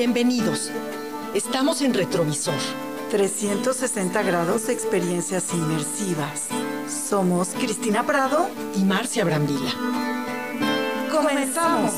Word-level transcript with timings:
Bienvenidos. 0.00 0.70
Estamos 1.34 1.82
en 1.82 1.92
Retrovisor. 1.92 2.54
360 3.10 4.22
grados 4.22 4.66
de 4.66 4.72
experiencias 4.72 5.52
inmersivas. 5.52 6.48
Somos 6.88 7.50
Cristina 7.50 8.06
Prado 8.06 8.48
y 8.76 8.84
Marcia 8.84 9.26
Brambila. 9.26 9.70
¡Comenzamos! 11.12 11.92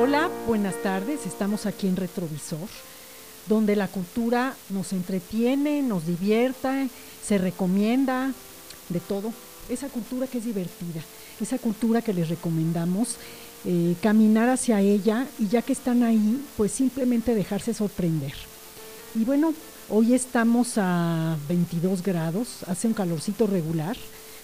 Hola, 0.00 0.30
buenas 0.46 0.80
tardes. 0.82 1.26
Estamos 1.26 1.66
aquí 1.66 1.86
en 1.86 1.96
Retrovisor 1.96 2.66
donde 3.46 3.76
la 3.76 3.88
cultura 3.88 4.54
nos 4.70 4.92
entretiene, 4.92 5.82
nos 5.82 6.06
divierta, 6.06 6.88
se 7.24 7.38
recomienda, 7.38 8.32
de 8.88 9.00
todo. 9.00 9.32
Esa 9.68 9.88
cultura 9.88 10.26
que 10.26 10.38
es 10.38 10.44
divertida, 10.44 11.02
esa 11.40 11.58
cultura 11.58 12.02
que 12.02 12.12
les 12.12 12.28
recomendamos, 12.28 13.16
eh, 13.64 13.94
caminar 14.02 14.48
hacia 14.48 14.80
ella 14.80 15.26
y 15.38 15.48
ya 15.48 15.62
que 15.62 15.72
están 15.72 16.02
ahí, 16.02 16.44
pues 16.56 16.72
simplemente 16.72 17.34
dejarse 17.34 17.74
sorprender. 17.74 18.34
Y 19.14 19.24
bueno, 19.24 19.54
hoy 19.88 20.14
estamos 20.14 20.74
a 20.76 21.36
22 21.48 22.02
grados, 22.02 22.64
hace 22.66 22.88
un 22.88 22.94
calorcito 22.94 23.46
regular, 23.46 23.96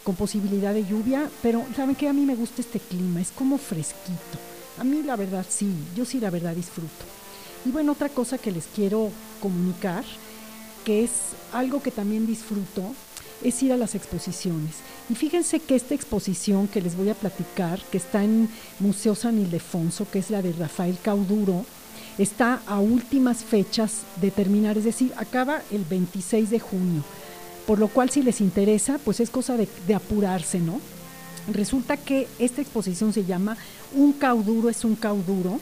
con 0.04 0.14
posibilidad 0.14 0.72
de 0.72 0.86
lluvia, 0.86 1.28
pero 1.42 1.64
saben 1.76 1.96
que 1.96 2.08
a 2.08 2.12
mí 2.12 2.24
me 2.24 2.36
gusta 2.36 2.62
este 2.62 2.78
clima, 2.78 3.20
es 3.20 3.30
como 3.30 3.58
fresquito. 3.58 4.38
A 4.78 4.84
mí 4.84 5.02
la 5.02 5.16
verdad 5.16 5.44
sí, 5.48 5.70
yo 5.96 6.04
sí 6.04 6.20
la 6.20 6.30
verdad 6.30 6.54
disfruto. 6.54 7.17
Y 7.64 7.70
bueno, 7.70 7.92
otra 7.92 8.08
cosa 8.08 8.38
que 8.38 8.52
les 8.52 8.66
quiero 8.66 9.10
comunicar, 9.40 10.04
que 10.84 11.04
es 11.04 11.10
algo 11.52 11.82
que 11.82 11.90
también 11.90 12.26
disfruto, 12.26 12.82
es 13.42 13.62
ir 13.62 13.72
a 13.72 13.76
las 13.76 13.94
exposiciones. 13.94 14.76
Y 15.10 15.14
fíjense 15.14 15.60
que 15.60 15.76
esta 15.76 15.94
exposición 15.94 16.68
que 16.68 16.80
les 16.80 16.96
voy 16.96 17.08
a 17.08 17.14
platicar, 17.14 17.80
que 17.90 17.98
está 17.98 18.24
en 18.24 18.48
Museo 18.80 19.14
San 19.14 19.38
Ildefonso, 19.38 20.10
que 20.10 20.18
es 20.18 20.30
la 20.30 20.42
de 20.42 20.52
Rafael 20.52 20.98
Cauduro, 21.02 21.64
está 22.18 22.60
a 22.66 22.80
últimas 22.80 23.44
fechas 23.44 24.02
de 24.20 24.30
terminar, 24.30 24.76
es 24.76 24.84
decir, 24.84 25.12
acaba 25.16 25.62
el 25.70 25.84
26 25.84 26.50
de 26.50 26.60
junio. 26.60 27.04
Por 27.66 27.78
lo 27.78 27.88
cual, 27.88 28.10
si 28.10 28.22
les 28.22 28.40
interesa, 28.40 28.98
pues 29.04 29.20
es 29.20 29.30
cosa 29.30 29.56
de, 29.56 29.68
de 29.86 29.94
apurarse, 29.94 30.58
¿no? 30.58 30.80
Resulta 31.52 31.96
que 31.96 32.26
esta 32.38 32.60
exposición 32.60 33.12
se 33.12 33.24
llama 33.24 33.56
Un 33.94 34.12
cauduro 34.12 34.68
es 34.68 34.84
un 34.84 34.96
cauduro 34.96 35.60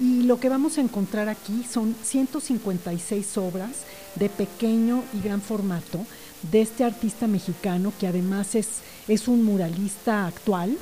y 0.00 0.22
lo 0.22 0.38
que 0.38 0.48
vamos 0.48 0.78
a 0.78 0.80
encontrar 0.80 1.28
aquí 1.28 1.64
son 1.68 1.94
156 2.02 3.36
obras 3.38 3.70
de 4.14 4.28
pequeño 4.28 5.02
y 5.12 5.20
gran 5.20 5.40
formato 5.40 6.04
de 6.50 6.60
este 6.60 6.84
artista 6.84 7.26
mexicano 7.26 7.92
que 7.98 8.06
además 8.06 8.54
es, 8.54 8.68
es 9.08 9.28
un 9.28 9.44
muralista 9.44 10.26
actual. 10.26 10.76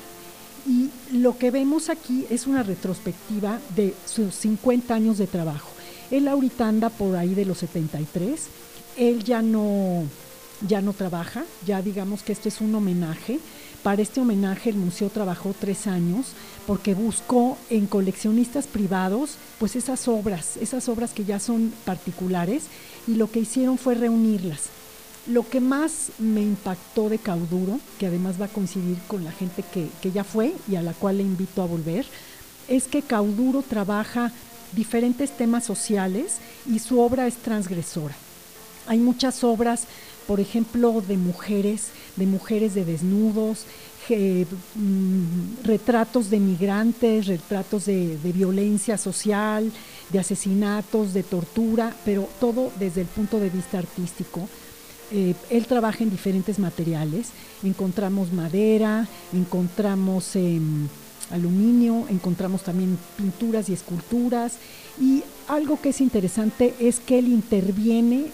Y 0.67 0.91
lo 1.13 1.39
que 1.39 1.51
vemos 1.51 1.89
aquí 1.89 2.27
es 2.29 2.47
una 2.47 2.63
retrospectiva 2.63 3.61
de 3.75 3.95
sus 4.05 4.35
50 4.35 4.95
años 4.95 5.19
de 5.19 5.27
trabajo. 5.27 5.71
Él 6.11 6.29
ahorita 6.29 6.69
anda 6.69 6.91
por 6.91 7.17
ahí 7.17 7.35
de 7.35 7.45
los 7.45 7.59
73. 7.59 8.49
Él 8.97 9.23
ya 9.25 9.43
no, 9.43 10.03
ya 10.67 10.81
no 10.81 10.93
trabaja, 10.93 11.45
ya 11.65 11.83
digamos 11.83 12.23
que 12.23 12.33
esto 12.33 12.49
es 12.49 12.61
un 12.61 12.75
homenaje 12.75 13.39
para 13.87 14.03
este 14.03 14.21
homenaje 14.21 14.71
el 14.71 14.75
museo 14.75 15.11
trabajó 15.11 15.55
tres 15.57 15.87
años 15.87 16.33
porque 16.67 16.93
buscó 16.93 17.57
en 17.71 17.87
coleccionistas 17.87 18.67
privados 18.67 19.37
pues 19.61 19.77
esas 19.77 20.09
obras, 20.09 20.57
esas 20.57 20.89
obras 20.89 21.13
que 21.13 21.25
ya 21.25 21.39
son 21.39 21.73
particulares 21.85 22.65
y 23.07 23.15
lo 23.15 23.31
que 23.31 23.39
hicieron 23.39 23.79
fue 23.79 23.95
reunirlas. 23.95 24.63
Lo 25.29 25.49
que 25.49 25.61
más 25.61 26.11
me 26.19 26.43
impactó 26.43 27.09
de 27.09 27.19
Cauduro, 27.19 27.79
que 28.01 28.07
además 28.09 28.41
va 28.41 28.47
a 28.47 28.49
coincidir 28.49 28.99
con 29.07 29.23
la 29.23 29.31
gente 29.31 29.63
que, 29.73 29.87
que 30.03 30.11
ya 30.11 30.25
fue 30.25 30.53
y 30.69 30.75
a 30.75 30.83
la 30.83 30.93
cual 30.93 31.19
le 31.19 31.23
invito 31.23 31.63
a 31.63 31.67
volver, 31.67 32.07
es 32.67 32.89
que 32.89 33.03
Cauduro 33.03 33.63
trabaja 33.63 34.33
diferentes 34.73 35.31
temas 35.37 35.63
sociales 35.63 36.39
y 36.69 36.81
su 36.81 36.99
obra 36.99 37.29
es 37.29 37.37
transgresora. 37.37 38.17
Hay 38.89 38.99
muchas 38.99 39.45
obras 39.45 39.85
por 40.27 40.41
ejemplo, 40.41 41.03
de 41.07 41.17
mujeres, 41.17 41.89
de 42.17 42.27
mujeres 42.27 42.75
de 42.75 42.85
desnudos, 42.85 43.65
mm, 44.09 45.65
retratos 45.65 46.31
de 46.31 46.41
migrantes, 46.41 47.27
retratos 47.27 47.87
de, 47.87 48.19
violencia 48.35 48.99
social, 48.99 49.71
de 50.11 50.19
asesinatos, 50.19 51.15
de 51.15 51.23
tortura, 51.23 51.95
pero 52.05 52.29
todo 52.41 52.73
desde 52.79 53.03
el 53.03 53.07
punto 53.07 53.39
de 53.39 53.51
vista 53.51 53.79
artístico. 53.79 54.49
Eh, 55.13 55.35
él 55.51 55.67
trabaja 55.67 56.03
en 56.03 56.11
diferentes 56.11 56.59
materiales, 56.59 57.29
encontramos 57.63 58.33
madera, 58.33 59.07
encontramos 59.33 60.35
em, 60.35 60.89
aluminio, 61.31 62.07
encontramos 62.09 62.63
también 62.63 62.99
pinturas 63.17 63.69
y 63.69 63.73
esculturas, 63.73 64.55
y 65.01 65.23
algo 65.47 65.81
que 65.81 65.91
es 65.91 66.01
interesante 66.01 66.75
es 66.81 66.99
que 66.99 67.21
él 67.21 67.29
interviene 67.29 68.27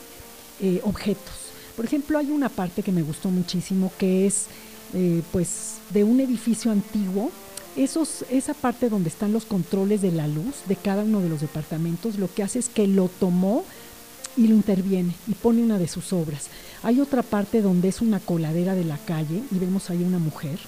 eh, 0.60 0.80
objetos 0.84 1.41
por 1.82 1.88
ejemplo, 1.88 2.16
hay 2.16 2.30
una 2.30 2.48
parte 2.48 2.84
que 2.84 2.92
me 2.92 3.02
gustó 3.02 3.28
muchísimo 3.28 3.90
que 3.98 4.24
es 4.24 4.46
eh, 4.94 5.20
pues 5.32 5.78
de 5.90 6.04
un 6.04 6.20
edificio 6.20 6.70
antiguo. 6.70 7.32
Esa 7.74 8.54
parte 8.54 8.88
donde 8.88 9.08
están 9.08 9.32
los 9.32 9.46
controles 9.46 10.00
de 10.00 10.12
la 10.12 10.28
luz 10.28 10.54
de 10.68 10.76
cada 10.76 11.02
uno 11.02 11.20
de 11.20 11.28
los 11.28 11.40
departamentos, 11.40 12.20
lo 12.20 12.32
que 12.32 12.44
hace 12.44 12.60
es 12.60 12.68
que 12.68 12.86
lo 12.86 13.08
tomó 13.08 13.64
y 14.36 14.46
lo 14.46 14.54
interviene 14.54 15.12
y 15.26 15.34
pone 15.34 15.60
una 15.60 15.76
de 15.76 15.88
sus 15.88 16.12
obras. 16.12 16.50
Hay 16.84 17.00
otra 17.00 17.24
parte 17.24 17.62
donde 17.62 17.88
es 17.88 18.00
una 18.00 18.20
coladera 18.20 18.76
de 18.76 18.84
la 18.84 18.98
calle 18.98 19.42
y 19.50 19.58
vemos 19.58 19.90
ahí 19.90 20.04
una 20.04 20.20
mujer. 20.20 20.60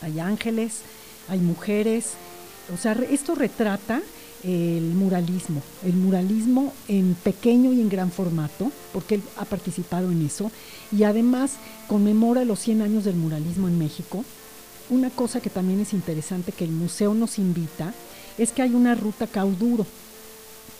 Hay 0.00 0.20
ángeles, 0.20 0.84
hay 1.28 1.40
mujeres. 1.40 2.14
O 2.72 2.76
sea, 2.76 2.92
esto 3.10 3.34
retrata 3.34 4.00
el 4.42 4.92
muralismo, 4.94 5.62
el 5.84 5.94
muralismo 5.94 6.72
en 6.88 7.14
pequeño 7.14 7.72
y 7.72 7.80
en 7.80 7.88
gran 7.88 8.10
formato, 8.10 8.70
porque 8.92 9.16
él 9.16 9.22
ha 9.36 9.44
participado 9.44 10.10
en 10.10 10.24
eso, 10.24 10.50
y 10.92 11.04
además 11.04 11.52
conmemora 11.88 12.44
los 12.44 12.60
100 12.60 12.82
años 12.82 13.04
del 13.04 13.16
muralismo 13.16 13.68
en 13.68 13.78
México. 13.78 14.24
Una 14.90 15.10
cosa 15.10 15.40
que 15.40 15.50
también 15.50 15.80
es 15.80 15.94
interesante 15.94 16.52
que 16.52 16.64
el 16.64 16.72
museo 16.72 17.14
nos 17.14 17.38
invita 17.38 17.94
es 18.36 18.52
que 18.52 18.62
hay 18.62 18.74
una 18.74 18.94
ruta 18.94 19.26
cauduro 19.26 19.86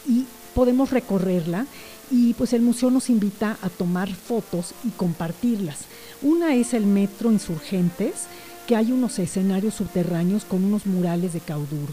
y 0.07 0.27
podemos 0.55 0.91
recorrerla 0.91 1.67
y 2.11 2.35
pues 2.35 2.53
el 2.53 2.61
museo 2.61 2.91
nos 2.91 3.09
invita 3.09 3.57
a 3.63 3.71
tomar 3.71 4.13
fotos 4.13 4.75
y 4.85 4.91
compartirlas. 4.91 5.81
Una 6.21 6.55
es 6.55 6.75
el 6.75 6.85
metro 6.85 7.33
Insurgentes, 7.33 8.27
que 8.67 8.77
hay 8.77 8.93
unos 8.93 9.19
escenarios 9.19 9.75
subterráneos 9.75 10.45
con 10.45 10.65
unos 10.65 10.87
murales 10.87 11.33
de 11.33 11.41
cauduro. 11.41 11.93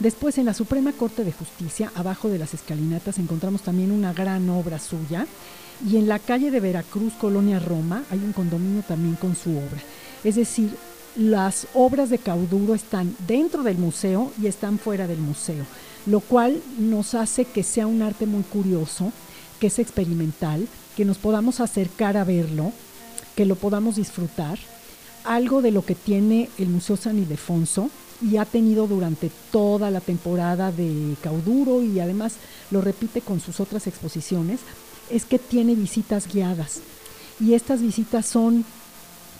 Después, 0.00 0.38
en 0.38 0.46
la 0.46 0.54
Suprema 0.54 0.92
Corte 0.92 1.24
de 1.24 1.32
Justicia, 1.32 1.90
abajo 1.94 2.28
de 2.28 2.38
las 2.38 2.54
escalinatas, 2.54 3.18
encontramos 3.18 3.62
también 3.62 3.92
una 3.92 4.12
gran 4.12 4.48
obra 4.50 4.78
suya. 4.78 5.26
Y 5.88 5.96
en 5.96 6.08
la 6.08 6.18
calle 6.18 6.50
de 6.50 6.60
Veracruz, 6.60 7.12
Colonia 7.14 7.58
Roma, 7.58 8.04
hay 8.10 8.18
un 8.18 8.32
condominio 8.32 8.82
también 8.82 9.14
con 9.16 9.36
su 9.36 9.50
obra. 9.50 9.80
Es 10.24 10.36
decir, 10.36 10.70
las 11.16 11.68
obras 11.74 12.10
de 12.10 12.18
Cauduro 12.18 12.74
están 12.74 13.16
dentro 13.26 13.62
del 13.62 13.78
museo 13.78 14.32
y 14.40 14.46
están 14.46 14.78
fuera 14.78 15.06
del 15.06 15.18
museo, 15.18 15.64
lo 16.06 16.20
cual 16.20 16.60
nos 16.78 17.14
hace 17.14 17.44
que 17.44 17.62
sea 17.62 17.86
un 17.86 18.02
arte 18.02 18.26
muy 18.26 18.42
curioso, 18.42 19.12
que 19.60 19.68
es 19.68 19.78
experimental, 19.78 20.66
que 20.96 21.04
nos 21.04 21.18
podamos 21.18 21.60
acercar 21.60 22.16
a 22.16 22.24
verlo, 22.24 22.72
que 23.36 23.46
lo 23.46 23.54
podamos 23.54 23.96
disfrutar. 23.96 24.58
Algo 25.24 25.62
de 25.62 25.70
lo 25.70 25.84
que 25.84 25.94
tiene 25.94 26.50
el 26.58 26.68
Museo 26.68 26.96
San 26.96 27.18
Ildefonso, 27.18 27.90
y 28.22 28.36
ha 28.36 28.44
tenido 28.44 28.86
durante 28.86 29.30
toda 29.50 29.90
la 29.90 30.00
temporada 30.00 30.72
de 30.72 31.16
Cauduro 31.22 31.82
y 31.82 32.00
además 32.00 32.36
lo 32.70 32.80
repite 32.80 33.20
con 33.20 33.40
sus 33.40 33.60
otras 33.60 33.86
exposiciones, 33.86 34.60
es 35.10 35.24
que 35.24 35.38
tiene 35.38 35.74
visitas 35.74 36.32
guiadas. 36.32 36.80
Y 37.40 37.54
estas 37.54 37.82
visitas 37.82 38.26
son, 38.26 38.64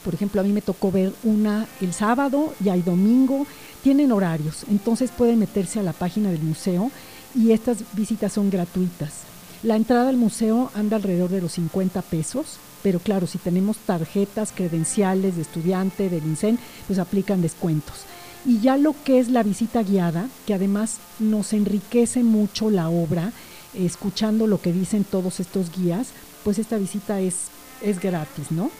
por 0.05 0.14
ejemplo, 0.14 0.41
a 0.41 0.44
mí 0.44 0.53
me 0.53 0.61
tocó 0.61 0.91
ver 0.91 1.12
una 1.23 1.67
el 1.81 1.93
sábado 1.93 2.53
y 2.62 2.69
hay 2.69 2.82
domingo, 2.82 3.47
tienen 3.82 4.12
horarios, 4.12 4.64
entonces 4.70 5.11
pueden 5.11 5.38
meterse 5.38 5.81
a 5.81 5.85
la 5.85 5.93
página 5.93 6.31
del 6.31 6.43
museo 6.43 6.91
y 7.35 7.53
estas 7.53 7.79
visitas 7.94 8.32
son 8.32 8.50
gratuitas. 8.50 9.34
La 9.64 9.76
entrada 9.76 10.11
al 10.11 10.19
museo 10.19 10.70
anda 10.75 10.96
alrededor 10.96 11.31
de 11.31 11.40
los 11.40 11.52
50 11.52 12.02
pesos, 12.02 12.58
pero 12.82 12.99
claro, 12.99 13.26
si 13.26 13.38
tenemos 13.38 13.78
tarjetas, 13.78 14.52
credenciales 14.52 15.37
de 15.37 15.43
estudiante, 15.43 16.11
del 16.11 16.22
INSEN, 16.22 16.58
pues 16.87 16.99
aplican 16.99 17.40
descuentos. 17.40 18.02
Y 18.44 18.61
ya 18.61 18.76
lo 18.76 18.94
que 19.05 19.19
es 19.19 19.31
la 19.31 19.43
visita 19.43 19.82
guiada, 19.82 20.28
que 20.46 20.52
además 20.52 20.99
nos 21.19 21.55
enriquece 21.55 22.22
mucho 22.22 22.69
la 22.69 22.90
obra, 22.90 23.32
escuchando 23.72 24.46
lo 24.46 24.61
que 24.61 24.70
dicen 24.70 25.02
todos 25.02 25.40
estos 25.40 25.75
guías, 25.75 26.08
pues 26.44 26.58
esta 26.58 26.76
visita 26.76 27.22
es, 27.22 27.46
es 27.81 28.00
gratis, 28.00 28.50
¿no? 28.50 28.70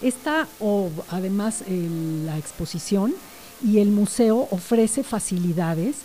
Esta, 0.00 0.48
o 0.60 0.88
además 1.10 1.62
la 1.68 2.38
exposición 2.38 3.14
y 3.62 3.80
el 3.80 3.90
museo 3.90 4.48
ofrece 4.50 5.02
facilidades 5.04 5.96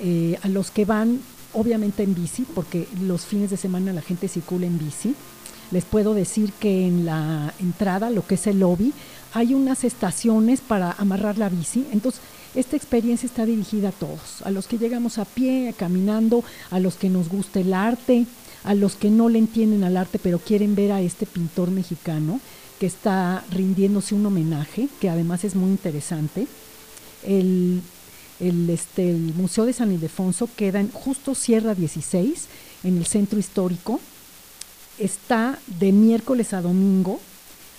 eh, 0.00 0.36
a 0.42 0.48
los 0.48 0.72
que 0.72 0.84
van 0.84 1.20
obviamente 1.52 2.02
en 2.02 2.14
bici, 2.14 2.46
porque 2.54 2.86
los 3.02 3.26
fines 3.26 3.50
de 3.50 3.56
semana 3.56 3.92
la 3.92 4.02
gente 4.02 4.28
circula 4.28 4.66
en 4.66 4.78
bici. 4.78 5.14
Les 5.70 5.84
puedo 5.84 6.14
decir 6.14 6.52
que 6.52 6.86
en 6.86 7.06
la 7.06 7.54
entrada, 7.60 8.10
lo 8.10 8.26
que 8.26 8.34
es 8.34 8.46
el 8.46 8.60
lobby, 8.60 8.92
hay 9.32 9.54
unas 9.54 9.84
estaciones 9.84 10.60
para 10.60 10.92
amarrar 10.92 11.38
la 11.38 11.48
bici. 11.48 11.86
Entonces, 11.92 12.20
esta 12.54 12.76
experiencia 12.76 13.26
está 13.26 13.46
dirigida 13.46 13.90
a 13.90 13.92
todos, 13.92 14.42
a 14.44 14.50
los 14.50 14.66
que 14.66 14.78
llegamos 14.78 15.18
a 15.18 15.24
pie, 15.24 15.72
caminando, 15.76 16.42
a 16.70 16.80
los 16.80 16.96
que 16.96 17.08
nos 17.08 17.28
gusta 17.28 17.60
el 17.60 17.72
arte, 17.72 18.26
a 18.64 18.74
los 18.74 18.96
que 18.96 19.10
no 19.10 19.28
le 19.28 19.38
entienden 19.38 19.84
al 19.84 19.96
arte 19.96 20.18
pero 20.18 20.38
quieren 20.38 20.74
ver 20.74 20.92
a 20.92 21.00
este 21.00 21.26
pintor 21.26 21.70
mexicano 21.70 22.40
que 22.78 22.86
está 22.86 23.44
rindiéndose 23.50 24.14
un 24.14 24.26
homenaje, 24.26 24.88
que 25.00 25.10
además 25.10 25.44
es 25.44 25.54
muy 25.54 25.70
interesante. 25.70 26.46
El, 27.22 27.82
este, 28.40 29.10
el 29.10 29.34
Museo 29.34 29.66
de 29.66 29.72
San 29.72 29.92
Ildefonso 29.92 30.48
queda 30.56 30.80
en 30.80 30.90
justo 30.90 31.34
Sierra 31.34 31.74
16, 31.74 32.46
en 32.84 32.96
el 32.96 33.06
centro 33.06 33.38
histórico. 33.38 34.00
Está 34.98 35.58
de 35.66 35.92
miércoles 35.92 36.52
a 36.52 36.62
domingo, 36.62 37.20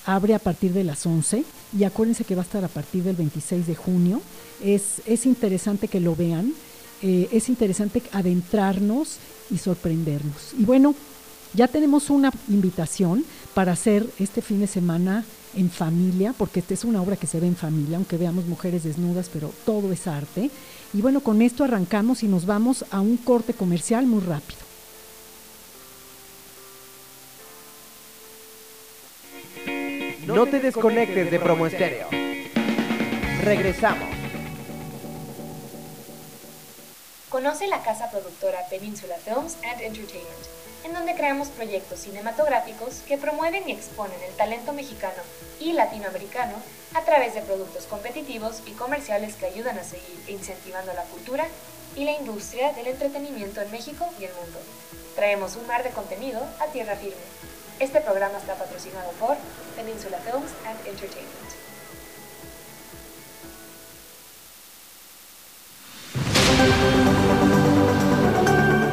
abre 0.06 0.34
a 0.34 0.40
partir 0.40 0.74
de 0.74 0.84
las 0.84 1.06
11 1.06 1.44
y 1.78 1.84
acuérdense 1.84 2.24
que 2.24 2.36
va 2.36 2.42
a 2.42 2.46
estar 2.46 2.64
a 2.64 2.68
partir 2.68 3.04
del 3.04 3.16
26 3.16 3.68
de 3.68 3.76
junio. 3.76 4.22
Es, 4.64 5.02
es 5.06 5.26
interesante 5.26 5.88
que 5.88 6.00
lo 6.00 6.16
vean, 6.16 6.54
eh, 7.02 7.30
es 7.32 7.50
interesante 7.50 8.02
adentrarnos 8.12 9.18
y 9.50 9.58
sorprendernos. 9.58 10.54
Y 10.58 10.66
bueno, 10.66 10.96
ya 11.54 11.68
tenemos 11.68 12.10
una 12.10 12.32
invitación 12.48 13.26
para 13.54 13.74
hacer 13.74 14.08
este 14.20 14.42
fin 14.42 14.60
de 14.62 14.68
semana 14.68 15.26
en 15.56 15.70
familia, 15.70 16.34
porque 16.38 16.60
esta 16.60 16.74
es 16.74 16.84
una 16.84 17.02
obra 17.02 17.16
que 17.16 17.28
se 17.28 17.40
ve 17.40 17.48
en 17.48 17.56
familia, 17.56 17.98
aunque 17.98 18.18
veamos 18.18 18.46
mujeres 18.46 18.84
desnudas, 18.84 19.30
pero 19.32 19.52
todo 19.66 19.92
es 19.92 20.08
arte. 20.08 20.50
Y 20.94 21.02
bueno, 21.02 21.22
con 21.22 21.42
esto 21.42 21.64
arrancamos 21.64 22.24
y 22.24 22.28
nos 22.28 22.46
vamos 22.46 22.86
a 22.92 23.02
un 23.02 23.18
corte 23.18 23.54
comercial 23.54 24.06
muy 24.06 24.22
rápido. 24.22 24.60
No 30.26 30.46
te 30.46 30.60
desconectes 30.60 31.30
de 31.30 31.40
Promo 31.40 31.68
Estéreo. 31.68 32.08
Regresamos. 33.44 34.08
Conoce 37.30 37.68
la 37.68 37.82
casa 37.82 38.10
productora 38.12 38.60
Peninsula 38.70 39.16
Films 39.26 39.58
and 39.64 39.82
Entertainment, 39.82 40.48
en 40.84 40.94
donde 40.94 41.16
creamos 41.16 41.50
proyectos 41.50 42.00
cinematográficos 42.00 43.02
que 43.08 43.18
promueven 43.18 43.68
y 43.68 43.74
exponen 43.74 44.22
el 44.28 44.36
talento 44.36 44.74
mexicano 44.74 45.22
y 45.60 45.74
latinoamericano 45.74 46.56
a 46.94 47.02
través 47.02 47.34
de 47.34 47.42
productos 47.42 47.86
competitivos 47.86 48.62
y 48.66 48.72
comerciales 48.72 49.36
que 49.36 49.46
ayudan 49.46 49.78
a 49.78 49.84
seguir 49.84 50.24
incentivando 50.28 50.94
la 50.94 51.04
cultura 51.04 51.46
y 51.96 52.06
la 52.06 52.14
industria 52.14 52.74
del 52.74 52.88
entretenimiento 52.88 53.62
en 53.62 53.72
México 53.72 54.06
y 54.20 54.26
el 54.26 54.34
mundo. 54.34 54.60
Traemos 55.16 55.56
un 55.56 55.68
mar 55.68 55.84
de 55.84 55.90
contenido 55.92 56.42
a 56.60 56.68
tierra 56.68 56.96
firme 56.96 57.52
este 57.82 58.00
programa 58.00 58.38
está 58.38 58.54
patrocinado 58.54 59.10
por 59.20 59.36
Peninsula 59.76 60.20
Films 60.20 60.52
and 60.68 60.78
Entertainment. 60.86 61.50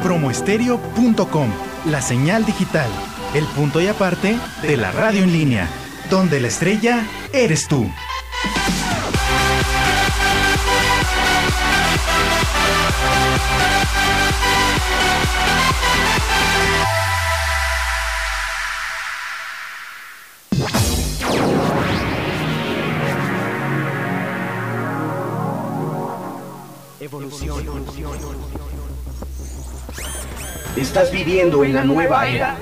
Promoestereo.com, 0.01 1.51
la 1.85 2.01
señal 2.01 2.45
digital, 2.45 2.89
el 3.33 3.45
punto 3.45 3.81
y 3.81 3.87
aparte 3.87 4.37
de 4.61 4.77
la 4.77 4.91
radio 4.91 5.23
en 5.23 5.31
línea, 5.31 5.67
donde 6.09 6.39
la 6.39 6.47
estrella 6.47 7.05
eres 7.33 7.67
tú. 7.67 7.89
Estás 30.99 31.13
viviendo 31.13 31.63
en 31.63 31.73
la 31.73 31.85
nueva 31.85 32.27
era, 32.27 32.57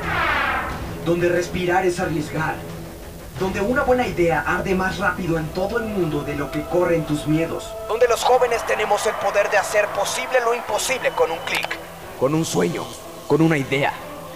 donde 1.03 1.27
respirar 1.27 1.87
es 1.87 1.99
arriesgar, 1.99 2.53
donde 3.39 3.61
una 3.61 3.81
buena 3.81 4.05
idea 4.05 4.43
arde 4.45 4.75
más 4.75 4.99
rápido 4.99 5.39
en 5.39 5.47
todo 5.47 5.79
el 5.79 5.85
mundo 5.85 6.21
de 6.21 6.35
lo 6.35 6.51
que 6.51 6.61
corren 6.61 7.03
tus 7.07 7.25
miedos, 7.25 7.73
donde 7.87 8.07
los 8.07 8.23
jóvenes 8.23 8.63
tenemos 8.67 9.03
el 9.07 9.15
poder 9.15 9.49
de 9.49 9.57
hacer 9.57 9.87
posible 9.87 10.37
lo 10.45 10.53
imposible 10.53 11.09
con 11.15 11.31
un 11.31 11.39
clic, 11.47 11.79
con 12.19 12.35
un 12.35 12.45
sueño, 12.45 12.83
con 13.25 13.41
una 13.41 13.57
idea, 13.57 13.91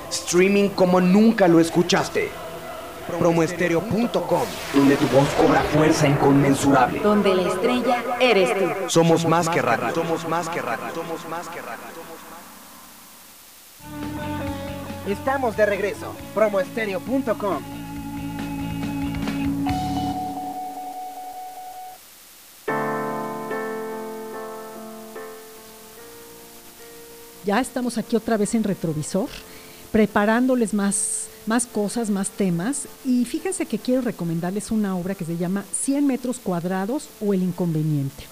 streaming 0.10 0.70
como 0.70 1.00
nunca 1.00 1.48
lo 1.48 1.60
escuchaste. 1.60 2.32
Promoestereo.com, 3.20 4.46
donde 4.74 4.96
tu 4.96 5.08
voz 5.10 5.30
cobra 5.38 5.62
fuerza 5.62 6.08
inconmensurable. 6.08 7.02
Donde 7.02 7.36
la 7.36 7.50
estrella 7.50 8.04
eres 8.20 8.58
tú. 8.58 8.90
Somos 8.90 9.28
más 9.28 9.48
que 9.48 9.62
radio. 9.62 9.94
Somos 9.94 10.28
más 10.28 10.50
que 10.50 10.62
radio. 10.62 10.86
Somos 10.96 11.30
más 11.30 11.48
que 11.50 11.62
radio. 11.62 12.01
Estamos 15.12 15.58
de 15.58 15.66
regreso. 15.66 16.16
Promoestereo.com. 16.34 17.62
Ya 27.44 27.60
estamos 27.60 27.98
aquí 27.98 28.16
otra 28.16 28.38
vez 28.38 28.56
en 28.56 28.64
retrovisor, 28.64 29.28
preparándoles 29.92 30.74
más, 30.74 31.28
más 31.46 31.66
cosas, 31.66 32.10
más 32.10 32.30
temas. 32.30 32.88
Y 33.04 33.26
fíjense 33.26 33.66
que 33.66 33.80
quiero 33.80 34.00
recomendarles 34.00 34.72
una 34.72 34.96
obra 34.96 35.16
que 35.16 35.26
se 35.26 35.36
llama 35.36 35.66
100 35.74 36.08
metros 36.08 36.40
cuadrados 36.40 37.10
o 37.20 37.34
El 37.34 37.44
inconveniente. 37.44 38.24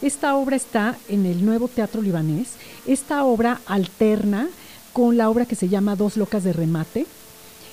Esta 0.00 0.36
obra 0.36 0.54
está 0.54 0.96
en 1.08 1.26
el 1.26 1.44
nuevo 1.44 1.66
Teatro 1.66 2.00
Libanés. 2.00 2.52
Esta 2.86 3.24
obra 3.24 3.60
alterna 3.66 4.48
con 4.92 5.16
la 5.16 5.30
obra 5.30 5.46
que 5.46 5.54
se 5.54 5.68
llama 5.68 5.96
Dos 5.96 6.16
locas 6.16 6.44
de 6.44 6.52
remate. 6.52 7.06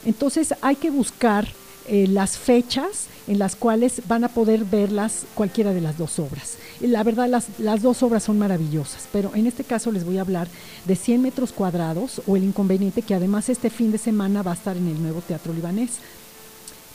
Entonces 0.05 0.53
hay 0.61 0.75
que 0.75 0.89
buscar 0.89 1.47
eh, 1.87 2.07
las 2.07 2.37
fechas 2.37 3.07
en 3.27 3.39
las 3.39 3.55
cuales 3.55 4.01
van 4.07 4.23
a 4.23 4.29
poder 4.29 4.63
verlas 4.63 5.25
cualquiera 5.33 5.73
de 5.73 5.81
las 5.81 5.97
dos 5.97 6.19
obras. 6.19 6.57
La 6.81 7.03
verdad, 7.03 7.27
las, 7.27 7.47
las, 7.57 7.81
dos 7.81 8.03
obras 8.03 8.23
son 8.23 8.37
maravillosas, 8.37 9.07
pero 9.11 9.31
en 9.35 9.47
este 9.47 9.63
caso 9.63 9.91
les 9.91 10.05
voy 10.05 10.17
a 10.17 10.21
hablar 10.21 10.47
de 10.85 10.95
100 10.95 11.21
metros 11.21 11.51
cuadrados 11.51 12.21
o 12.27 12.35
El 12.35 12.43
Inconveniente, 12.43 13.01
que 13.01 13.15
además 13.15 13.49
este 13.49 13.69
fin 13.69 13.91
de 13.91 13.97
semana 13.97 14.43
va 14.43 14.51
a 14.51 14.55
estar 14.55 14.77
en 14.77 14.87
el 14.87 15.01
nuevo 15.01 15.21
Teatro 15.21 15.53
Libanés. 15.53 15.97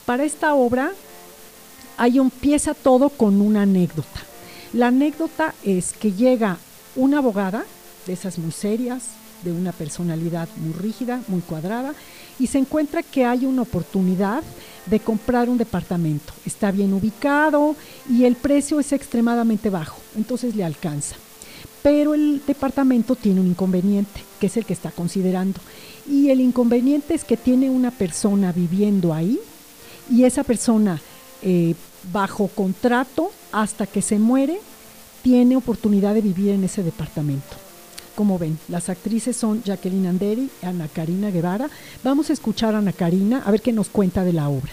Para 0.07 0.25
esta 0.25 0.55
obra 0.55 0.93
hay 1.97 2.19
empieza 2.19 2.75
todo 2.75 3.09
con 3.09 3.41
una 3.41 3.63
anécdota. 3.63 4.21
La 4.73 4.89
anécdota 4.89 5.55
es 5.65 5.93
que 5.93 6.13
llega 6.13 6.59
una 6.97 7.19
abogada, 7.19 7.65
de 8.07 8.13
esas 8.13 8.39
muy 8.39 8.53
serias, 8.53 9.05
de 9.45 9.53
una 9.53 9.73
personalidad 9.73 10.49
muy 10.57 10.73
rígida, 10.73 11.23
muy 11.29 11.41
cuadrada, 11.41 11.95
y 12.39 12.47
se 12.47 12.59
encuentra 12.59 13.03
que 13.03 13.25
hay 13.25 13.47
una 13.47 13.63
oportunidad 13.63 14.43
de 14.87 15.01
comprar 15.01 15.49
un 15.49 15.59
departamento. 15.59 16.33
Está 16.45 16.71
bien 16.71 16.93
ubicado 16.93 17.77
y 18.11 18.25
el 18.25 18.37
precio 18.37 18.81
es 18.81 18.93
extremadamente 18.93 19.71
bajo, 19.71 19.99
entonces 20.17 20.57
le 20.57 20.65
alcanza. 20.65 21.17
Pero 21.83 22.15
el 22.15 22.43
departamento 22.47 23.15
tiene 23.15 23.41
un 23.41 23.49
inconveniente, 23.49 24.23
que 24.41 24.47
es 24.47 24.57
el 24.57 24.65
que 24.65 24.73
está 24.73 24.91
considerando. 24.91 25.61
Y 26.09 26.31
el 26.31 26.41
inconveniente 26.41 27.15
es 27.15 27.25
que 27.25 27.37
tiene 27.37 27.69
una 27.69 27.91
persona 27.91 28.53
viviendo 28.53 29.13
ahí 29.13 29.39
y 30.11 30.25
esa 30.25 30.45
persona 30.45 31.01
eh, 31.43 31.75
bajo 32.13 32.49
contrato 32.49 33.31
hasta 33.53 33.87
que 33.87 34.03
se 34.03 34.19
muere 34.19 34.59
tiene 35.23 35.57
oportunidad 35.57 36.15
de 36.15 36.21
vivir 36.21 36.51
en 36.51 36.65
ese 36.65 36.83
departamento. 36.83 37.64
Como 38.15 38.39
ven, 38.39 38.59
las 38.69 38.89
actrices 38.89 39.37
son 39.37 39.63
Jacqueline 39.65 40.07
Anderi 40.07 40.49
y 40.63 40.67
Ana 40.67 40.89
Karina 40.89 41.31
Guevara. 41.31 41.69
Vamos 42.05 42.31
a 42.31 42.33
escuchar 42.33 42.75
a 42.75 42.79
Ana 42.79 42.93
Karina 42.93 43.43
a 43.45 43.51
ver 43.51 43.61
qué 43.61 43.73
nos 43.73 43.89
cuenta 43.89 44.25
de 44.25 44.33
la 44.33 44.49
obra. 44.49 44.71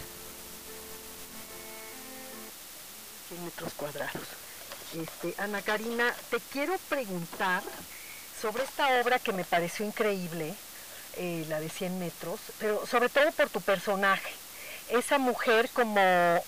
metros 3.43 3.74
cuadrados. 3.74 4.27
Este, 4.95 5.41
Ana 5.41 5.62
Karina, 5.62 6.13
te 6.29 6.38
quiero 6.51 6.77
preguntar 6.89 7.63
sobre 8.39 8.63
esta 8.63 9.01
obra 9.01 9.19
que 9.19 9.33
me 9.33 9.43
pareció 9.43 9.86
increíble, 9.86 10.53
eh, 11.17 11.45
la 11.50 11.60
de 11.60 11.69
100 11.69 12.00
metros, 12.00 12.39
pero 12.60 12.86
sobre 12.86 13.10
todo 13.10 13.31
por 13.31 13.50
tu 13.50 13.62
personaje. 13.62 14.31
Esa 14.89 15.17
mujer 15.17 15.69
como 15.74 16.43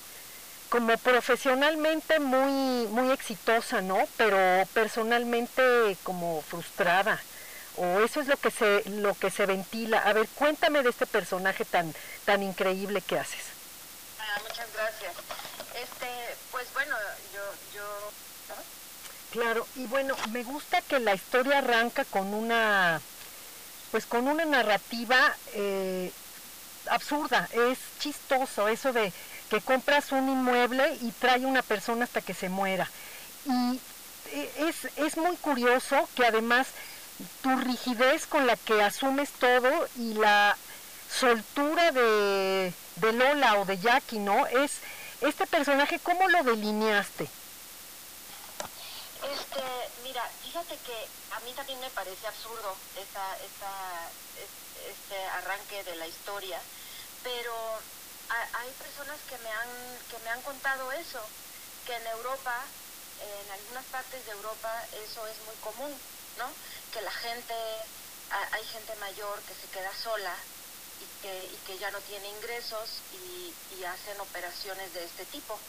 como 0.74 0.98
profesionalmente 0.98 2.20
muy, 2.20 2.88
muy 2.88 3.12
exitosa, 3.12 3.82
¿no? 3.82 4.08
Pero 4.18 4.38
personalmente 4.74 5.62
como 6.02 6.42
frustrada. 6.42 7.22
O 7.78 8.00
eso 8.00 8.22
es 8.22 8.28
lo 8.28 8.38
que 8.38 8.50
se, 8.50 8.82
lo 8.90 9.14
que 9.14 9.30
se 9.30 9.46
ventila. 9.46 10.00
A 10.00 10.14
ver, 10.14 10.28
cuéntame 10.30 10.82
de 10.82 10.90
este 10.90 11.06
personaje 11.06 11.64
tan, 11.64 11.94
tan 12.26 12.42
increíble 12.42 13.02
que 13.02 13.20
haces. 13.20 13.44
Ah, 14.20 14.40
muchas 14.42 14.68
gracias. 14.74 15.14
Este, 15.76 16.08
pues 16.50 16.66
bueno, 16.74 16.96
yo, 17.36 17.42
yo 17.76 18.12
Claro, 19.32 19.68
y 19.76 19.86
bueno, 19.86 20.16
me 20.32 20.42
gusta 20.42 20.82
que 20.82 21.00
la 21.00 21.14
historia 21.14 21.60
arranca 21.60 22.04
con 22.06 22.34
una, 22.34 23.00
pues 23.92 24.08
con 24.08 24.28
una 24.28 24.46
narrativa 24.46 25.36
eh, 25.54 26.12
absurda, 26.88 27.48
es 27.52 27.78
chistoso 28.00 28.68
eso 28.68 28.92
de 28.92 29.14
que 29.54 29.62
compras 29.62 30.12
un 30.12 30.28
inmueble 30.30 30.98
y 31.02 31.12
trae 31.12 31.46
una 31.46 31.62
persona 31.62 32.06
hasta 32.06 32.22
que 32.22 32.34
se 32.34 32.50
muera. 32.50 32.90
Y 33.46 33.80
eh, 34.32 34.68
es, 34.68 34.86
es 34.98 35.16
muy 35.16 35.36
curioso 35.36 36.10
que 36.16 36.26
además 36.26 36.70
tu 37.44 37.56
rigidez 37.58 38.26
con 38.26 38.48
la 38.48 38.58
que 38.58 38.82
asumes 38.82 39.30
todo 39.34 39.70
y 39.96 40.16
la 40.16 40.58
soltura 41.08 41.92
de, 41.92 42.74
de 42.96 43.14
Lola 43.14 43.60
o 43.60 43.66
de 43.66 43.78
Jackie, 43.78 44.18
¿no? 44.18 44.48
Es 44.48 44.80
este 45.22 45.46
personaje, 45.46 46.00
¿cómo 46.00 46.28
lo 46.30 46.44
delineaste? 46.44 47.26
Este, 47.26 47.32
mira, 50.04 50.28
fíjate 50.42 50.76
que 50.78 50.96
a 51.36 51.40
mí 51.42 51.54
también 51.56 51.80
me 51.80 51.92
parece 51.92 52.26
absurdo 52.26 52.76
esta, 53.00 53.38
este 54.90 55.26
arranque 55.38 55.84
de 55.84 55.96
la 55.98 56.08
historia, 56.08 56.60
pero 57.22 57.54
hay 58.54 58.72
personas 58.72 59.20
que 59.30 59.38
me 59.40 59.52
han 59.52 59.70
que 60.10 60.18
me 60.24 60.30
han 60.30 60.42
contado 60.42 60.92
eso, 60.92 61.22
que 61.86 61.96
en 61.96 62.08
Europa, 62.08 62.56
en 63.22 63.52
algunas 63.52 63.86
partes 63.86 64.26
de 64.26 64.32
Europa 64.32 64.72
eso 65.06 65.28
es 65.28 65.38
muy 65.46 65.56
común, 65.64 65.92
¿no? 66.38 66.50
Que 66.92 67.02
la 67.02 67.12
gente, 67.12 67.54
hay 68.52 68.66
gente 68.66 68.96
mayor 68.96 69.40
que 69.42 69.54
se 69.54 69.68
queda 69.68 69.92
sola 69.96 70.36
y 71.02 71.22
que, 71.22 71.46
y 71.46 71.58
que 71.68 71.78
ya 71.78 71.92
no 71.92 72.00
tiene 72.02 72.30
ingresos 72.30 73.02
y, 73.14 73.54
y 73.78 73.84
hacen 73.84 74.20
operaciones 74.20 74.94
de 74.94 75.04
este 75.04 75.26
tipo 75.26 75.60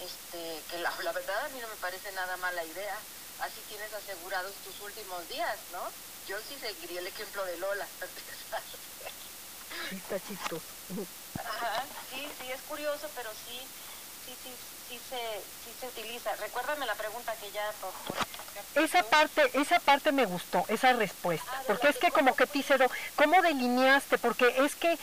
este, 0.00 0.62
que 0.70 0.78
la, 0.78 0.90
verdad 1.12 1.44
a 1.44 1.48
mí 1.50 1.60
no 1.60 1.68
me 1.68 1.76
parece 1.76 2.10
nada 2.12 2.36
mala 2.38 2.64
idea. 2.64 2.98
Así 3.40 3.60
tienes 3.68 3.92
asegurados 3.92 4.52
tus 4.64 4.80
últimos 4.80 5.28
días, 5.28 5.56
¿no? 5.72 5.90
Yo 6.28 6.38
sí 6.48 6.56
seguiría 6.60 7.00
el 7.00 7.06
ejemplo 7.06 7.44
de 7.44 7.56
Lola. 7.58 7.86
Está 9.90 10.20
chistoso. 10.20 10.73
Ajá, 11.38 11.84
sí, 12.10 12.26
sí, 12.40 12.52
es 12.52 12.60
curioso, 12.68 13.08
pero 13.16 13.30
sí, 13.30 13.60
sí, 14.24 14.34
sí, 14.42 14.50
sí 14.88 15.00
se, 15.08 15.16
sí 15.64 15.76
se 15.80 15.86
utiliza. 15.86 16.34
Recuérdame 16.36 16.86
la 16.86 16.94
pregunta 16.94 17.34
que 17.40 17.50
ya... 17.50 17.70
esa 18.74 19.02
parte, 19.04 19.50
esa 19.54 19.80
parte 19.80 20.12
me 20.12 20.26
gustó, 20.26 20.64
esa 20.68 20.92
respuesta, 20.92 21.50
ah, 21.52 21.62
porque 21.66 21.88
es 21.88 21.96
que 21.96 22.10
como 22.10 22.36
que 22.36 22.46
te 22.46 22.58
hice, 22.58 22.76
¿cómo 23.16 23.40
delineaste? 23.42 24.18
Porque 24.18 24.54
es 24.64 24.74
que 24.76 24.98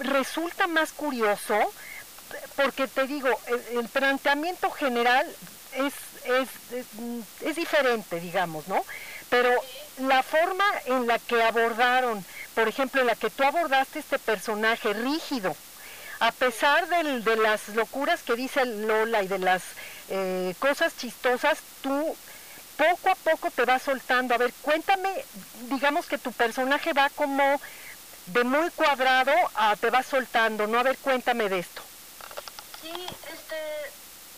resulta 0.00 0.66
más 0.66 0.92
curioso 0.92 1.72
porque 2.56 2.86
te 2.86 3.06
digo, 3.06 3.28
el, 3.72 3.88
planteamiento 3.88 4.70
general 4.70 5.26
es, 5.74 5.94
es, 6.24 6.48
es, 7.42 7.56
diferente, 7.56 8.20
digamos, 8.20 8.68
¿no? 8.68 8.84
Pero 9.28 9.50
la 9.98 10.22
forma 10.22 10.64
en 10.86 11.06
la 11.06 11.18
que 11.18 11.42
abordaron, 11.42 12.24
por 12.54 12.68
ejemplo, 12.68 13.00
en 13.00 13.08
la 13.08 13.16
que 13.16 13.30
tú 13.30 13.42
abordaste 13.42 13.98
este 13.98 14.18
personaje 14.18 14.92
rígido, 14.92 15.54
a 16.20 16.30
pesar 16.32 16.86
de 16.88 17.36
las 17.36 17.68
locuras 17.70 18.22
que 18.22 18.36
dice 18.36 18.64
Lola 18.64 19.22
y 19.22 19.28
de 19.28 19.38
las 19.38 19.62
eh, 20.08 20.54
cosas 20.58 20.96
chistosas, 20.96 21.58
tú 21.82 22.16
poco 22.76 23.10
a 23.10 23.14
poco 23.16 23.50
te 23.50 23.64
vas 23.64 23.82
soltando. 23.82 24.34
A 24.34 24.38
ver, 24.38 24.52
cuéntame, 24.62 25.24
digamos 25.70 26.06
que 26.06 26.18
tu 26.18 26.32
personaje 26.32 26.92
va 26.92 27.10
como 27.10 27.60
de 28.26 28.44
muy 28.44 28.70
cuadrado 28.70 29.32
a 29.54 29.76
te 29.76 29.90
va 29.90 30.02
soltando, 30.02 30.66
¿no? 30.66 30.78
A 30.78 30.82
ver, 30.82 30.96
cuéntame 30.98 31.48
de 31.48 31.58
esto. 31.58 31.82
Sí, 32.80 32.92
este, 33.32 33.56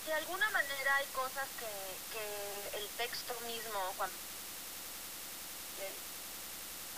de 0.06 0.14
alguna 0.14 0.49
manera 0.50 0.96
hay 0.96 1.06
cosas 1.14 1.46
que, 1.58 2.18
que 2.18 2.78
el 2.78 2.87
texto 2.96 3.35
mismo, 3.46 3.78
cuando, 3.96 4.16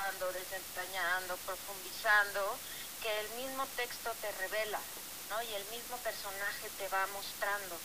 cuando 0.09 0.33
desentrañando, 0.33 1.37
profundizando, 1.45 2.57
que 3.03 3.21
el 3.21 3.29
mismo 3.45 3.67
texto 3.77 4.11
te 4.23 4.33
revela, 4.41 4.81
¿no? 5.29 5.43
Y 5.43 5.53
el 5.53 5.65
mismo 5.67 5.99
personaje 5.99 6.71
te 6.79 6.89
va 6.89 7.07
mostrando. 7.09 7.77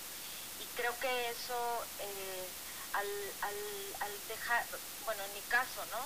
Y 0.62 0.66
creo 0.78 0.98
que 1.02 1.30
eso, 1.30 1.84
eh, 2.00 2.48
al, 2.94 3.08
al, 4.00 4.28
dejar, 4.30 4.66
bueno, 5.04 5.22
en 5.22 5.34
mi 5.34 5.42
caso, 5.52 5.84
¿no? 5.92 6.00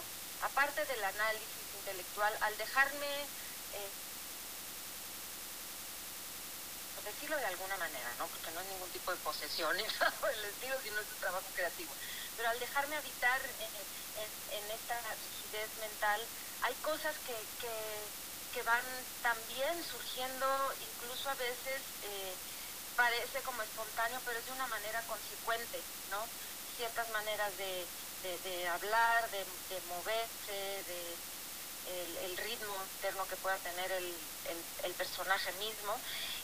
Aparte 0.48 0.84
del 0.86 1.04
análisis 1.04 1.76
intelectual, 1.78 2.34
al 2.42 2.58
dejarme... 2.58 3.22
Eh, 3.74 3.90
decirlo 7.06 7.38
de 7.38 7.46
alguna 7.46 7.78
manera, 7.78 8.10
¿no? 8.18 8.28
Porque 8.28 8.52
no 8.52 8.60
es 8.60 8.68
ningún 8.68 8.90
tipo 8.90 9.12
de 9.12 9.18
posesión 9.20 9.78
ni 9.78 9.84
nada 10.00 10.12
por 10.20 10.30
el 10.30 10.44
estilo, 10.44 10.76
sino 10.84 11.00
es 11.00 11.08
un 11.08 11.20
trabajo 11.22 11.46
creativo. 11.56 11.94
Pero 12.36 12.50
al 12.50 12.60
dejarme 12.60 12.98
habitar 12.98 13.40
en, 14.52 14.72
esta 14.72 15.00
rigidez 15.00 15.70
mental, 15.80 16.22
hay 16.64 16.74
cosas 16.76 17.16
que, 17.26 17.36
que, 17.62 18.64
van 18.64 18.82
también 19.22 19.86
surgiendo, 19.86 20.48
incluso 20.82 21.30
a 21.30 21.36
veces 21.36 21.78
eh, 22.04 22.34
parece 22.96 23.40
como 23.42 23.62
espontáneo, 23.62 24.20
pero 24.26 24.40
es 24.40 24.46
de 24.48 24.52
una 24.52 24.66
manera 24.66 25.00
consecuente, 25.04 25.80
¿no? 26.10 26.26
Ciertas 26.76 27.08
maneras 27.12 27.56
de, 27.58 27.86
de, 28.44 28.68
hablar, 28.68 29.30
de, 29.30 29.46
de 29.70 29.82
moverse, 29.88 30.84
de 30.90 31.16
el, 31.88 32.38
ritmo 32.38 32.76
interno 32.96 33.28
que 33.28 33.36
pueda 33.38 33.58
tener 33.58 33.92
el, 33.92 34.14
el, 34.84 34.94
personaje 34.94 35.52
mismo. 35.54 35.96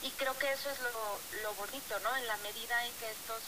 Y 0.04 0.12
creo 0.12 0.38
que 0.38 0.52
eso 0.52 0.70
es 0.70 0.80
lo, 0.80 1.42
lo 1.44 1.54
bonito, 1.56 2.00
¿no? 2.00 2.16
En 2.16 2.28
la 2.28 2.38
medida 2.38 2.86
en 2.86 2.94
que 2.94 3.10
estos, 3.12 3.42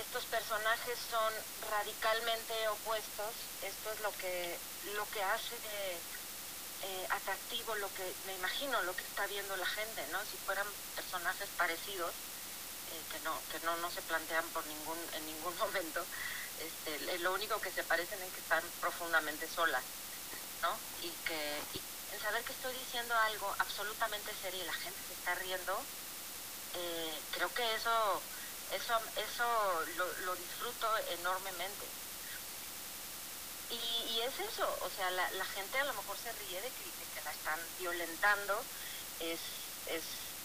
estos 0.00 0.24
personajes 0.26 0.98
son 1.10 1.32
radicalmente 1.70 2.68
opuestos, 2.68 3.32
esto 3.62 3.92
es 3.92 4.00
lo 4.00 4.12
que, 4.12 4.58
lo 4.96 5.08
que 5.10 5.22
hace 5.22 5.56
eh, 6.82 7.06
atractivo 7.10 7.74
lo 7.76 7.88
que, 7.94 8.12
me 8.26 8.34
imagino, 8.34 8.82
lo 8.82 8.94
que 8.94 9.02
está 9.02 9.26
viendo 9.26 9.56
la 9.56 9.66
gente, 9.66 10.06
¿no? 10.12 10.20
Si 10.30 10.36
fueran 10.44 10.66
personajes 10.94 11.48
parecidos, 11.56 12.10
eh, 12.10 13.02
que 13.10 13.20
no, 13.20 13.32
que 13.50 13.58
no, 13.64 13.76
no 13.78 13.90
se 13.90 14.02
plantean 14.02 14.44
por 14.50 14.66
ningún, 14.66 14.98
en 15.14 15.26
ningún 15.26 15.56
momento, 15.64 16.04
este, 16.60 17.18
lo 17.20 17.32
único 17.32 17.60
que 17.60 17.70
se 17.70 17.82
parecen 17.84 18.20
es 18.22 18.32
que 18.32 18.40
están 18.40 18.62
profundamente 18.80 19.48
solas. 19.48 19.82
Y 21.02 21.10
que 21.26 21.58
el 22.12 22.20
saber 22.22 22.42
que 22.42 22.52
estoy 22.52 22.74
diciendo 22.74 23.14
algo 23.14 23.54
absolutamente 23.58 24.32
serio 24.40 24.62
y 24.62 24.66
la 24.66 24.72
gente 24.72 24.98
se 25.06 25.12
está 25.12 25.34
riendo, 25.34 25.78
eh, 26.74 27.20
creo 27.32 27.52
que 27.52 27.74
eso, 27.74 28.22
eso, 28.74 28.94
eso 29.16 29.46
lo, 30.24 30.36
disfruto 30.36 30.88
enormemente. 31.20 31.86
Y, 33.70 34.20
es 34.20 34.38
eso, 34.40 34.66
o 34.82 34.90
sea, 34.96 35.10
la, 35.10 35.44
gente 35.46 35.78
a 35.78 35.84
lo 35.84 35.94
mejor 35.94 36.16
se 36.16 36.32
ríe 36.32 36.60
de 36.60 36.68
que, 36.68 37.22
la 37.24 37.32
están 37.32 37.58
violentando, 37.78 38.62
es, 39.20 39.40
es 39.86 40.02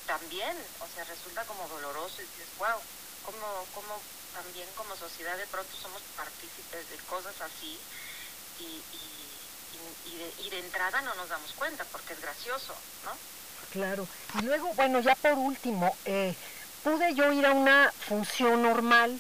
también, 0.08 0.56
o 0.80 0.88
sea, 0.96 1.04
resulta 1.06 1.44
como 1.46 1.68
doloroso 1.68 2.22
y 2.22 2.26
dices, 2.26 2.48
wow, 2.58 2.80
como, 3.26 3.66
como 3.76 4.02
también 4.34 4.68
como 4.76 4.96
sociedad 4.96 5.38
de 5.38 5.48
pronto 5.48 5.76
somos 5.76 6.02
partícipes 6.16 6.90
de 6.90 6.98
cosas 7.06 7.36
así 7.42 7.80
y 8.60 8.82
y 10.42 10.50
de, 10.50 10.60
entrada 10.60 11.02
no 11.02 11.14
nos 11.16 11.30
damos 11.30 11.52
cuenta 11.54 11.86
porque 11.92 12.14
es 12.14 12.22
gracioso, 12.22 12.74
¿no? 13.06 13.12
Claro. 13.72 14.08
Y 14.40 14.42
luego, 14.44 14.74
bueno, 14.74 15.00
ya 15.00 15.16
por 15.16 15.34
último, 15.34 15.96
eh, 16.06 16.36
pude 16.84 17.14
yo 17.14 17.32
ir 17.32 17.46
a 17.46 17.52
una 17.52 17.92
función 18.08 18.64
normal, 18.64 19.20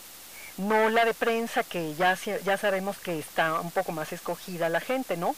no 0.57 0.89
la 0.89 1.05
de 1.05 1.13
prensa, 1.13 1.63
que 1.63 1.95
ya, 1.95 2.17
ya 2.43 2.57
sabemos 2.57 2.97
que 2.97 3.19
está 3.19 3.59
un 3.59 3.71
poco 3.71 3.91
más 3.91 4.11
escogida 4.11 4.69
la 4.69 4.79
gente, 4.79 5.17
¿no? 5.17 5.35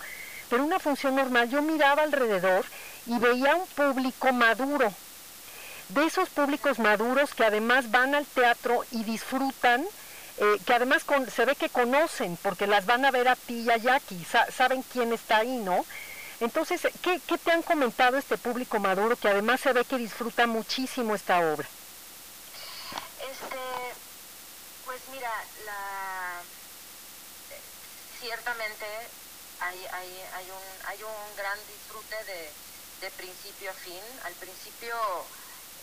Pero 0.49 0.63
una 0.63 0.79
función 0.79 1.15
normal, 1.15 1.49
yo 1.49 1.61
miraba 1.61 2.03
alrededor 2.03 2.65
y 3.05 3.17
veía 3.19 3.55
un 3.55 3.67
público 3.67 4.33
maduro, 4.33 4.91
de 5.89 6.05
esos 6.05 6.29
públicos 6.29 6.79
maduros 6.79 7.33
que 7.33 7.45
además 7.45 7.91
van 7.91 8.15
al 8.15 8.25
teatro 8.25 8.85
y 8.91 9.03
disfrutan 9.03 9.85
eh, 10.37 10.57
que 10.65 10.73
además 10.73 11.03
se 11.33 11.45
ve 11.45 11.55
que 11.55 11.69
conocen, 11.69 12.37
porque 12.41 12.65
las 12.65 12.85
van 12.85 13.05
a 13.05 13.11
ver 13.11 13.27
a 13.27 13.35
ti 13.35 13.61
y 13.61 13.69
a 13.69 13.77
Jackie, 13.77 14.25
saben 14.55 14.83
quién 14.91 15.13
está 15.13 15.37
ahí, 15.37 15.57
¿no? 15.57 15.85
Entonces, 16.39 16.81
¿qué, 17.03 17.19
te 17.19 17.51
han 17.51 17.61
comentado 17.61 18.17
este 18.17 18.37
público 18.37 18.79
maduro 18.79 19.15
que 19.15 19.27
además 19.27 19.61
se 19.61 19.73
ve 19.73 19.85
que 19.85 19.97
disfruta 19.97 20.47
muchísimo 20.47 21.13
esta 21.13 21.37
obra? 21.37 21.67
Este, 23.29 23.59
pues 24.85 24.99
mira, 25.13 25.31
la, 25.65 26.41
ciertamente 28.31 28.87
hay, 29.59 29.85
hay, 29.91 30.23
hay, 30.35 30.47
un, 30.51 30.87
hay 30.87 31.03
un 31.03 31.35
gran 31.35 31.59
disfrute 31.67 32.15
de, 32.23 32.49
de 33.01 33.11
principio 33.11 33.69
a 33.69 33.73
fin. 33.73 33.99
Al 34.23 34.33
principio, 34.35 34.95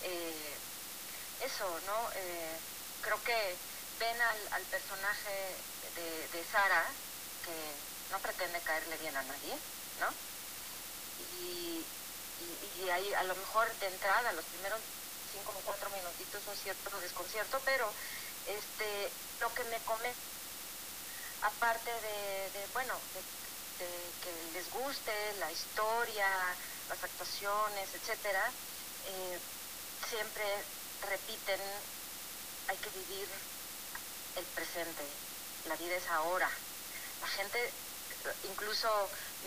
eh, 0.03 0.57
eso, 1.45 1.69
¿no? 1.85 2.11
Eh, 2.15 2.57
creo 3.03 3.23
que 3.23 3.55
ven 4.01 4.17
al, 4.53 4.63
personaje 4.73 5.57
de, 6.33 6.45
Sara, 6.51 6.87
que 7.45 7.53
no 8.13 8.19
pretende 8.21 8.61
caerle 8.61 8.97
bien 8.97 9.15
a 9.15 9.23
nadie, 9.25 9.53
¿no? 10.01 10.09
Y, 11.43 11.85
y, 12.81 12.89
ahí 12.89 13.13
a 13.13 13.25
lo 13.25 13.37
mejor 13.37 13.69
de 13.75 13.89
entrada, 13.89 14.33
los 14.33 14.45
primeros 14.47 14.81
cinco 15.33 15.53
o 15.55 15.61
cuatro 15.67 15.91
minutitos 15.91 16.41
un 16.47 16.57
cierto 16.57 16.99
desconcierto, 17.01 17.61
pero 17.67 17.93
este 18.47 19.11
lo 19.41 19.53
que 19.55 19.65
me 19.65 19.79
comen, 19.81 20.13
aparte 21.43 21.91
de, 21.91 22.67
bueno, 22.73 22.95
de, 23.15 23.87
que 24.23 24.33
les 24.53 24.71
guste 24.73 25.13
la 25.39 25.51
historia, 25.53 26.27
las 26.89 27.03
actuaciones, 27.05 27.89
etcétera, 27.95 28.51
eh, 29.07 29.39
siempre 30.09 30.45
repiten, 31.09 31.61
hay 32.69 32.77
que 32.79 32.91
vivir 32.91 33.29
el 34.37 34.45
presente, 34.47 35.05
la 35.67 35.77
vida 35.77 35.97
es 35.97 36.07
ahora. 36.09 36.51
La 37.21 37.29
gente 37.29 37.73
incluso 38.45 38.89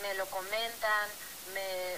me 0.00 0.14
lo 0.14 0.26
comentan, 0.26 1.08
me, 1.54 1.96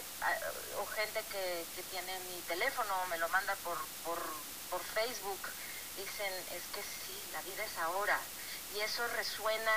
o 0.81 0.87
gente 0.87 1.23
que, 1.31 1.65
tiene 1.91 2.19
mi 2.31 2.41
teléfono 2.43 2.95
me 3.07 3.19
lo 3.19 3.29
manda 3.29 3.55
por, 3.57 3.79
por, 4.05 4.19
por 4.71 4.83
Facebook, 4.83 5.41
dicen, 5.97 6.33
es 6.51 6.63
que 6.75 6.83
sí, 6.83 7.17
la 7.33 7.41
vida 7.43 7.65
es 7.65 7.79
ahora. 7.79 8.19
Y 8.75 8.81
eso 8.81 9.07
resuena 9.16 9.73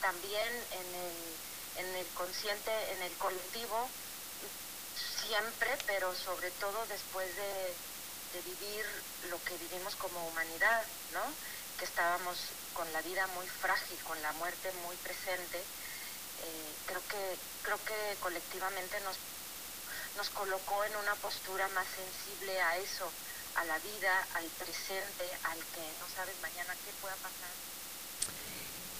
también 0.00 0.52
en 0.72 0.94
el, 0.94 1.86
en 1.86 1.96
el 1.96 2.06
consciente, 2.14 2.72
en 2.92 3.02
el 3.02 3.12
colectivo, 3.18 3.88
siempre, 5.26 5.78
pero 5.86 6.14
sobre 6.14 6.50
todo 6.52 6.84
después 6.86 7.28
de, 7.36 7.74
vivir 8.44 8.86
lo 9.28 9.36
que 9.44 9.56
vivimos 9.58 9.94
como 9.96 10.26
humanidad, 10.28 10.82
¿no? 11.12 11.20
Que 11.78 11.84
estábamos 11.84 12.38
con 12.72 12.90
la 12.92 13.02
vida 13.02 13.26
muy 13.36 13.46
frágil, 13.46 13.98
con 14.04 14.20
la 14.22 14.32
muerte 14.32 14.72
muy 14.86 14.96
presente. 14.96 15.58
Eh, 15.58 16.72
creo 16.86 17.02
que 17.08 17.38
creo 17.62 17.78
que 17.84 18.16
colectivamente 18.20 18.98
nos 19.00 19.16
nos 20.16 20.28
colocó 20.30 20.84
en 20.84 20.96
una 20.96 21.14
postura 21.16 21.68
más 21.68 21.86
sensible 21.88 22.60
a 22.60 22.76
eso, 22.76 23.10
a 23.56 23.64
la 23.64 23.78
vida, 23.78 24.26
al 24.34 24.44
presente, 24.44 25.24
al 25.44 25.58
que 25.58 25.84
no 26.00 26.06
sabes 26.14 26.36
mañana 26.42 26.74
qué 26.84 26.92
pueda 27.00 27.14
pasar. 27.16 27.71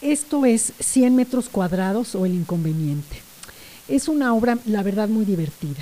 Esto 0.02 0.44
es 0.44 0.72
100 0.80 1.14
metros 1.14 1.48
cuadrados 1.48 2.16
o 2.16 2.26
el 2.26 2.34
inconveniente. 2.34 3.22
Es 3.86 4.08
una 4.08 4.34
obra, 4.34 4.58
la 4.66 4.82
verdad, 4.82 5.08
muy 5.08 5.24
divertida. 5.24 5.80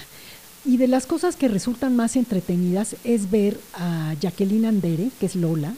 Y 0.66 0.76
de 0.76 0.88
las 0.88 1.06
cosas 1.06 1.36
que 1.36 1.48
resultan 1.48 1.96
más 1.96 2.16
entretenidas 2.16 2.96
es 3.02 3.30
ver 3.30 3.58
a 3.72 4.14
Jacqueline 4.20 4.66
Andere, 4.66 5.08
que 5.18 5.24
es 5.24 5.36
Lola, 5.36 5.72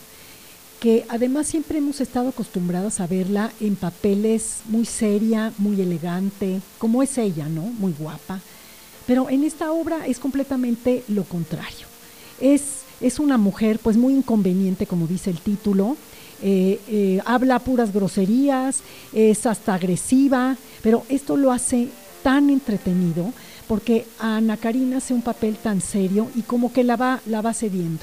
que 0.81 1.05
además 1.09 1.47
siempre 1.47 1.79
hemos 1.79 2.01
estado 2.01 2.31
acostumbradas 2.31 2.99
a 2.99 3.07
verla 3.07 3.53
en 3.61 3.77
papeles 3.77 4.63
muy 4.65 4.87
seria, 4.87 5.53
muy 5.59 5.81
elegante, 5.81 6.61
como 6.79 7.05
es 7.05 7.19
ella, 7.19 7.49
¿no? 7.49 7.63
Muy 7.63 7.95
guapa. 7.97 8.41
Pero 9.07 9.31
en 9.31 9.45
esta 9.45 9.71
obra 9.71 10.05
es 10.09 10.19
completamente 10.19 11.05
lo 11.07 11.23
contrario. 11.23 11.87
Es, 12.41 12.81
es 13.01 13.21
una 13.21 13.39
mujer 13.39 13.79
pues 13.79 13.97
muy 13.97 14.15
inconveniente, 14.15 14.89
como 14.89 15.07
dice 15.07 15.31
el 15.31 15.39
título, 15.39 15.97
eh, 16.43 16.81
eh, 16.89 17.21
habla 17.25 17.61
puras 17.61 17.93
groserías, 17.93 18.83
es 19.13 19.47
hasta 19.47 19.75
agresiva, 19.75 20.57
pero 20.83 21.05
esto 21.09 21.37
lo 21.37 21.53
hace 21.53 21.89
tan 22.23 22.51
entretenido 22.51 23.33
porque 23.69 24.07
Ana 24.19 24.57
Karina 24.57 24.97
hace 24.99 25.15
un 25.15 25.23
papel 25.23 25.57
tan 25.57 25.81
serio 25.81 26.29
y 26.35 26.43
como 26.43 26.73
que 26.73 26.85
la 26.85 26.97
va, 26.97 27.21
la 27.27 27.43
va 27.43 27.55
cediendo. 27.55 28.03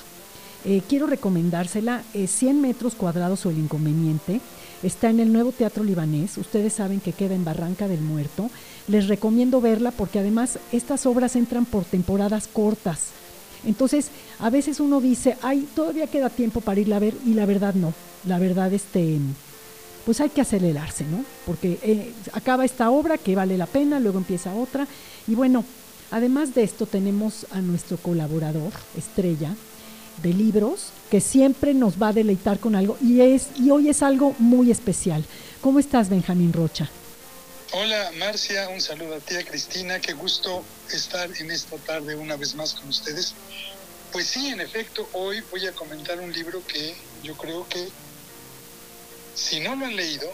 Eh, 0.66 0.82
quiero 0.88 1.08
recomendársela, 1.08 2.04
100 2.14 2.62
metros 2.62 2.96
cuadrados 2.96 3.46
o 3.46 3.50
el 3.50 3.58
inconveniente, 3.58 4.42
está 4.84 5.10
en 5.10 5.20
el 5.20 5.32
nuevo 5.32 5.52
Teatro 5.52 5.84
Libanés, 5.84 6.38
ustedes 6.38 6.74
saben 6.74 7.00
que 7.00 7.14
queda 7.14 7.36
en 7.36 7.46
Barranca 7.46 7.88
del 7.88 8.02
Muerto, 8.02 8.50
les 8.88 9.08
recomiendo 9.08 9.62
verla 9.62 9.92
porque 9.92 10.20
además 10.20 10.60
estas 10.72 11.06
obras 11.06 11.36
entran 11.36 11.66
por 11.66 11.86
temporadas 11.86 12.48
cortas, 12.48 13.12
entonces 13.66 14.10
a 14.40 14.50
veces 14.50 14.80
uno 14.80 15.02
dice, 15.02 15.38
ay, 15.42 15.68
todavía 15.76 16.08
queda 16.08 16.30
tiempo 16.30 16.62
para 16.62 16.80
irla 16.80 16.98
a 16.98 17.00
ver 17.00 17.14
y 17.26 17.34
la 17.34 17.46
verdad 17.46 17.74
no, 17.74 17.94
la 18.26 18.40
verdad 18.40 18.74
este 18.74 19.20
pues 20.06 20.22
hay 20.22 20.30
que 20.30 20.42
acelerarse, 20.42 21.06
¿no? 21.06 21.24
Porque 21.46 21.78
eh, 21.84 22.14
acaba 22.34 22.66
esta 22.66 22.90
obra 22.90 23.20
que 23.20 23.36
vale 23.36 23.58
la 23.58 23.68
pena, 23.68 24.00
luego 24.00 24.18
empieza 24.18 24.56
otra. 24.56 24.88
Y 25.28 25.36
bueno, 25.36 25.64
además 26.10 26.56
de 26.56 26.64
esto 26.64 26.88
tenemos 26.88 27.46
a 27.52 27.62
nuestro 27.62 27.98
colaborador, 27.98 28.72
estrella, 28.98 29.54
de 30.24 30.34
libros, 30.34 30.88
que 31.12 31.22
siempre 31.22 31.74
nos 31.74 32.02
va 32.02 32.10
a 32.10 32.14
deleitar 32.14 32.60
con 32.60 32.76
algo 32.76 32.98
y, 33.02 33.22
es, 33.22 33.50
y 33.56 33.70
hoy 33.70 33.90
es 33.90 34.02
algo 34.02 34.34
muy 34.40 34.72
especial. 34.72 35.24
¿Cómo 35.62 35.80
estás, 35.80 36.10
Benjamín 36.10 36.54
Rocha? 36.54 36.90
Hola, 37.72 38.12
Marcia, 38.18 38.68
un 38.70 38.82
saludo 38.82 39.14
a 39.14 39.20
ti, 39.20 39.36
Cristina, 39.46 40.00
qué 40.00 40.14
gusto 40.14 40.66
estar 40.92 41.30
en 41.38 41.52
esta 41.52 41.78
tarde 41.78 42.16
una 42.16 42.36
vez 42.36 42.56
más 42.56 42.74
con 42.74 42.90
ustedes. 42.90 43.36
Pues 44.12 44.26
sí, 44.26 44.48
en 44.48 44.60
efecto, 44.60 45.08
hoy 45.14 45.42
voy 45.52 45.68
a 45.68 45.74
comentar 45.74 46.20
un 46.20 46.34
libro 46.34 46.66
que 46.66 46.98
yo 47.22 47.38
creo 47.38 47.68
que 47.70 47.88
si 49.36 49.60
no 49.60 49.76
lo 49.76 49.86
han 49.86 49.96
leído, 49.96 50.28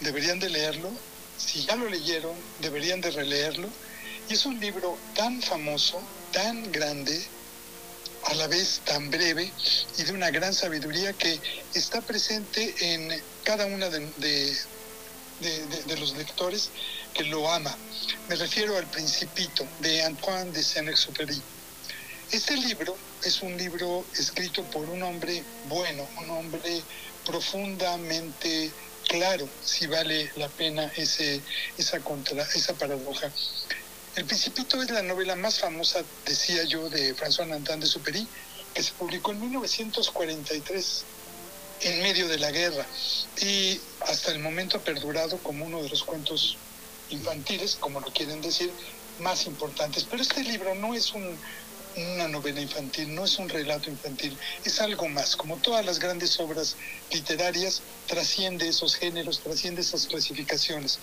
deberían 0.00 0.38
de 0.38 0.48
leerlo. 0.48 0.92
Si 1.36 1.66
ya 1.66 1.74
lo 1.74 1.88
leyeron, 1.88 2.36
deberían 2.60 3.00
de 3.00 3.10
releerlo. 3.10 3.68
Y 4.28 4.34
es 4.34 4.46
un 4.46 4.60
libro 4.60 4.96
tan 5.16 5.42
famoso, 5.42 6.00
tan 6.32 6.70
grande, 6.70 7.20
a 8.26 8.34
la 8.34 8.46
vez 8.46 8.80
tan 8.84 9.10
breve 9.10 9.52
y 9.98 10.02
de 10.04 10.12
una 10.12 10.30
gran 10.30 10.54
sabiduría 10.54 11.12
que 11.14 11.40
está 11.74 12.00
presente 12.02 12.74
en 12.80 13.10
cada 13.42 13.66
una 13.66 13.88
de, 13.90 14.12
de, 14.18 14.56
los 15.98 16.16
lectores 16.16 16.70
que 17.14 17.24
lo 17.24 17.50
ama. 17.50 17.74
Me 18.28 18.36
refiero 18.36 18.76
al 18.76 18.86
Principito 18.86 19.66
de 19.80 20.02
Antoine 20.02 20.52
de 20.52 20.62
Saint-Exupéry. 20.62 21.40
Este 22.32 22.56
libro 22.56 22.96
es 23.22 23.42
un 23.42 23.56
libro 23.56 24.04
escrito 24.18 24.62
por 24.64 24.88
un 24.88 25.02
hombre 25.02 25.42
bueno, 25.68 26.06
un 26.18 26.30
hombre 26.30 26.82
profundamente 27.24 28.70
claro 29.08 29.48
si 29.64 29.86
vale 29.86 30.30
la 30.36 30.48
pena 30.48 30.90
ese, 30.96 31.40
esa, 31.78 32.00
contra, 32.00 32.42
esa 32.42 32.74
paradoja. 32.74 33.30
El 34.16 34.24
Principito 34.24 34.82
es 34.82 34.90
la 34.90 35.02
novela 35.02 35.36
más 35.36 35.58
famosa, 35.58 36.02
decía 36.24 36.64
yo, 36.64 36.88
de 36.88 37.14
François 37.14 37.46
Nantin 37.46 37.80
de 37.80 37.86
Superi, 37.86 38.26
que 38.72 38.82
se 38.82 38.92
publicó 38.92 39.32
en 39.32 39.40
1943, 39.40 41.04
en 41.80 42.02
medio 42.02 42.28
de 42.28 42.38
la 42.38 42.50
guerra, 42.50 42.86
y 43.40 43.80
hasta 44.00 44.32
el 44.32 44.38
momento 44.38 44.78
ha 44.78 44.84
perdurado 44.84 45.38
como 45.38 45.64
uno 45.64 45.82
de 45.82 45.88
los 45.88 46.02
cuentos 46.02 46.56
infantiles, 47.10 47.76
como 47.76 48.00
lo 48.00 48.12
quieren 48.12 48.40
decir, 48.40 48.72
más 49.20 49.46
importantes. 49.46 50.04
Pero 50.04 50.22
este 50.22 50.42
libro 50.42 50.74
no 50.74 50.94
es 50.94 51.12
un, 51.12 51.38
una 51.96 52.28
novela 52.28 52.60
infantil, 52.60 53.14
no 53.14 53.24
es 53.24 53.38
un 53.38 53.48
relato 53.48 53.90
infantil, 53.90 54.38
es 54.64 54.80
algo 54.80 55.08
más. 55.08 55.36
Como 55.36 55.58
todas 55.58 55.84
las 55.84 55.98
grandes 55.98 56.38
obras 56.40 56.76
literarias, 57.10 57.82
trasciende 58.06 58.68
esos 58.68 58.94
géneros, 58.94 59.40
trasciende 59.40 59.82
esas 59.82 60.06
clasificaciones. 60.06 60.98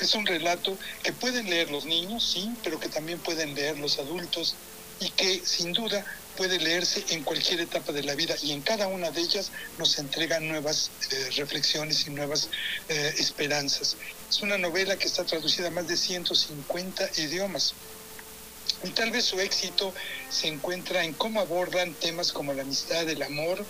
Es 0.00 0.14
un 0.14 0.26
relato 0.26 0.76
que 1.02 1.12
pueden 1.12 1.48
leer 1.48 1.70
los 1.70 1.84
niños, 1.84 2.32
sí, 2.32 2.50
pero 2.62 2.80
que 2.80 2.88
también 2.88 3.20
pueden 3.20 3.54
leer 3.54 3.78
los 3.78 3.98
adultos 3.98 4.56
y 5.00 5.10
que 5.10 5.44
sin 5.44 5.72
duda 5.72 6.04
puede 6.36 6.58
leerse 6.58 7.04
en 7.10 7.22
cualquier 7.22 7.60
etapa 7.60 7.92
de 7.92 8.02
la 8.02 8.14
vida 8.14 8.34
y 8.42 8.52
en 8.52 8.62
cada 8.62 8.86
una 8.86 9.10
de 9.10 9.20
ellas 9.20 9.50
nos 9.78 9.98
entrega 9.98 10.40
nuevas 10.40 10.90
eh, 11.10 11.30
reflexiones 11.36 12.06
y 12.06 12.10
nuevas 12.10 12.48
eh, 12.88 13.14
esperanzas. 13.18 13.96
Es 14.28 14.42
una 14.42 14.58
novela 14.58 14.96
que 14.96 15.06
está 15.06 15.24
traducida 15.24 15.68
a 15.68 15.70
más 15.70 15.88
de 15.88 15.96
150 15.96 17.10
idiomas. 17.18 17.74
Y 18.82 18.90
tal 18.90 19.10
vez 19.10 19.24
su 19.24 19.40
éxito 19.40 19.94
se 20.30 20.48
encuentra 20.48 21.04
en 21.04 21.14
cómo 21.14 21.40
abordan 21.40 21.94
temas 21.94 22.32
como 22.32 22.52
la 22.52 22.62
amistad, 22.62 23.08
el 23.08 23.22
amor 23.22 23.64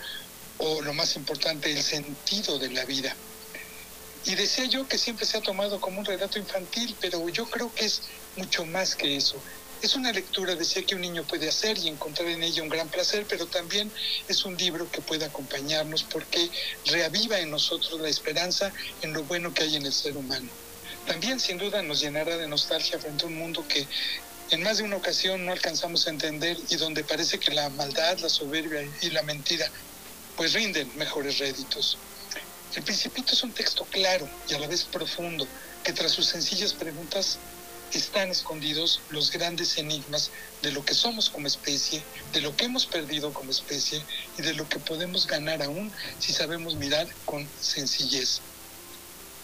o 0.59 0.83
lo 0.83 0.95
más 0.95 1.17
importante, 1.17 1.71
el 1.71 1.83
sentido 1.83 2.59
de 2.59 2.71
la 2.71 2.85
vida. 2.85 3.15
Y 4.27 4.35
decía 4.37 4.65
yo 4.65 4.89
que 4.89 4.97
siempre 4.97 5.27
se 5.27 5.37
ha 5.37 5.41
tomado 5.41 5.81
como 5.81 6.01
un 6.01 6.05
relato 6.05 6.39
infantil, 6.39 6.97
pero 7.01 7.29
yo 7.29 7.45
creo 7.51 7.73
que 7.75 7.85
es 7.85 8.03
mucho 8.37 8.65
más 8.65 8.95
que 8.95 9.17
eso. 9.17 9.37
Es 9.85 9.97
una 9.97 10.13
lectura, 10.13 10.55
decía, 10.55 10.83
que 10.83 10.95
un 10.95 11.03
niño 11.03 11.25
puede 11.25 11.47
hacer 11.47 11.77
y 11.77 11.89
encontrar 11.89 12.27
en 12.29 12.43
ella 12.43 12.63
un 12.63 12.71
gran 12.71 12.89
placer, 12.89 13.27
pero 13.29 13.45
también 13.45 13.93
es 14.27 14.47
un 14.47 14.57
libro 14.57 14.91
que 14.91 15.03
puede 15.03 15.27
acompañarnos 15.27 16.05
porque 16.05 16.49
reaviva 16.87 17.39
en 17.39 17.51
nosotros 17.51 18.01
la 18.01 18.09
esperanza 18.09 18.73
en 19.03 19.13
lo 19.13 19.25
bueno 19.25 19.53
que 19.53 19.65
hay 19.65 19.77
en 19.77 19.85
el 19.85 19.93
ser 19.93 20.17
humano. 20.17 20.49
También 21.07 21.39
sin 21.39 21.59
duda 21.59 21.83
nos 21.83 22.01
llenará 22.01 22.39
de 22.39 22.49
nostalgia 22.49 22.99
frente 22.99 23.25
a 23.25 23.29
un 23.29 23.35
mundo 23.35 23.63
que 23.69 23.87
en 24.53 24.63
más 24.63 24.79
de 24.79 24.85
una 24.85 24.97
ocasión 24.97 25.45
no 25.45 25.53
alcanzamos 25.53 26.07
a 26.07 26.11
entender 26.11 26.57
y 26.71 26.77
donde 26.77 27.05
parece 27.05 27.39
que 27.39 27.53
la 27.53 27.69
maldad, 27.69 28.19
la 28.21 28.31
soberbia 28.31 28.91
y 29.03 29.11
la 29.11 29.23
mentira 29.23 29.71
pues 30.35 30.55
rinden 30.55 30.91
mejores 30.97 31.37
réditos. 31.37 31.99
El 32.75 32.83
Principito 32.85 33.35
es 33.35 33.43
un 33.43 33.53
texto 33.53 33.85
claro 33.91 34.27
y 34.49 34.55
a 34.55 34.59
la 34.61 34.67
vez 34.67 34.85
profundo 34.85 35.47
que 35.83 35.93
tras 35.93 36.13
sus 36.13 36.25
sencillas 36.25 36.73
preguntas 36.73 37.39
están 37.93 38.31
escondidos 38.31 39.01
los 39.11 39.31
grandes 39.31 39.79
enigmas 39.79 40.31
de 40.63 40.73
lo 40.73 40.85
que 40.85 40.95
somos 40.95 41.31
como 41.31 41.47
especie, 41.47 42.03
de 42.33 42.41
lo 42.41 42.57
que 42.57 42.65
hemos 42.65 42.87
perdido 42.87 43.33
como 43.33 43.51
especie 43.51 44.03
y 44.39 44.43
de 44.43 44.55
lo 44.55 44.69
que 44.69 44.79
podemos 44.79 45.27
ganar 45.27 45.63
aún 45.63 45.93
si 46.19 46.33
sabemos 46.33 46.75
mirar 46.75 47.07
con 47.25 47.49
sencillez. 47.61 48.41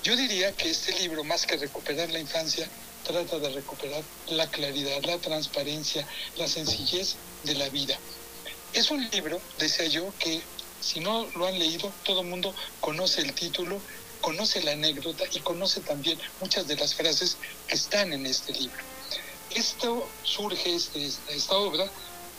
Yo 0.02 0.16
diría 0.16 0.52
que 0.52 0.70
este 0.70 0.98
libro, 0.98 1.24
más 1.24 1.44
que 1.44 1.58
recuperar 1.58 2.08
la 2.10 2.18
infancia, 2.18 2.68
trata 3.04 3.38
de 3.38 3.50
recuperar 3.50 4.02
la 4.28 4.48
claridad, 4.50 5.02
la 5.02 5.18
transparencia, 5.18 6.06
la 6.36 6.48
sencillez 6.48 7.16
de 7.44 7.54
la 7.54 7.68
vida. 7.68 7.98
Es 8.72 8.90
un 8.90 9.08
libro, 9.10 9.40
decía 9.58 9.86
yo, 9.86 10.12
que 10.18 10.40
Si 10.80 10.98
no 10.98 11.26
lo 11.36 11.46
han 11.46 11.58
leído, 11.58 11.92
todo 12.04 12.22
el 12.22 12.28
mundo 12.28 12.54
conoce 12.80 13.20
el 13.20 13.34
título, 13.34 13.78
conoce 14.20 14.62
la 14.62 14.72
anécdota 14.72 15.24
y 15.32 15.40
conoce 15.40 15.80
también 15.80 16.18
muchas 16.40 16.66
de 16.66 16.76
las 16.76 16.94
frases 16.94 17.36
que 17.66 17.74
están 17.74 18.12
en 18.12 18.26
este 18.26 18.52
libro. 18.52 18.82
Esto 19.54 20.08
surge, 20.22 20.74
este, 20.74 21.10
esta, 21.28 21.56
obra, 21.56 21.90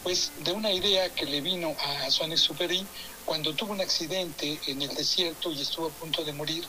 pues 0.03 0.31
de 0.43 0.51
una 0.53 0.71
idea 0.71 1.13
que 1.13 1.25
le 1.25 1.41
vino 1.41 1.75
a 1.79 2.09
Suárez 2.09 2.39
Superi 2.39 2.85
cuando 3.25 3.53
tuvo 3.53 3.73
un 3.73 3.81
accidente 3.81 4.59
en 4.67 4.81
el 4.81 4.95
desierto 4.95 5.51
y 5.51 5.61
estuvo 5.61 5.87
a 5.87 5.91
punto 5.91 6.23
de 6.23 6.33
morir. 6.33 6.65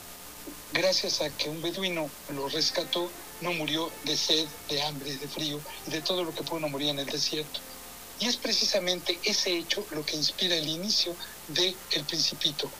Gracias 0.72 1.20
a 1.20 1.30
que 1.30 1.48
un 1.48 1.62
beduino 1.62 2.10
lo 2.30 2.48
rescató, 2.48 3.08
no 3.40 3.52
murió 3.52 3.90
de 4.04 4.16
sed, 4.16 4.46
de 4.68 4.82
hambre, 4.82 5.16
de 5.16 5.28
frío 5.28 5.60
y 5.86 5.90
de 5.90 6.00
todo 6.00 6.24
lo 6.24 6.34
que 6.34 6.42
pudo 6.42 6.68
morir 6.68 6.88
en 6.88 6.98
el 6.98 7.06
desierto. 7.06 7.60
Y 8.18 8.26
es 8.26 8.36
precisamente 8.36 9.18
ese 9.24 9.56
hecho 9.56 9.84
lo 9.90 10.04
que 10.04 10.16
inspira 10.16 10.56
el 10.56 10.68
inicio 10.68 11.14
de 11.48 11.74
El 11.90 12.04
Principito, 12.04 12.70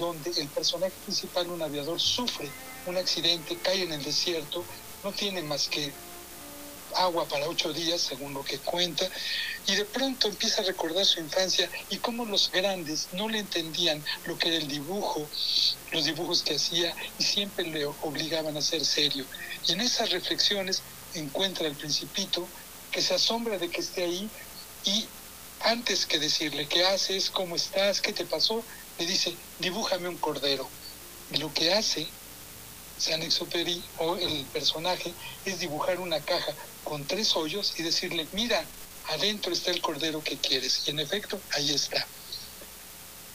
donde 0.00 0.30
el 0.30 0.48
personaje 0.48 0.94
principal, 1.04 1.48
un 1.48 1.62
aviador, 1.62 2.00
sufre 2.00 2.48
un 2.86 2.96
accidente, 2.96 3.58
cae 3.62 3.82
en 3.82 3.92
el 3.92 4.02
desierto, 4.02 4.64
no 5.04 5.12
tiene 5.12 5.42
más 5.42 5.68
que 5.68 5.92
agua 6.96 7.26
para 7.26 7.46
ocho 7.48 7.72
días, 7.72 8.00
según 8.00 8.34
lo 8.34 8.42
que 8.42 8.58
cuenta, 8.58 9.08
y 9.66 9.76
de 9.76 9.84
pronto 9.84 10.26
empieza 10.26 10.62
a 10.62 10.64
recordar 10.64 11.04
su 11.04 11.20
infancia 11.20 11.70
y 11.90 11.98
cómo 11.98 12.24
los 12.24 12.50
grandes 12.50 13.08
no 13.12 13.28
le 13.28 13.38
entendían 13.38 14.02
lo 14.24 14.36
que 14.38 14.48
era 14.48 14.56
el 14.56 14.66
dibujo, 14.66 15.28
los 15.92 16.04
dibujos 16.04 16.42
que 16.42 16.56
hacía, 16.56 16.94
y 17.18 17.22
siempre 17.22 17.66
le 17.66 17.84
obligaban 17.84 18.56
a 18.56 18.62
ser 18.62 18.84
serio. 18.84 19.24
Y 19.68 19.72
en 19.72 19.82
esas 19.82 20.10
reflexiones 20.10 20.82
encuentra 21.14 21.68
el 21.68 21.76
principito 21.76 22.48
que 22.90 23.02
se 23.02 23.14
asombra 23.14 23.58
de 23.58 23.68
que 23.68 23.82
esté 23.82 24.04
ahí 24.04 24.28
y 24.84 25.06
antes 25.60 26.06
que 26.06 26.18
decirle 26.18 26.66
qué 26.66 26.86
haces, 26.86 27.30
cómo 27.30 27.54
estás, 27.54 28.00
qué 28.00 28.12
te 28.12 28.24
pasó, 28.24 28.64
le 29.00 29.06
dice, 29.06 29.34
dibújame 29.58 30.08
un 30.08 30.18
cordero. 30.18 30.68
Y 31.32 31.38
lo 31.38 31.52
que 31.54 31.72
hace 31.72 32.06
San 32.98 33.22
Exuperi 33.22 33.82
o 33.96 34.16
el 34.16 34.44
personaje 34.52 35.14
es 35.46 35.58
dibujar 35.58 35.98
una 36.00 36.20
caja 36.20 36.52
con 36.84 37.06
tres 37.06 37.34
hoyos 37.34 37.72
y 37.78 37.82
decirle, 37.82 38.28
mira, 38.32 38.62
adentro 39.08 39.54
está 39.54 39.70
el 39.70 39.80
cordero 39.80 40.22
que 40.22 40.36
quieres. 40.36 40.82
Y 40.86 40.90
en 40.90 41.00
efecto, 41.00 41.40
ahí 41.52 41.70
está. 41.70 42.06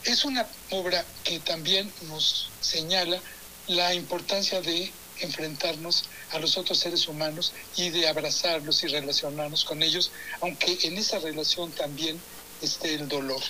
Es 0.04 0.24
una 0.24 0.48
obra 0.70 1.04
que 1.24 1.40
también 1.40 1.92
nos 2.04 2.52
señala 2.62 3.20
la 3.66 3.96
importancia 3.96 4.62
de 4.62 4.92
enfrentarnos 5.22 6.04
a 6.32 6.38
los 6.38 6.58
otros 6.58 6.78
seres 6.78 7.08
humanos 7.08 7.54
y 7.76 7.90
de 7.90 8.08
abrazarlos 8.08 8.84
y 8.84 8.88
relacionarnos 8.88 9.66
con 9.66 9.82
ellos, 9.82 10.12
aunque 10.42 10.78
en 10.84 11.00
esa 11.00 11.18
relación 11.18 11.72
también 11.72 12.22
esté 12.62 12.94
el 12.94 13.08
dolor. 13.08 13.42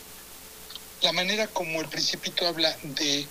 La 1.06 1.12
manera 1.12 1.46
como 1.46 1.82
el 1.82 1.88
principito 1.88 2.48
habla 2.48 2.76
de 2.82 3.28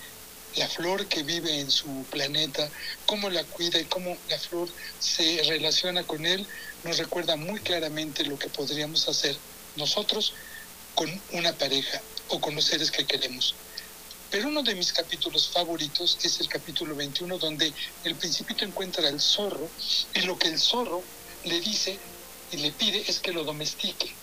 la 0.55 0.65
flor 0.69 1.07
que 1.07 1.23
vive 1.23 1.59
en 1.59 1.69
su 1.69 2.05
planeta, 2.09 2.69
cómo 3.05 3.29
la 3.29 3.43
cuida 3.43 3.77
y 3.77 3.83
cómo 3.83 4.15
la 4.29 4.39
flor 4.39 4.69
se 4.97 5.43
relaciona 5.43 6.03
con 6.03 6.25
él, 6.25 6.47
nos 6.85 6.97
recuerda 6.97 7.35
muy 7.35 7.59
claramente 7.59 8.23
lo 8.23 8.39
que 8.39 8.47
podríamos 8.47 9.09
hacer 9.09 9.35
nosotros 9.75 10.31
con 10.93 11.21
una 11.33 11.51
pareja 11.51 12.01
o 12.29 12.39
con 12.39 12.55
los 12.55 12.63
seres 12.63 12.91
que 12.91 13.05
queremos. 13.05 13.55
Pero 14.31 14.47
uno 14.47 14.63
de 14.63 14.73
mis 14.73 14.93
capítulos 14.93 15.49
favoritos 15.49 16.17
es 16.23 16.39
el 16.39 16.47
capítulo 16.47 16.95
21, 16.95 17.37
donde 17.39 17.73
el 18.05 18.15
principito 18.15 18.63
encuentra 18.63 19.09
al 19.09 19.19
zorro 19.19 19.69
y 20.13 20.21
lo 20.21 20.39
que 20.39 20.47
el 20.47 20.59
zorro 20.59 21.03
le 21.43 21.59
dice 21.59 21.99
y 22.53 22.55
le 22.55 22.71
pide 22.71 23.03
es 23.05 23.19
que 23.19 23.33
lo 23.33 23.43
domestique. 23.43 24.15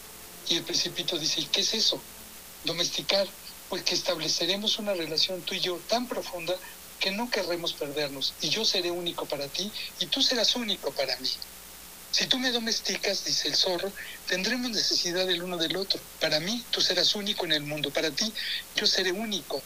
Y 0.48 0.56
el 0.56 0.62
principito 0.62 1.18
dice, 1.18 1.42
¿y 1.42 1.44
qué 1.44 1.60
es 1.60 1.74
eso? 1.74 2.00
Domesticar 2.64 3.28
pues 3.72 3.84
que 3.84 3.94
estableceremos 3.94 4.78
una 4.78 4.92
relación 4.92 5.40
tú 5.40 5.54
y 5.54 5.60
yo 5.60 5.80
tan 5.88 6.06
profunda 6.06 6.54
que 7.00 7.10
no 7.10 7.30
querremos 7.30 7.72
perdernos 7.72 8.34
y 8.42 8.50
yo 8.50 8.66
seré 8.66 8.90
único 8.90 9.24
para 9.24 9.48
ti 9.48 9.72
y 9.98 10.04
tú 10.08 10.20
serás 10.20 10.54
único 10.56 10.92
para 10.92 11.16
mí. 11.16 11.30
Si 12.10 12.26
tú 12.26 12.38
me 12.38 12.52
domesticas, 12.52 13.24
dice 13.24 13.48
el 13.48 13.56
zorro, 13.56 13.90
tendremos 14.28 14.72
necesidad 14.72 15.26
el 15.30 15.42
uno 15.42 15.56
del 15.56 15.74
otro. 15.76 15.98
Para 16.20 16.38
mí, 16.38 16.62
tú 16.70 16.82
serás 16.82 17.14
único 17.14 17.46
en 17.46 17.52
el 17.52 17.62
mundo. 17.62 17.90
Para 17.90 18.10
ti, 18.10 18.30
yo 18.76 18.86
seré 18.86 19.10
único 19.10 19.62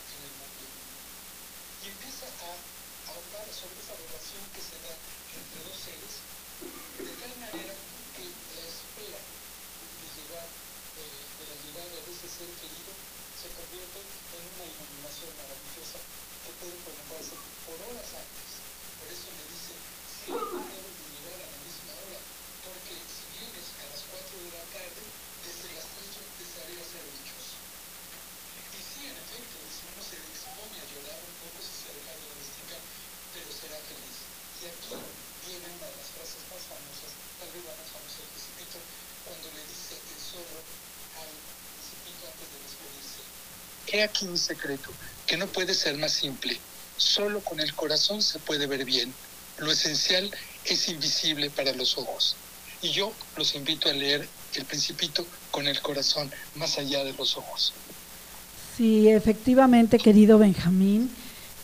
He 43.95 43.95
aquí 44.06 44.26
un 44.26 44.38
secreto, 44.38 44.90
que 45.26 45.36
no 45.36 45.46
puede 45.46 45.74
ser 45.74 45.96
más 45.98 46.12
simple. 46.12 46.58
Solo 46.96 47.40
con 47.40 47.60
el 47.60 47.74
corazón 47.74 48.22
se 48.22 48.38
puede 48.38 48.66
ver 48.66 48.84
bien. 48.84 49.12
Lo 49.58 49.70
esencial 49.70 50.30
es 50.64 50.88
invisible 50.88 51.50
para 51.50 51.72
los 51.72 51.96
ojos. 51.98 52.36
Y 52.82 52.90
yo 52.90 53.12
los 53.36 53.54
invito 53.54 53.88
a 53.88 53.92
leer 53.92 54.28
El 54.54 54.64
Principito 54.64 55.26
con 55.50 55.66
el 55.66 55.80
corazón, 55.80 56.30
más 56.56 56.78
allá 56.78 57.04
de 57.04 57.12
los 57.12 57.36
ojos. 57.36 57.72
Sí, 58.76 59.08
efectivamente, 59.08 59.98
querido 59.98 60.38
Benjamín, 60.38 61.10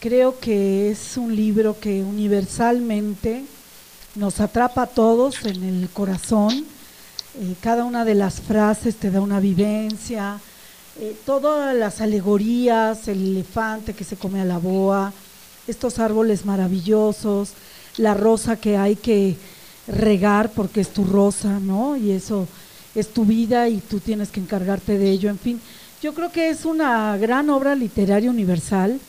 creo 0.01 0.39
que 0.41 0.91
es 0.91 1.17
un 1.17 1.37
libro 1.37 1.79
que 1.79 2.03
universalmente 2.03 3.45
nos 4.15 4.41
atrapa 4.41 4.83
a 4.83 4.87
todos 4.87 5.45
en 5.45 5.63
el 5.63 5.91
corazón. 5.91 6.67
Eh, 7.39 7.55
cada 7.61 7.85
una 7.85 8.05
de 8.05 8.15
las 8.15 8.41
frases 8.41 8.97
te 8.97 9.11
da 9.11 9.21
una 9.21 9.41
vivencia, 9.41 10.41
eh, 11.01 11.17
todas 11.25 11.75
las 11.75 12.01
alegorías, 12.01 13.09
el 13.09 13.23
elefante 13.29 13.95
que 13.95 14.05
se 14.05 14.17
come 14.17 14.41
a 14.41 14.45
la 14.45 14.59
boa, 14.59 15.13
estos 15.67 15.99
árboles 15.99 16.45
maravillosos, 16.45 17.53
la 17.97 18.15
rosa 18.15 18.57
que 18.57 18.77
hay 18.77 18.97
que 18.97 19.37
regar 19.87 20.51
porque 20.51 20.81
es 20.81 20.91
tu 20.91 21.05
rosa, 21.05 21.61
¿no? 21.61 21.97
Y 21.97 22.11
eso 22.11 22.47
es 22.95 23.09
tu 23.09 23.25
vida 23.25 23.69
y 23.69 23.79
tú 23.79 24.01
tienes 24.01 24.31
que 24.31 24.41
encargarte 24.41 24.99
de 24.99 25.11
ello, 25.11 25.31
en 25.31 25.39
fin. 25.39 25.61
Yo 26.03 26.15
creo 26.15 26.33
que 26.33 26.51
es 26.51 26.65
una 26.65 27.17
gran 27.17 27.49
obra 27.49 27.75
literaria 27.75 28.31
universal 28.31 29.01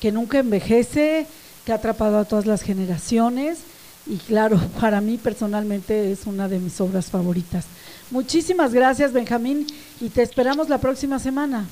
que 0.00 0.12
nunca 0.12 0.38
envejece, 0.38 1.26
que 1.64 1.72
ha 1.72 1.76
atrapado 1.76 2.18
a 2.18 2.24
todas 2.24 2.46
las 2.46 2.62
generaciones 2.62 3.58
y 4.06 4.16
claro, 4.18 4.60
para 4.80 5.00
mí 5.00 5.18
personalmente 5.18 6.12
es 6.12 6.26
una 6.26 6.48
de 6.48 6.58
mis 6.58 6.80
obras 6.80 7.06
favoritas. 7.06 7.64
Muchísimas 8.10 8.72
gracias, 8.72 9.12
Benjamín, 9.12 9.66
y 10.00 10.10
te 10.10 10.22
esperamos 10.22 10.68
la 10.68 10.78
próxima 10.78 11.18
semana. 11.18 11.68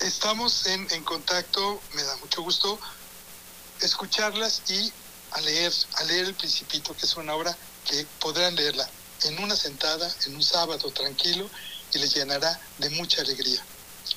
Estamos 0.00 0.66
en, 0.66 0.86
contacto, 1.04 1.80
me 1.94 2.02
da 2.02 2.16
mucho 2.16 2.42
gusto 2.42 2.78
escucharlas 3.80 4.62
y 4.68 4.92
a 5.32 5.40
leer, 5.42 5.72
a 5.94 6.04
leer 6.04 6.26
El 6.26 6.34
Principito, 6.34 6.94
que 6.94 7.06
es 7.06 7.16
una 7.16 7.34
obra 7.34 7.56
que 7.88 8.06
podrán 8.20 8.56
leerla 8.56 8.88
en 9.24 9.38
una 9.42 9.54
sentada, 9.54 10.12
en 10.26 10.34
un 10.34 10.42
sábado 10.42 10.90
tranquilo, 10.90 11.48
y 11.94 11.98
les 11.98 12.14
llenará 12.14 12.60
de 12.78 12.90
mucha 12.90 13.22
alegría. 13.22 13.62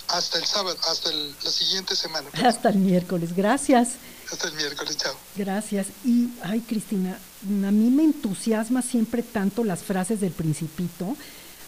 Hasta 0.08 0.40
el 0.40 0.46
sábado, 0.46 0.78
hasta 0.88 1.12
la 1.12 1.52
siguiente 1.52 1.96
semana. 1.96 2.30
Hasta 2.44 2.70
el 2.70 2.78
miércoles, 2.78 3.36
gracias. 3.36 3.94
Hasta 4.32 4.48
el 4.48 4.54
miércoles, 4.54 4.98
chao. 4.98 5.16
Gracias. 5.36 5.88
Y, 6.04 6.30
ay, 6.44 6.62
Cristina, 6.62 7.18
a 7.44 7.72
mí 7.72 7.90
me 7.90 8.04
entusiasma 8.04 8.82
siempre 8.82 9.24
tanto 9.24 9.64
las 9.64 9.82
frases 9.82 10.20
del 10.20 10.32
Principito 10.32 11.16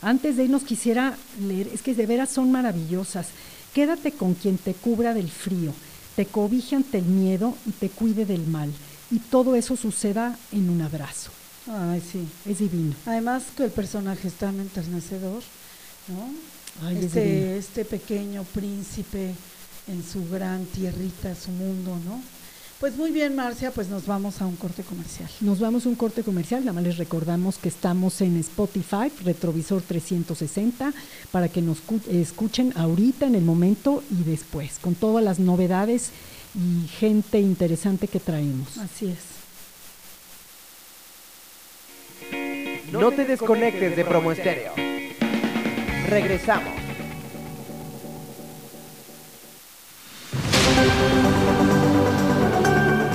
antes 0.01 0.37
de 0.37 0.45
irnos 0.45 0.63
quisiera 0.63 1.15
leer, 1.39 1.69
es 1.73 1.81
que 1.81 1.93
de 1.93 2.05
veras 2.05 2.29
son 2.29 2.51
maravillosas. 2.51 3.27
Quédate 3.73 4.11
con 4.11 4.33
quien 4.33 4.57
te 4.57 4.73
cubra 4.73 5.13
del 5.13 5.29
frío, 5.29 5.73
te 6.15 6.25
cobije 6.25 6.75
ante 6.75 6.97
el 6.97 7.05
miedo 7.05 7.55
y 7.65 7.71
te 7.71 7.89
cuide 7.89 8.25
del 8.25 8.45
mal. 8.47 8.71
Y 9.11 9.19
todo 9.19 9.55
eso 9.55 9.75
suceda 9.75 10.37
en 10.51 10.69
un 10.69 10.81
abrazo. 10.81 11.31
Ay, 11.67 12.01
sí. 12.01 12.27
Es 12.45 12.59
divino. 12.59 12.95
Además 13.05 13.43
que 13.55 13.65
el 13.65 13.71
personaje 13.71 14.27
es 14.27 14.33
tan 14.33 14.59
enternecedor, 14.59 15.43
¿no? 16.07 16.89
este, 16.89 17.57
este 17.57 17.85
pequeño 17.85 18.43
príncipe 18.43 19.33
en 19.87 20.03
su 20.03 20.27
gran 20.29 20.65
tierrita, 20.65 21.35
su 21.35 21.51
mundo, 21.51 21.97
¿no? 22.05 22.21
Pues 22.81 22.97
muy 22.97 23.11
bien, 23.11 23.35
Marcia, 23.35 23.69
pues 23.69 23.89
nos 23.89 24.07
vamos 24.07 24.41
a 24.41 24.47
un 24.47 24.55
corte 24.55 24.81
comercial. 24.81 25.29
Nos 25.41 25.59
vamos 25.59 25.85
a 25.85 25.89
un 25.89 25.93
corte 25.93 26.23
comercial, 26.23 26.61
nada 26.61 26.73
más 26.73 26.83
les 26.83 26.97
recordamos 26.97 27.59
que 27.59 27.69
estamos 27.69 28.21
en 28.21 28.37
Spotify, 28.37 29.11
Retrovisor 29.23 29.83
360, 29.83 30.91
para 31.29 31.47
que 31.47 31.61
nos 31.61 31.77
escuchen 32.09 32.73
ahorita, 32.75 33.27
en 33.27 33.35
el 33.35 33.43
momento 33.43 34.03
y 34.09 34.23
después, 34.23 34.79
con 34.79 34.95
todas 34.95 35.23
las 35.23 35.37
novedades 35.37 36.09
y 36.55 36.87
gente 36.87 37.39
interesante 37.39 38.07
que 38.07 38.19
traemos. 38.19 38.75
Así 38.79 39.09
es. 39.09 39.19
No 42.91 43.11
te 43.11 43.25
desconectes 43.25 43.95
de 43.95 44.03
Promo 44.05 44.31
Estéreo. 44.31 44.73
Regresamos. 46.09 46.73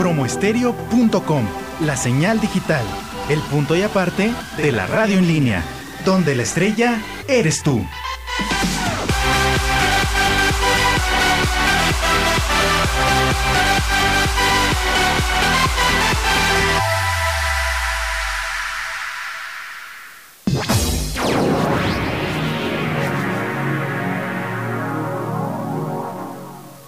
promoestereo.com, 0.06 1.44
la 1.80 1.96
señal 1.96 2.40
digital, 2.40 2.86
el 3.28 3.40
punto 3.40 3.74
y 3.74 3.82
aparte 3.82 4.32
de 4.56 4.70
la 4.70 4.86
radio 4.86 5.18
en 5.18 5.26
línea, 5.26 5.64
donde 6.04 6.36
la 6.36 6.44
estrella 6.44 7.02
eres 7.26 7.60
tú. 7.64 7.84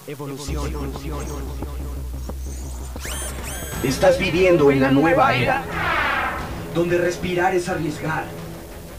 Evolución. 0.06 0.68
Estás 3.82 4.18
viviendo 4.18 4.72
en 4.72 4.80
la 4.80 4.90
nueva 4.90 5.34
era, 5.34 5.62
donde 6.74 6.98
respirar 6.98 7.54
es 7.54 7.68
arriesgar, 7.68 8.24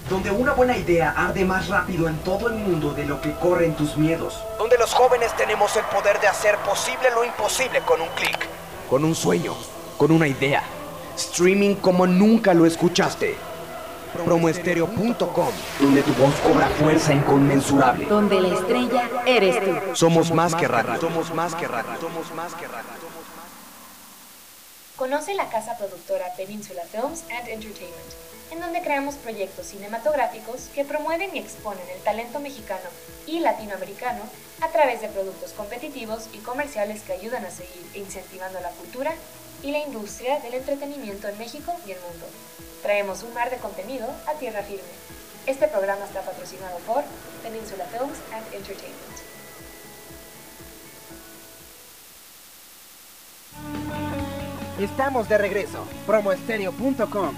donde 0.10 0.32
una 0.32 0.54
buena 0.54 0.78
idea 0.78 1.14
arde 1.18 1.44
más 1.44 1.68
rápido 1.68 2.08
en 2.08 2.18
todo 2.20 2.48
el 2.48 2.56
mundo 2.56 2.94
de 2.94 3.06
lo 3.06 3.20
que 3.20 3.34
corren 3.34 3.76
tus 3.76 3.98
miedos, 3.98 4.42
donde 4.58 4.78
los 4.78 4.94
jóvenes 4.94 5.36
tenemos 5.36 5.76
el 5.76 5.84
poder 5.84 6.22
de 6.22 6.28
hacer 6.28 6.56
posible 6.60 7.10
lo 7.14 7.26
imposible 7.26 7.82
con 7.82 8.00
un 8.00 8.08
clic. 8.16 8.48
con 8.90 9.04
un 9.04 9.14
sueño, 9.14 9.54
con 9.98 10.12
una 10.12 10.28
idea. 10.28 10.64
Streaming 11.18 11.76
como 11.76 12.08
nunca 12.08 12.54
lo 12.54 12.66
escuchaste. 12.66 13.36
Promoestereo.com, 14.26 15.50
donde 15.80 16.02
tu 16.04 16.14
voz 16.14 16.34
cobra 16.36 16.68
fuerza 16.80 17.14
inconmensurable. 17.14 18.06
Donde 18.06 18.40
la 18.42 18.48
estrella 18.48 19.10
eres 19.26 19.60
tú. 19.64 19.72
Somos 19.94 20.32
más 20.32 20.56
que 20.56 20.68
radio. 20.68 21.00
Somos 21.00 21.34
más 21.36 21.54
que 21.54 21.68
radio. 21.68 21.92
Somos 22.00 22.34
más 22.34 22.56
que 22.56 22.66
radio. 22.66 23.09
Conoce 25.00 25.34
la 25.34 25.50
casa 25.50 25.78
productora 25.78 26.34
Peninsula 26.36 26.84
Films 26.92 27.24
and 27.32 27.48
Entertainment, 27.48 28.12
en 28.52 28.60
donde 28.60 28.82
creamos 28.82 29.16
proyectos 29.16 29.68
cinematográficos 29.68 30.64
que 30.76 30.84
promueven 30.84 31.34
y 31.34 31.40
exponen 31.40 31.88
el 31.96 32.02
talento 32.02 32.42
mexicano 32.42 32.90
y 33.26 33.40
latinoamericano 33.40 34.24
a 34.60 34.68
través 34.68 35.00
de 35.00 35.08
productos 35.08 35.54
competitivos 35.54 36.28
y 36.34 36.40
comerciales 36.40 37.02
que 37.04 37.14
ayudan 37.14 37.46
a 37.46 37.50
seguir 37.50 37.90
incentivando 37.94 38.60
la 38.60 38.72
cultura 38.72 39.14
y 39.64 39.72
la 39.72 39.80
industria 39.80 40.42
del 40.42 40.56
entretenimiento 40.56 41.30
en 41.30 41.38
México 41.38 41.74
y 41.88 41.92
el 41.94 42.02
mundo. 42.02 42.26
Traemos 42.82 43.24
un 43.24 43.34
mar 43.34 43.50
de 43.50 43.58
contenido 43.58 44.06
a 44.28 44.34
tierra 44.34 44.64
firme. 44.64 44.84
Este 45.46 45.70
programa 45.70 46.04
está 46.04 46.24
patrocinado 46.24 46.78
por 46.80 47.06
Peninsula 47.42 47.86
Films 47.86 48.20
and 48.34 48.54
Entertainment. 48.54 49.19
Estamos 54.80 55.28
de 55.28 55.38
regreso. 55.38 55.86
Promoestereo.com. 56.06 57.36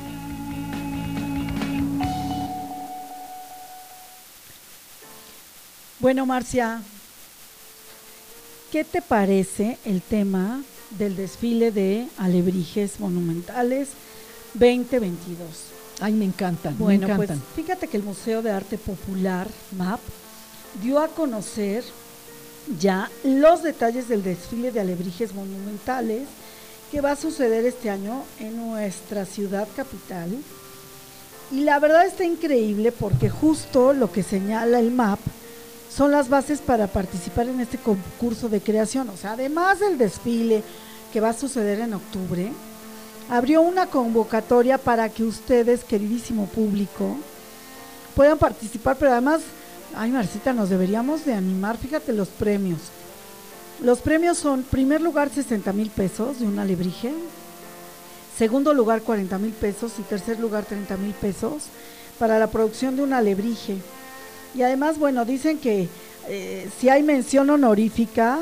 Bueno, 6.00 6.26
Marcia, 6.26 6.82
¿qué 8.72 8.84
te 8.84 9.02
parece 9.02 9.78
el 9.86 10.02
tema 10.02 10.62
del 10.98 11.16
desfile 11.16 11.72
de 11.72 12.08
alebrijes 12.18 13.00
monumentales 13.00 13.90
2022? 14.54 15.48
Ay, 16.00 16.14
me 16.14 16.26
encantan, 16.26 16.78
Bueno, 16.78 17.08
me 17.08 17.16
pues 17.16 17.30
encantan. 17.30 17.48
fíjate 17.56 17.88
que 17.88 17.98
el 17.98 18.04
Museo 18.04 18.42
de 18.42 18.52
Arte 18.52 18.78
Popular, 18.78 19.48
MAP, 19.78 20.00
dio 20.82 21.00
a 21.00 21.08
conocer 21.08 21.84
ya 22.80 23.10
los 23.24 23.62
detalles 23.64 24.08
del 24.08 24.24
desfile 24.24 24.72
de 24.72 24.80
alebrijes 24.80 25.34
monumentales 25.34 26.28
que 26.92 27.02
va 27.02 27.12
a 27.12 27.16
suceder 27.16 27.66
este 27.66 27.90
año 27.90 28.24
en 28.40 28.58
nuestra 28.58 29.26
ciudad 29.26 29.68
capital. 29.76 30.30
Y 31.50 31.62
la 31.62 31.80
verdad 31.80 32.06
está 32.06 32.26
increíble 32.26 32.92
porque 32.92 33.30
justo 33.30 33.94
lo 33.94 34.12
que 34.12 34.24
señala 34.24 34.80
el 34.80 34.92
MAP 34.92 35.20
son 35.90 36.12
las 36.12 36.30
bases 36.30 36.60
para 36.60 36.88
participar 36.88 37.48
en 37.48 37.62
este 37.62 37.78
concurso 37.78 38.50
de 38.50 38.62
creación. 38.62 39.10
O 39.10 39.18
sea, 39.18 39.34
además 39.34 39.80
del 39.80 39.98
desfile 39.98 40.64
que 41.14 41.22
va 41.22 41.30
a 41.30 41.34
suceder 41.34 41.80
en 41.80 41.94
octubre, 41.94 42.52
abrió 43.30 43.62
una 43.62 43.88
convocatoria 43.88 44.78
para 44.78 45.10
que 45.10 45.24
ustedes, 45.24 45.84
queridísimo 45.84 46.46
público, 46.48 47.18
puedan 48.16 48.38
participar, 48.38 48.98
pero 48.98 49.12
además, 49.12 49.42
ay 49.96 50.12
Marcita, 50.12 50.52
nos 50.54 50.70
deberíamos 50.70 51.26
de 51.26 51.34
animar, 51.34 51.78
fíjate 51.78 52.12
los 52.12 52.28
premios. 52.28 52.80
Los 53.82 54.00
premios 54.00 54.38
son, 54.38 54.62
primer 54.62 55.02
lugar, 55.02 55.30
60 55.30 55.74
mil 55.74 55.90
pesos 55.90 56.40
de 56.40 56.46
un 56.46 56.60
alebrije, 56.60 57.12
segundo 58.38 58.76
lugar, 58.76 59.02
40 59.02 59.38
mil 59.40 59.54
pesos 59.54 59.94
y 59.98 60.04
tercer 60.04 60.40
lugar, 60.40 60.66
30 60.66 60.98
mil 60.98 61.14
pesos 61.14 61.64
para 62.20 62.38
la 62.38 62.48
producción 62.48 62.96
de 62.96 63.02
un 63.02 63.14
alebrije. 63.14 63.78
Y 64.54 64.62
además, 64.62 65.00
bueno, 65.00 65.26
dicen 65.26 65.58
que 65.58 65.90
eh, 66.28 66.70
si 66.80 66.90
hay 66.90 67.02
mención 67.02 67.50
honorífica, 67.50 68.40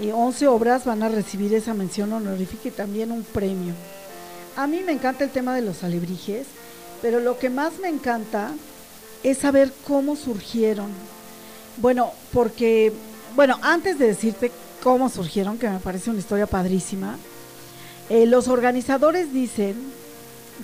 eh, 0.00 0.12
11 0.12 0.48
obras 0.48 0.84
van 0.84 1.04
a 1.04 1.08
recibir 1.08 1.54
esa 1.54 1.72
mención 1.72 2.12
honorífica 2.12 2.68
y 2.68 2.72
también 2.72 3.12
un 3.12 3.22
premio. 3.22 3.72
A 4.56 4.66
mí 4.66 4.82
me 4.84 4.92
encanta 4.92 5.22
el 5.22 5.30
tema 5.30 5.54
de 5.54 5.62
los 5.62 5.84
alebrijes, 5.84 6.46
pero 7.02 7.20
lo 7.20 7.38
que 7.38 7.50
más 7.50 7.78
me 7.78 7.88
encanta 7.88 8.50
es 9.22 9.38
saber 9.38 9.72
cómo 9.86 10.16
surgieron. 10.16 10.90
Bueno, 11.76 12.10
porque, 12.32 12.92
bueno, 13.36 13.58
antes 13.60 13.98
de 13.98 14.06
decirte 14.06 14.50
cómo 14.82 15.10
surgieron, 15.10 15.58
que 15.58 15.68
me 15.68 15.78
parece 15.78 16.10
una 16.10 16.20
historia 16.20 16.46
padrísima, 16.46 17.18
eh, 18.08 18.24
los 18.24 18.48
organizadores 18.48 19.32
dicen 19.32 19.76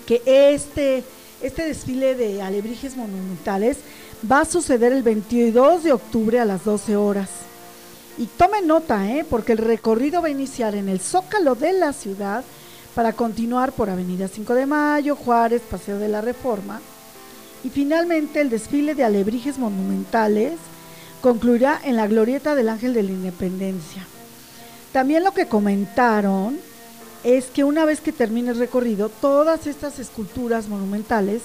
que 0.07 0.23
este, 0.25 1.05
este 1.43 1.67
desfile 1.67 2.15
de 2.15 2.41
alebrijes 2.41 2.97
monumentales 2.97 3.77
va 4.31 4.41
a 4.41 4.45
suceder 4.47 4.93
el 4.93 5.03
22 5.03 5.85
de 5.85 5.93
octubre 5.93 6.41
a 6.41 6.47
las 6.47 6.65
12 6.65 6.97
horas. 6.97 7.29
Y 8.17 8.25
tomen 8.27 8.67
nota, 8.67 9.11
¿eh? 9.11 9.27
porque 9.29 9.53
el 9.53 9.59
recorrido 9.59 10.23
va 10.23 10.29
a 10.29 10.33
iniciar 10.33 10.75
en 10.75 10.89
el 10.89 11.01
Zócalo 11.01 11.55
de 11.55 11.75
la 11.75 11.93
ciudad 11.93 12.43
para 12.95 13.13
continuar 13.13 13.73
por 13.73 13.91
Avenida 13.91 14.29
5 14.29 14.55
de 14.55 14.67
Mayo, 14.67 15.15
Juárez, 15.17 15.61
Paseo 15.63 15.99
de 15.99 16.09
la 16.09 16.23
Reforma. 16.23 16.81
Y 17.65 17.69
finalmente 17.69 18.41
el 18.41 18.51
desfile 18.51 18.95
de 18.95 19.05
alebrijes 19.05 19.59
monumentales 19.59 20.55
concluirá 21.23 21.81
en 21.85 21.97
la 21.97 22.07
Glorieta 22.07 22.55
del 22.55 22.69
Ángel 22.69 22.93
de 22.93 23.05
la 23.05 23.13
Independencia. 23.13 24.05
También 24.93 25.25
lo 25.25 25.33
que 25.33 25.47
comentaron 25.47 26.59
es 27.25 27.47
que 27.47 27.65
una 27.65 27.85
vez 27.85 28.01
que 28.01 28.13
termine 28.13 28.51
el 28.51 28.59
recorrido, 28.59 29.09
todas 29.09 29.67
estas 29.67 29.99
esculturas 29.99 30.69
monumentales 30.69 31.43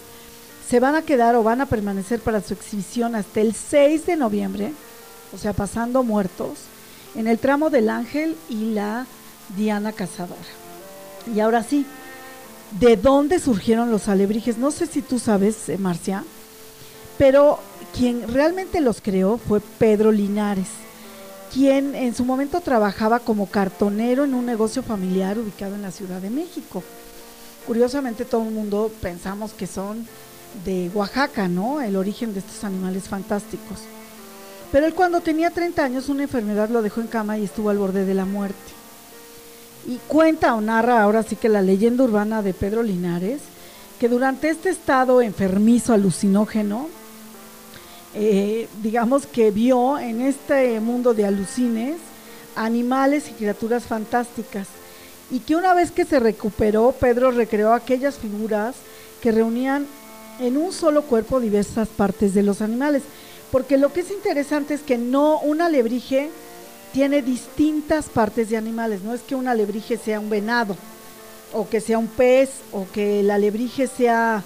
se 0.68 0.80
van 0.80 0.96
a 0.96 1.04
quedar 1.04 1.36
o 1.36 1.44
van 1.44 1.62
a 1.62 1.68
permanecer 1.68 2.20
para 2.20 2.42
su 2.42 2.54
exhibición 2.54 3.16
hasta 3.16 3.40
el 3.40 3.54
6 3.54 4.06
de 4.08 4.18
noviembre, 4.18 4.74
o 5.34 5.38
sea, 5.38 5.54
pasando 5.54 6.04
muertos, 6.04 6.58
en 7.16 7.28
el 7.28 7.40
tramo 7.40 7.70
del 7.70 7.90
Ángel 7.90 8.36
y 8.50 8.74
la 8.74 9.06
Diana 9.56 9.94
Cazadora. 9.94 10.42
Y 11.34 11.40
ahora 11.40 11.64
sí, 11.64 11.86
¿de 12.80 12.98
dónde 12.98 13.40
surgieron 13.40 13.92
los 13.92 14.08
alebrijes? 14.08 14.58
No 14.58 14.72
sé 14.72 14.88
si 14.88 15.02
tú 15.02 15.20
sabes, 15.20 15.70
eh, 15.70 15.78
Marcia, 15.78 16.24
pero 17.18 17.60
quien 17.96 18.28
realmente 18.34 18.82
los 18.82 19.02
creó 19.02 19.38
fue 19.38 19.60
Pedro 19.60 20.12
Linares, 20.12 20.68
quien 21.54 21.96
en 21.96 22.14
su 22.14 22.26
momento 22.26 22.62
trabajaba 22.62 23.20
como 23.20 23.48
cartonero 23.48 24.24
en 24.24 24.34
un 24.34 24.46
negocio 24.46 24.84
familiar 24.84 25.38
ubicado 25.38 25.76
en 25.76 25.82
la 25.82 25.92
Ciudad 25.92 26.22
de 26.22 26.30
México. 26.30 26.84
Curiosamente 27.66 28.26
todo 28.26 28.44
el 28.44 28.52
mundo 28.52 28.92
pensamos 29.02 29.54
que 29.54 29.68
son 29.68 30.08
de 30.66 30.90
Oaxaca, 30.94 31.48
¿no? 31.48 31.82
El 31.82 31.96
origen 31.96 32.34
de 32.34 32.40
estos 32.40 32.64
animales 32.64 33.04
fantásticos. 33.04 33.80
Pero 34.72 34.86
él 34.86 34.94
cuando 34.94 35.22
tenía 35.22 35.52
30 35.52 35.84
años 35.84 36.10
una 36.10 36.24
enfermedad 36.24 36.70
lo 36.70 36.82
dejó 36.82 37.02
en 37.02 37.08
cama 37.08 37.38
y 37.38 37.46
estuvo 37.46 37.70
al 37.70 37.78
borde 37.78 38.06
de 38.06 38.14
la 38.14 38.26
muerte. 38.26 38.58
Y 39.88 39.98
cuenta 40.08 40.54
o 40.56 40.62
narra 40.62 41.02
ahora 41.02 41.24
sí 41.24 41.36
que 41.36 41.48
la 41.48 41.62
leyenda 41.62 42.04
urbana 42.04 42.42
de 42.42 42.54
Pedro 42.54 42.84
Linares, 42.84 43.40
que 44.00 44.10
durante 44.10 44.50
este 44.50 44.70
estado 44.70 45.22
enfermizo 45.22 45.94
alucinógeno, 45.94 46.90
eh, 48.14 48.68
digamos 48.82 49.26
que 49.26 49.52
vio 49.52 50.00
en 50.00 50.22
este 50.22 50.80
mundo 50.80 51.14
de 51.14 51.26
alucines 51.26 51.98
animales 52.56 53.30
y 53.30 53.34
criaturas 53.34 53.84
fantásticas. 53.84 54.68
y 55.30 55.40
que 55.40 55.58
una 55.58 55.74
vez 55.74 55.92
que 55.92 56.06
se 56.06 56.20
recuperó, 56.20 56.94
Pedro 56.98 57.32
recreó 57.32 57.74
aquellas 57.74 58.18
figuras 58.18 58.76
que 59.22 59.34
reunían 59.34 59.86
en 60.40 60.58
un 60.58 60.72
solo 60.72 61.02
cuerpo 61.04 61.40
diversas 61.40 61.88
partes 61.90 62.34
de 62.34 62.44
los 62.44 62.62
animales. 62.62 63.04
Porque 63.52 63.78
lo 63.78 63.94
que 63.94 64.02
es 64.02 64.12
interesante 64.12 64.74
es 64.74 64.82
que 64.82 64.98
no 64.98 65.40
un 65.40 65.62
alebrije 65.62 66.30
tiene 66.94 67.22
distintas 67.22 68.06
partes 68.10 68.50
de 68.50 68.58
animales, 68.58 69.02
no 69.04 69.14
es 69.14 69.22
que 69.22 69.36
un 69.36 69.48
alebrije 69.48 69.98
sea 69.98 70.20
un 70.20 70.30
venado, 70.30 70.76
o 71.54 71.68
que 71.70 71.80
sea 71.80 71.98
un 71.98 72.08
pez, 72.08 72.50
o 72.72 72.88
que 72.94 73.20
el 73.22 73.32
alebrije 73.32 73.88
sea, 73.88 74.44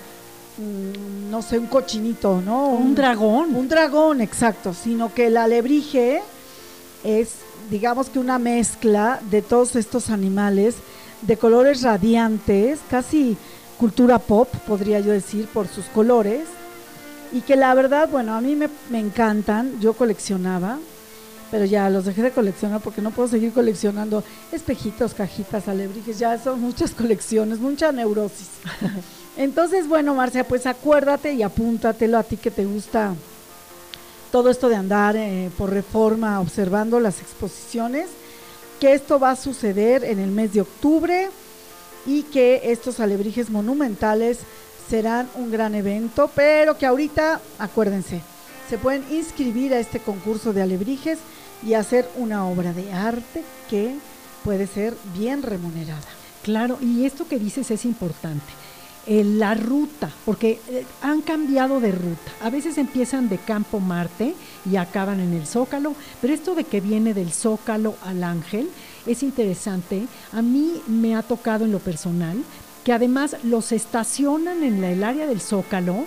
no 1.30 1.42
sé, 1.42 1.58
un 1.58 1.68
cochinito, 1.68 2.42
¿no? 2.42 2.70
Un 2.70 2.94
dragón. 2.96 3.56
Un 3.56 3.68
dragón, 3.68 4.22
exacto, 4.22 4.74
sino 4.74 5.14
que 5.14 5.28
el 5.28 5.38
alebrije 5.38 6.22
es, 7.04 7.36
digamos 7.70 8.10
que 8.10 8.20
una 8.20 8.40
mezcla 8.40 9.20
de 9.30 9.42
todos 9.42 9.76
estos 9.76 10.10
animales 10.10 10.76
de 11.22 11.38
colores 11.38 11.82
radiantes, 11.82 12.80
casi 12.90 13.38
cultura 13.78 14.20
pop, 14.20 14.48
podría 14.68 15.00
yo 15.00 15.12
decir, 15.12 15.48
por 15.48 15.68
sus 15.68 15.86
colores, 15.86 16.44
y 17.32 17.42
que 17.42 17.56
la 17.56 17.74
verdad, 17.74 18.10
bueno, 18.10 18.36
a 18.36 18.42
mí 18.42 18.56
me, 18.56 18.70
me 18.90 19.00
encantan, 19.00 19.80
yo 19.80 19.94
coleccionaba, 19.94 20.80
pero 21.50 21.66
ya 21.66 21.90
los 21.90 22.06
dejé 22.06 22.24
de 22.24 22.32
coleccionar 22.32 22.82
porque 22.82 23.02
no 23.02 23.12
puedo 23.12 23.28
seguir 23.28 23.52
coleccionando 23.52 24.24
espejitos, 24.52 25.14
cajitas, 25.14 25.68
alebrijes, 25.68 26.20
ya 26.20 26.38
son 26.42 26.62
muchas 26.62 26.92
colecciones, 26.98 27.60
mucha 27.60 27.92
neurosis. 27.92 28.50
Entonces, 29.38 29.88
bueno, 29.88 30.14
Marcia, 30.14 30.48
pues 30.48 30.66
acuérdate 30.66 31.34
y 31.34 31.44
apúntatelo 31.44 32.18
a 32.18 32.24
ti 32.24 32.38
que 32.38 32.52
te 32.52 32.66
gusta 32.66 33.14
todo 34.32 34.50
esto 34.50 34.70
de 34.70 34.76
andar 34.76 35.16
eh, 35.16 35.50
por 35.58 35.70
reforma 35.70 36.40
observando 36.40 37.00
las 37.00 37.20
exposiciones, 37.20 38.10
que 38.80 38.94
esto 38.94 39.20
va 39.20 39.32
a 39.32 39.36
suceder 39.36 40.04
en 40.04 40.20
el 40.20 40.32
mes 40.32 40.54
de 40.54 40.62
octubre 40.62 41.30
y 42.06 42.24
que 42.24 42.62
estos 42.66 43.00
alebrijes 43.00 43.50
monumentales 43.50 44.40
serán 44.90 45.30
un 45.36 45.52
gran 45.52 45.76
evento, 45.76 46.30
pero 46.34 46.78
que 46.78 46.86
ahorita, 46.86 47.40
acuérdense, 47.60 48.22
se 48.70 48.78
pueden 48.78 49.06
inscribir 49.12 49.74
a 49.74 49.80
este 49.80 50.00
concurso 50.00 50.54
de 50.54 50.62
alebrijes 50.62 51.20
y 51.66 51.74
hacer 51.74 52.10
una 52.16 52.48
obra 52.48 52.74
de 52.74 52.92
arte 52.92 53.44
que 53.70 53.96
puede 54.44 54.66
ser 54.66 54.96
bien 55.18 55.44
remunerada. 55.44 56.02
Claro, 56.44 56.78
y 56.82 57.06
esto 57.06 57.28
que 57.28 57.38
dices 57.38 57.70
es 57.70 57.86
importante. 57.86 58.61
Eh, 59.08 59.24
la 59.24 59.56
ruta, 59.56 60.12
porque 60.26 60.60
eh, 60.70 60.86
han 61.02 61.22
cambiado 61.22 61.80
de 61.80 61.92
ruta. 61.92 62.32
A 62.40 62.52
veces 62.52 62.78
empiezan 62.78 63.30
de 63.30 63.40
Campo 63.40 63.80
Marte 63.80 64.36
y 64.70 64.76
acaban 64.76 65.20
en 65.20 65.34
el 65.34 65.48
Zócalo, 65.48 65.96
pero 66.22 66.34
esto 66.34 66.54
de 66.54 66.66
que 66.66 66.82
viene 66.82 67.16
del 67.16 67.32
Zócalo 67.32 67.96
al 68.04 68.24
Ángel 68.24 68.70
es 69.08 69.24
interesante. 69.24 70.06
A 70.34 70.44
mí 70.44 70.82
me 70.86 71.16
ha 71.16 71.24
tocado 71.24 71.66
en 71.66 71.72
lo 71.72 71.80
personal 71.80 72.44
que 72.84 72.94
además 72.94 73.38
los 73.44 73.72
estacionan 73.72 74.62
en 74.62 74.84
el 74.84 75.04
área 75.04 75.26
del 75.26 75.42
Zócalo 75.42 76.06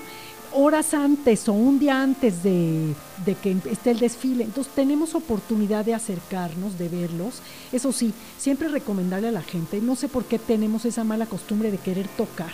horas 0.54 0.94
antes 0.94 1.48
o 1.48 1.52
un 1.52 1.80
día 1.80 2.00
antes 2.00 2.44
de, 2.44 2.94
que 3.42 3.56
esté 3.70 3.90
el 3.90 3.98
desfile. 3.98 4.44
Entonces 4.44 4.72
tenemos 4.72 5.16
oportunidad 5.16 5.84
de 5.84 5.94
acercarnos, 5.94 6.78
de 6.78 6.88
verlos. 6.88 7.40
Eso 7.72 7.90
sí, 7.90 8.14
siempre 8.38 8.68
recomendarle 8.68 9.28
a 9.28 9.32
la 9.32 9.42
gente, 9.42 9.80
no 9.80 9.96
sé 9.96 10.08
por 10.08 10.24
qué 10.24 10.38
tenemos 10.38 10.84
esa 10.84 11.02
mala 11.02 11.26
costumbre 11.26 11.72
de 11.72 11.78
querer 11.78 12.06
tocar. 12.16 12.52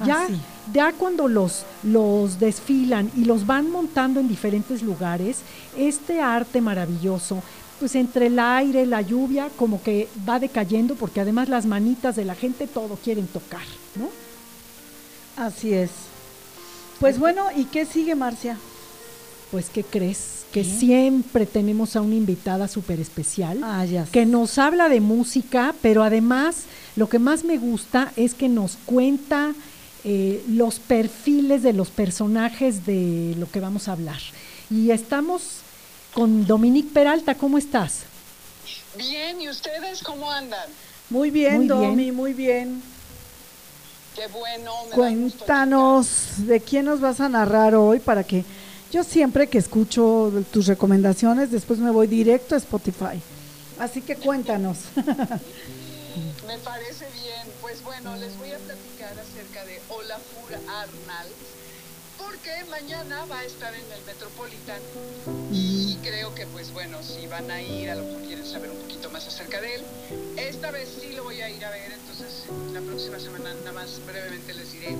Ah, 0.00 0.06
ya, 0.06 0.28
ya 0.72 0.92
cuando 0.92 1.28
los, 1.28 1.64
los 1.82 2.40
desfilan 2.40 3.10
y 3.16 3.24
los 3.24 3.46
van 3.46 3.70
montando 3.70 4.20
en 4.20 4.28
diferentes 4.28 4.82
lugares, 4.82 5.38
este 5.76 6.20
arte 6.20 6.60
maravilloso, 6.60 7.42
pues 7.78 7.94
entre 7.94 8.26
el 8.26 8.38
aire, 8.38 8.84
la 8.86 9.00
lluvia, 9.00 9.48
como 9.56 9.82
que 9.82 10.08
va 10.28 10.38
decayendo, 10.38 10.94
porque 10.96 11.20
además 11.20 11.48
las 11.48 11.66
manitas 11.66 12.14
de 12.16 12.24
la 12.24 12.34
gente 12.34 12.66
todo 12.66 12.96
quieren 12.96 13.26
tocar, 13.26 13.62
¿no? 13.96 14.10
Así 15.42 15.72
es. 15.72 15.90
Pues 17.00 17.18
bueno, 17.18 17.46
¿y 17.56 17.64
qué 17.64 17.86
sigue, 17.86 18.14
Marcia? 18.14 18.58
Pues, 19.50 19.70
¿qué 19.70 19.82
crees? 19.82 20.44
Que 20.52 20.64
siempre 20.64 21.46
tenemos 21.46 21.96
a 21.96 22.02
una 22.02 22.16
invitada 22.16 22.68
súper 22.68 23.00
especial 23.00 23.60
ah, 23.62 23.86
que 24.12 24.26
nos 24.26 24.58
habla 24.58 24.88
de 24.88 25.00
música, 25.00 25.74
pero 25.80 26.02
además 26.02 26.64
lo 26.96 27.08
que 27.08 27.18
más 27.18 27.44
me 27.44 27.56
gusta 27.56 28.12
es 28.16 28.34
que 28.34 28.48
nos 28.48 28.76
cuenta 28.84 29.54
eh, 30.04 30.42
los 30.48 30.78
perfiles 30.78 31.62
de 31.62 31.72
los 31.72 31.90
personajes 31.90 32.86
de 32.86 33.34
lo 33.38 33.50
que 33.50 33.60
vamos 33.60 33.88
a 33.88 33.92
hablar. 33.92 34.18
Y 34.70 34.90
estamos 34.90 35.60
con 36.14 36.46
Dominique 36.46 36.90
Peralta, 36.92 37.34
¿cómo 37.34 37.58
estás? 37.58 38.00
Bien, 38.96 39.40
¿y 39.40 39.48
ustedes 39.48 40.02
cómo 40.02 40.30
andan? 40.30 40.68
Muy 41.08 41.30
bien, 41.30 41.66
Domi, 41.66 42.12
muy 42.12 42.32
bien. 42.32 42.82
Qué 44.14 44.26
bueno. 44.28 44.72
Cuéntanos 44.94 46.46
de 46.46 46.60
quién 46.60 46.86
nos 46.86 47.00
vas 47.00 47.20
a 47.20 47.28
narrar 47.28 47.74
hoy 47.74 48.00
para 48.00 48.24
que 48.24 48.44
yo 48.90 49.04
siempre 49.04 49.48
que 49.48 49.58
escucho 49.58 50.32
tus 50.52 50.66
recomendaciones, 50.66 51.50
después 51.50 51.78
me 51.78 51.90
voy 51.90 52.06
directo 52.06 52.54
a 52.54 52.58
Spotify. 52.58 53.20
Así 53.78 54.00
que 54.02 54.16
cuéntanos. 54.16 54.78
me 54.96 56.58
parece 56.58 57.06
bien. 57.14 57.54
Pues 57.60 57.82
bueno, 57.84 58.16
les 58.16 58.36
voy 58.36 58.50
a 58.50 58.58
platicar 58.58 58.89
Olafur 59.90 60.54
Arnald 60.68 61.32
porque 62.16 62.64
mañana 62.70 63.24
va 63.24 63.38
a 63.38 63.44
estar 63.44 63.74
en 63.74 63.92
el 63.92 64.02
Metropolitan 64.04 64.80
y 65.50 65.96
creo 66.02 66.34
que 66.34 66.46
pues 66.46 66.72
bueno, 66.72 67.02
si 67.02 67.26
van 67.26 67.50
a 67.50 67.62
ir, 67.62 67.90
a 67.90 67.94
lo 67.94 68.04
mejor 68.04 68.22
quieren 68.22 68.46
saber 68.46 68.70
un 68.70 68.76
poquito 68.76 69.10
más 69.10 69.26
acerca 69.26 69.60
de 69.60 69.76
él. 69.76 69.82
Esta 70.36 70.70
vez 70.70 70.88
sí 71.00 71.12
lo 71.14 71.24
voy 71.24 71.40
a 71.40 71.48
ir 71.48 71.64
a 71.64 71.70
ver, 71.70 71.92
entonces 71.92 72.44
la 72.72 72.80
próxima 72.80 73.18
semana 73.18 73.54
nada 73.54 73.72
más 73.72 74.00
brevemente 74.06 74.54
les 74.54 74.72
diré 74.72 74.96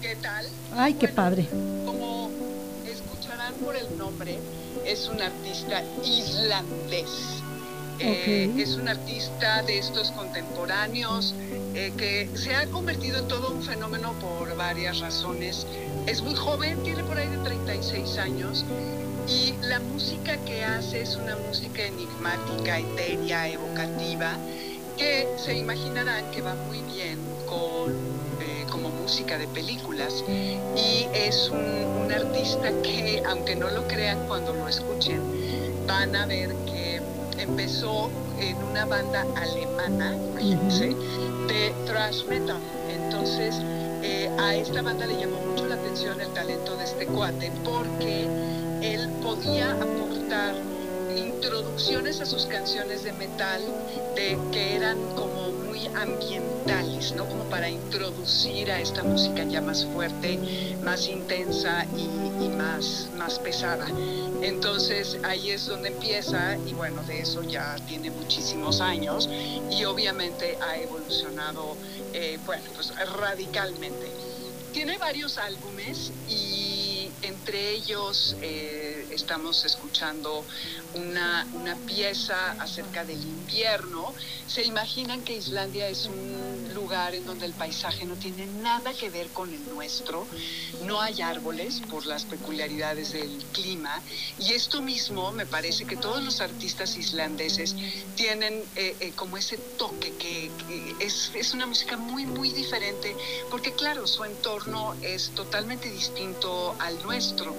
qué 0.00 0.16
tal. 0.16 0.46
Ay, 0.74 0.94
qué 0.94 1.08
padre. 1.08 1.46
Como 1.84 2.30
escucharán 2.86 3.54
por 3.54 3.76
el 3.76 3.98
nombre, 3.98 4.38
es 4.86 5.08
un 5.08 5.20
artista 5.20 5.82
islandés. 6.04 7.42
Eh, 8.02 8.50
es 8.56 8.76
un 8.76 8.88
artista 8.88 9.62
de 9.62 9.78
estos 9.78 10.10
contemporáneos 10.12 11.34
eh, 11.74 11.92
que 11.98 12.30
se 12.34 12.54
ha 12.54 12.66
convertido 12.68 13.18
en 13.18 13.28
todo 13.28 13.50
un 13.50 13.62
fenómeno 13.62 14.14
por 14.14 14.56
varias 14.56 15.00
razones. 15.00 15.66
Es 16.06 16.22
muy 16.22 16.34
joven, 16.34 16.82
tiene 16.82 17.04
por 17.04 17.18
ahí 17.18 17.28
de 17.28 17.36
36 17.38 18.16
años 18.16 18.64
y 19.28 19.52
la 19.60 19.80
música 19.80 20.38
que 20.46 20.64
hace 20.64 21.02
es 21.02 21.14
una 21.16 21.36
música 21.36 21.82
enigmática, 21.82 22.78
etérea, 22.78 23.48
evocativa, 23.48 24.32
que 24.96 25.28
se 25.36 25.58
imaginarán 25.58 26.30
que 26.30 26.40
va 26.40 26.54
muy 26.54 26.80
bien 26.80 27.18
con 27.46 27.92
eh, 28.40 28.64
como 28.70 28.88
música 28.88 29.36
de 29.36 29.46
películas 29.48 30.24
y 30.74 31.06
es 31.12 31.50
un, 31.50 31.58
un 31.58 32.12
artista 32.12 32.70
que 32.82 33.22
aunque 33.26 33.56
no 33.56 33.68
lo 33.68 33.86
crean 33.86 34.26
cuando 34.26 34.54
lo 34.54 34.68
escuchen 34.68 35.20
van 35.86 36.14
a 36.14 36.26
ver 36.26 36.54
que 36.66 36.79
empezó 37.50 38.10
en 38.38 38.56
una 38.62 38.86
banda 38.86 39.26
alemana, 39.34 40.14
imagínense, 40.14 40.94
de 41.48 41.74
thrash 41.84 42.24
metal. 42.26 42.60
Entonces, 42.88 43.56
eh, 44.02 44.30
a 44.38 44.54
esta 44.54 44.82
banda 44.82 45.06
le 45.06 45.18
llamó 45.18 45.40
mucho 45.40 45.66
la 45.66 45.74
atención 45.74 46.20
el 46.20 46.32
talento 46.32 46.76
de 46.76 46.84
este 46.84 47.06
cuate 47.06 47.52
porque 47.64 48.26
él 48.82 49.10
podía 49.22 49.72
aportar 49.72 50.54
introducciones 51.16 52.20
a 52.20 52.26
sus 52.26 52.46
canciones 52.46 53.02
de 53.02 53.12
metal 53.14 53.60
de, 54.14 54.38
que 54.52 54.76
eran 54.76 54.96
como 55.16 55.39
ambientales, 55.96 57.12
¿no? 57.12 57.26
Como 57.26 57.44
para 57.44 57.68
introducir 57.68 58.70
a 58.70 58.80
esta 58.80 59.02
música 59.02 59.44
ya 59.44 59.60
más 59.60 59.84
fuerte, 59.86 60.38
más 60.82 61.06
intensa 61.08 61.86
y, 61.96 62.48
más, 62.48 63.08
más 63.16 63.38
pesada. 63.38 63.86
Entonces 64.42 65.18
ahí 65.24 65.50
es 65.50 65.66
donde 65.66 65.88
empieza 65.88 66.56
y 66.66 66.72
bueno, 66.72 67.02
de 67.04 67.20
eso 67.20 67.42
ya 67.42 67.76
tiene 67.86 68.10
muchísimos 68.10 68.80
años 68.80 69.28
y 69.70 69.84
obviamente 69.84 70.56
ha 70.60 70.78
evolucionado, 70.78 71.76
eh, 72.12 72.38
bueno, 72.46 72.64
pues 72.74 72.92
radicalmente. 73.20 74.10
Tiene 74.72 74.98
varios 74.98 75.36
álbumes 75.36 76.12
y 76.28 77.10
entre 77.22 77.70
ellos 77.72 78.36
eh, 78.40 78.79
estamos 79.20 79.64
escuchando 79.64 80.44
una, 80.94 81.46
una, 81.54 81.76
pieza 81.76 82.52
acerca 82.52 83.04
del 83.04 83.20
invierno. 83.22 84.14
Se 84.46 84.64
imaginan 84.64 85.22
que 85.22 85.36
Islandia 85.36 85.88
es 85.88 86.06
un 86.06 86.72
lugar 86.74 87.14
en 87.14 87.26
donde 87.26 87.46
el 87.46 87.52
paisaje 87.52 88.04
no 88.06 88.14
tiene 88.14 88.46
nada 88.46 88.92
que 88.94 89.10
ver 89.10 89.28
con 89.28 89.52
el 89.52 89.64
nuestro, 89.68 90.26
no 90.84 91.00
hay 91.00 91.20
árboles 91.20 91.80
por 91.90 92.06
las 92.06 92.24
peculiaridades 92.24 93.12
del 93.12 93.44
clima. 93.52 94.00
Y 94.38 94.52
esto 94.54 94.80
mismo 94.80 95.32
me 95.32 95.46
parece 95.46 95.84
que 95.84 95.96
todos 95.96 96.22
los 96.24 96.40
artistas 96.40 96.96
islandeses 96.96 97.76
tienen 98.16 98.64
eh, 98.76 98.96
eh, 99.00 99.12
como 99.14 99.36
ese 99.36 99.58
toque 99.58 100.12
que, 100.16 100.50
que 100.66 100.96
es, 101.04 101.30
es, 101.34 101.52
una 101.54 101.66
música 101.66 101.96
muy 101.96 102.24
muy 102.26 102.50
diferente 102.50 103.14
porque 103.50 103.72
claro 103.72 104.06
su 104.06 104.24
entorno 104.24 104.94
es 105.02 105.30
totalmente 105.30 105.90
distinto 105.90 106.74
al 106.78 107.02
nuestro 107.02 107.54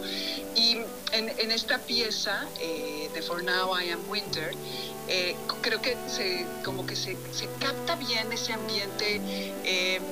y 0.62 0.78
en, 1.14 1.52
esta 1.52 1.80
pieza 1.80 2.48
eh, 2.60 3.10
de 3.14 3.22
For 3.24 3.44
Now 3.44 3.80
I 3.80 3.90
Am 3.90 4.08
Winter 4.10 4.54
eh, 5.08 5.36
creo 5.62 5.82
que 5.82 5.98
se, 6.08 6.46
como 6.64 6.86
que 6.86 6.96
se, 6.96 7.18
capta 7.60 7.96
bien 7.96 8.32
ese 8.32 8.54
ambiente, 8.54 9.20
em, 9.66 10.04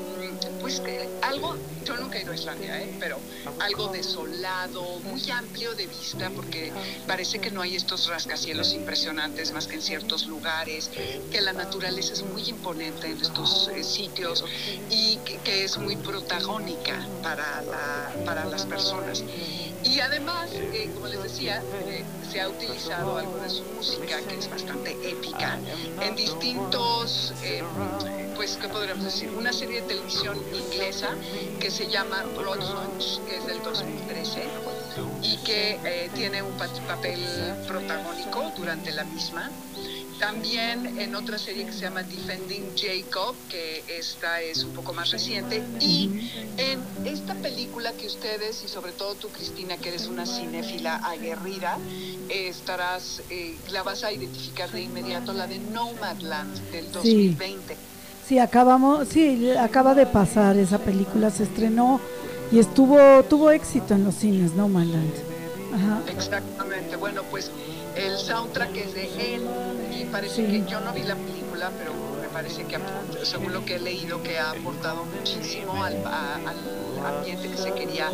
pues 0.59 0.81
algo, 1.21 1.55
yo 1.85 1.95
nunca 1.97 2.17
he 2.17 2.23
ido 2.23 2.31
a 2.31 2.35
Islandia, 2.35 2.81
¿eh? 2.81 2.95
pero 2.99 3.19
algo 3.59 3.87
desolado, 3.89 4.99
muy 4.99 5.29
amplio 5.31 5.73
de 5.75 5.87
vista, 5.87 6.29
porque 6.31 6.73
parece 7.07 7.39
que 7.39 7.51
no 7.51 7.61
hay 7.61 7.75
estos 7.75 8.07
rascacielos 8.07 8.73
impresionantes 8.73 9.53
más 9.53 9.67
que 9.67 9.75
en 9.75 9.81
ciertos 9.81 10.25
lugares, 10.25 10.89
que 11.31 11.41
la 11.41 11.53
naturaleza 11.53 12.13
es 12.13 12.23
muy 12.23 12.43
imponente 12.49 13.07
en 13.07 13.21
estos 13.21 13.69
eh, 13.69 13.83
sitios 13.83 14.43
y 14.89 15.17
que, 15.43 15.63
es 15.63 15.77
muy 15.77 15.95
protagónica 15.95 17.07
para, 17.23 17.63
para 18.25 18.45
las 18.45 18.65
personas. 18.65 19.23
Y 19.89 20.01
además, 20.01 20.51
eh, 20.53 20.91
como 20.93 21.07
les 21.07 21.23
decía, 21.23 21.63
eh, 21.87 22.05
se 22.29 22.39
ha 22.39 22.47
utilizado 22.47 23.17
algo 23.17 23.37
de 23.37 23.49
su 23.49 23.63
música, 23.63 24.21
que 24.21 24.37
es 24.37 24.47
bastante 24.47 24.91
épica, 25.03 25.57
en 25.99 26.15
distintos, 26.15 27.33
eh, 27.41 27.63
pues, 28.35 28.57
¿qué 28.57 28.67
podríamos 28.69 29.03
decir? 29.03 29.31
Una 29.31 29.51
serie 29.51 29.81
de 29.81 29.87
televisión 29.87 30.37
inglesa 30.53 31.09
que 31.59 31.71
se 31.71 31.89
llama 31.89 32.23
Broad 32.37 32.59
que 33.27 33.37
es 33.37 33.47
del 33.47 33.63
2013 33.63 34.43
y 35.23 35.37
que 35.37 36.09
tiene 36.13 36.43
un 36.43 36.55
papel 36.55 37.25
protagónico 37.67 38.51
durante 38.55 38.91
la 38.91 39.05
misma. 39.05 39.49
También 40.19 40.99
en 40.99 41.15
otra 41.15 41.37
serie 41.37 41.65
que 41.65 41.71
se 41.71 41.79
llama 41.79 42.03
Defending 42.03 42.73
Jacob, 42.75 43.35
que 43.49 43.83
esta 43.87 44.41
es 44.41 44.65
un 44.65 44.73
poco 44.73 44.91
más 44.91 45.11
reciente. 45.11 45.63
Y 45.79 46.29
en 46.57 46.81
esta 47.05 47.35
película 47.35 47.93
que 47.93 48.07
ustedes, 48.07 48.61
y 48.65 48.67
sobre 48.67 48.91
todo 48.91 49.15
tú, 49.15 49.29
Cristina, 49.29 49.77
que 49.77 49.89
eres 49.89 50.07
una 50.07 50.25
cinéfila 50.25 50.97
aguerrida, 50.97 51.77
estarás, 52.27 53.21
eh, 53.29 53.55
la 53.71 53.81
vas 53.83 54.03
a 54.03 54.11
identificar 54.11 54.69
de 54.69 54.81
inmediato, 54.81 55.31
la 55.31 55.47
de 55.47 55.57
Nomadland 55.59 56.53
del 56.71 56.91
2020. 56.91 57.77
Sí. 58.27 58.39
acabamos, 58.39 59.07
sí, 59.07 59.51
acaba 59.51 59.95
de 59.95 60.05
pasar 60.05 60.57
esa 60.57 60.79
película, 60.79 61.31
se 61.31 61.43
estrenó 61.43 62.01
y 62.51 62.59
estuvo, 62.59 63.23
tuvo 63.23 63.51
éxito 63.51 63.93
en 63.93 64.03
los 64.03 64.15
cines, 64.15 64.53
Nomadland. 64.53 65.13
Ajá. 65.73 66.01
Exactamente. 66.11 66.95
Bueno, 66.97 67.21
pues 67.31 67.51
el 67.99 68.17
soundtrack 68.17 68.75
es 68.77 68.93
de 68.93 69.35
él 69.35 69.47
y 69.91 70.05
parece 70.05 70.45
que 70.45 70.63
yo 70.65 70.79
no 70.79 70.93
vi 70.93 71.03
la 71.03 71.15
película, 71.15 71.71
pero 71.77 71.91
me 72.21 72.27
parece 72.29 72.63
que 72.63 72.77
según 73.23 73.53
lo 73.53 73.65
que 73.65 73.75
he 73.75 73.79
leído 73.79 74.21
que 74.23 74.39
ha 74.39 74.51
aportado 74.51 75.05
muchísimo 75.05 75.83
al, 75.83 75.97
ambiente 77.05 77.49
que 77.49 77.57
se 77.57 77.73
quería 77.73 78.09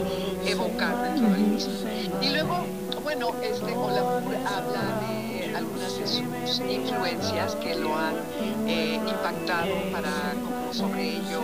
evocar 0.46 1.02
dentro 1.02 1.30
del 1.30 1.42
mismo. 1.42 1.74
Y 2.22 2.30
luego, 2.30 2.66
bueno, 3.04 3.34
este 3.42 3.76
Olafur 3.76 4.36
habla 4.46 5.02
de 5.08 5.56
algunas 5.56 5.98
de 5.98 6.08
sus 6.08 6.60
influencias 6.60 7.56
que 7.56 7.76
lo 7.76 7.96
han 7.96 8.16
eh, 8.68 8.96
impactado 8.96 9.76
para 9.92 10.12
como 10.34 10.74
sobre 10.74 11.18
ello 11.18 11.42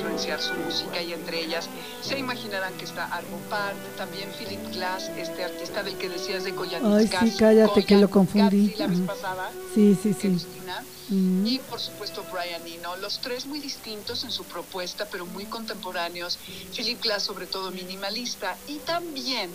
influenciar 0.00 0.40
su 0.40 0.54
música 0.54 1.02
y 1.02 1.12
entre 1.12 1.40
ellas 1.40 1.68
se 2.02 2.18
imaginarán 2.18 2.72
que 2.74 2.84
está 2.84 3.04
Arvo 3.06 3.36
Part, 3.50 3.76
también 3.96 4.30
Philip 4.38 4.60
Glass, 4.72 5.10
este 5.16 5.44
artista 5.44 5.82
del 5.82 5.96
que 5.96 6.08
decías 6.08 6.44
de 6.44 6.54
Koyanis 6.54 7.12
Ay, 7.12 7.30
sí, 7.30 7.36
cállate 7.38 7.84
que 7.84 7.96
lo 7.96 8.08
confundí. 8.08 8.74
la 8.78 8.86
vez 8.86 9.00
pasada, 9.00 9.50
sí, 9.74 9.96
sí, 10.02 10.14
sí. 10.14 10.38
Y 11.12 11.58
por 11.68 11.80
supuesto 11.80 12.24
Brian 12.32 12.64
Eno, 12.64 12.96
los 12.96 13.20
tres 13.20 13.44
muy 13.44 13.58
distintos 13.58 14.22
en 14.22 14.30
su 14.30 14.44
propuesta, 14.44 15.08
pero 15.10 15.26
muy 15.26 15.44
contemporáneos. 15.44 16.38
Philip 16.74 17.02
Glass 17.02 17.24
sobre 17.24 17.46
todo 17.46 17.72
minimalista 17.72 18.56
y 18.68 18.76
también 18.78 19.50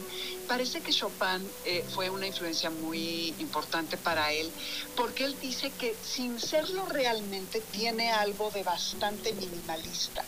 parece 0.47 0.81
que 0.81 0.91
Chopin 0.91 1.47
eh, 1.65 1.83
fue 1.93 2.09
una 2.09 2.27
influencia 2.27 2.69
muy 2.69 3.33
importante 3.39 3.97
para 3.97 4.31
él, 4.31 4.51
porque 4.95 5.25
él 5.25 5.35
dice 5.41 5.71
que 5.71 5.95
sin 6.03 6.39
serlo 6.39 6.85
realmente 6.85 7.61
tiene 7.71 8.11
algo 8.11 8.51
de 8.51 8.63
bastante 8.63 9.33
minimalista, 9.33 10.23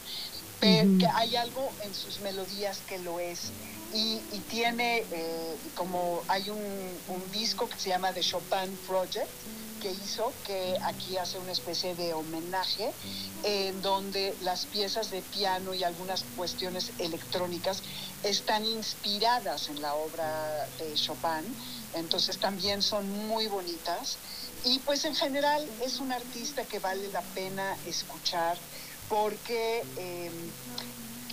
pero 0.59 0.97
que 0.99 1.07
hay 1.07 1.35
algo 1.35 1.71
en 1.83 1.93
sus 1.93 2.19
melodías 2.19 2.79
que 2.87 2.99
lo 2.99 3.19
es. 3.19 3.51
Y, 3.93 4.19
tiene 4.49 5.05
eh, 5.11 5.55
como 5.75 6.21
hay 6.27 6.49
un, 6.49 6.57
un 6.57 7.31
disco 7.31 7.69
que 7.69 7.79
se 7.79 7.89
llama 7.89 8.11
The 8.11 8.21
Chopin 8.21 8.77
Project, 8.85 9.29
que 9.81 9.91
hizo, 9.91 10.33
que 10.45 10.77
aquí 10.83 11.17
hace 11.17 11.37
una 11.39 11.51
especie 11.51 11.95
de 11.95 12.13
homenaje, 12.13 12.91
en 13.43 13.81
donde 13.81 14.35
las 14.41 14.65
piezas 14.65 15.11
de 15.11 15.21
piano 15.21 15.73
y 15.73 15.83
algunas 15.83 16.23
cuestiones 16.35 16.91
electrónicas 16.99 17.81
están 18.23 18.65
inspiradas 18.65 19.69
en 19.69 19.81
la 19.81 19.93
obra 19.93 20.67
de 20.79 20.93
Chopin, 20.95 21.55
entonces 21.93 22.37
también 22.37 22.81
son 22.81 23.09
muy 23.27 23.47
bonitas. 23.47 24.17
Y 24.65 24.79
pues 24.79 25.05
en 25.05 25.15
general 25.15 25.65
es 25.85 25.99
un 25.99 26.11
artista 26.11 26.63
que 26.65 26.79
vale 26.79 27.07
la 27.11 27.21
pena 27.21 27.77
escuchar 27.85 28.57
porque 29.07 29.83
em, 29.97 30.51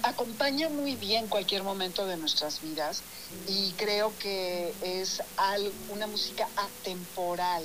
acompaña 0.02 0.68
muy 0.68 0.94
bien 0.96 1.26
cualquier 1.28 1.62
momento 1.62 2.06
de 2.06 2.16
nuestras 2.16 2.60
vidas 2.60 3.02
y 3.48 3.72
creo 3.72 4.12
que 4.18 4.72
es 4.82 5.22
una 5.90 6.06
música 6.06 6.46
atemporal 6.56 7.64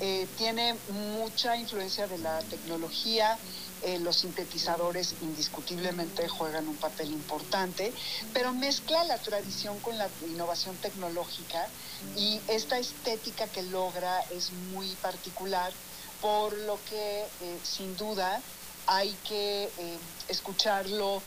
eh, 0.00 0.26
tiene 0.36 0.74
mucha 1.18 1.56
influencia 1.56 2.06
de 2.06 2.18
la 2.18 2.40
tecnología, 2.40 3.38
eh, 3.82 3.98
los 4.00 4.16
sintetizadores 4.16 5.14
indiscutiblemente 5.20 6.26
juegan 6.28 6.66
un 6.68 6.76
papel 6.76 7.10
importante, 7.12 7.92
pero 8.32 8.52
mezcla 8.52 9.04
la 9.04 9.18
tradición 9.18 9.78
con 9.80 9.96
la 9.98 10.08
innovación 10.26 10.76
tecnológica 10.76 11.68
y 12.16 12.40
esta 12.48 12.78
estética 12.78 13.46
que 13.46 13.62
logra 13.62 14.20
es 14.30 14.52
muy 14.72 14.88
particular, 14.96 15.72
por 16.20 16.52
lo 16.52 16.78
que 16.88 17.22
eh, 17.22 17.58
sin 17.62 17.96
duda 17.96 18.40
hay 18.86 19.16
que 19.28 19.70
escucharlo 20.28 21.22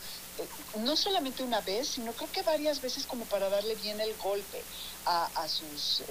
no 0.79 0.95
solamente 0.95 1.41
una 1.41 1.61
vez, 1.61 1.87
sino 1.87 2.13
creo 2.13 2.31
que 2.31 2.43
varias 2.43 2.81
veces 2.81 3.07
como 3.07 3.25
para 3.25 3.49
darle 3.49 3.73
bien 3.75 3.99
el 3.99 4.15
golpe 4.17 4.63
a, 5.07 5.47
sus 5.47 6.03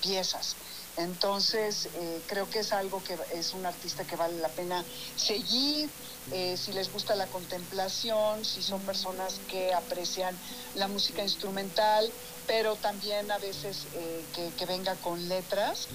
piezas. 0.00 0.56
Entonces, 0.96 1.88
eh, 1.94 2.20
creo 2.28 2.48
que 2.48 2.60
es 2.60 2.72
algo 2.72 3.02
que 3.02 3.18
es 3.32 3.52
un 3.52 3.66
artista 3.66 4.04
que 4.04 4.14
vale 4.14 4.38
la 4.38 4.48
pena 4.48 4.84
seguir, 5.16 5.90
eh, 6.30 6.56
si 6.56 6.72
les 6.72 6.92
gusta 6.92 7.16
la 7.16 7.26
contemplación, 7.26 8.44
si 8.44 8.62
son 8.62 8.80
personas 8.82 9.40
que 9.48 9.74
aprecian 9.74 10.36
la 10.76 10.86
música 10.86 11.22
instrumental, 11.22 12.08
pero 12.46 12.76
también 12.76 13.30
a 13.30 13.38
veces 13.38 13.86
eh, 13.94 14.24
que, 14.56 14.66
venga 14.66 14.94
con 14.96 15.28
letras, 15.28 15.88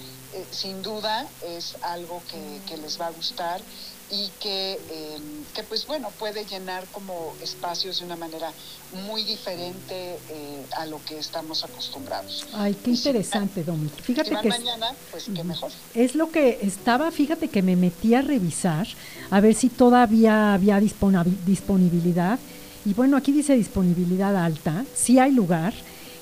sin 0.50 0.82
duda 0.82 1.26
es 1.46 1.76
algo 1.82 2.22
que 2.66 2.76
les 2.76 3.00
va 3.00 3.06
a 3.06 3.10
gustar 3.10 3.60
y 4.10 4.28
que, 4.40 4.72
em, 4.72 5.44
que 5.54 5.62
pues 5.62 5.86
bueno, 5.86 6.10
puede 6.18 6.44
llenar 6.44 6.84
como 6.92 7.32
espacios 7.40 8.00
de 8.00 8.06
una 8.06 8.16
manera 8.16 8.52
muy 9.06 9.22
diferente 9.22 10.18
eh, 10.28 10.64
a 10.76 10.86
lo 10.86 11.00
que 11.04 11.16
estamos 11.18 11.62
acostumbrados. 11.62 12.48
Ay, 12.52 12.76
qué 12.82 12.90
interesante, 12.90 13.62
Dominique. 13.62 14.02
Fíjate 14.02 14.34
que 14.42 14.48
mañana, 14.48 14.92
pues 15.12 15.26
qué 15.34 15.44
mejor. 15.44 15.70
Es 15.94 16.16
lo 16.16 16.30
que 16.30 16.58
estaba, 16.62 17.10
fíjate 17.12 17.48
que 17.48 17.62
me 17.62 17.76
metí 17.76 18.14
a 18.14 18.22
revisar 18.22 18.88
a 19.30 19.40
ver 19.40 19.54
si 19.54 19.68
todavía 19.68 20.54
había 20.54 20.80
disponibilidad. 20.80 22.40
Y 22.84 22.94
bueno, 22.94 23.16
aquí 23.16 23.30
dice 23.30 23.54
disponibilidad 23.54 24.34
alta, 24.36 24.84
sí 24.94 25.20
hay 25.20 25.30
lugar. 25.30 25.72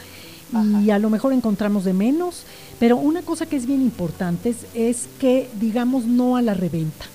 y 0.84 0.92
a 0.92 1.00
lo 1.00 1.10
mejor 1.10 1.34
encontramos 1.34 1.84
de 1.84 1.94
menos, 1.94 2.44
pero 2.80 2.98
una 2.98 3.22
cosa 3.22 3.46
que 3.46 3.56
es 3.56 3.66
bien 3.66 3.82
importante 3.82 4.56
es, 4.74 5.08
que 5.20 5.50
digamos 5.60 6.06
no 6.06 6.38
a 6.38 6.42
la 6.42 6.54
reventa. 6.54 7.06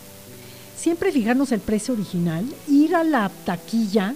Siempre 0.76 1.12
fijarnos 1.12 1.52
el 1.52 1.60
precio 1.60 1.94
original, 1.94 2.44
ir 2.68 2.94
a 2.94 3.04
la 3.04 3.30
taquilla, 3.44 4.14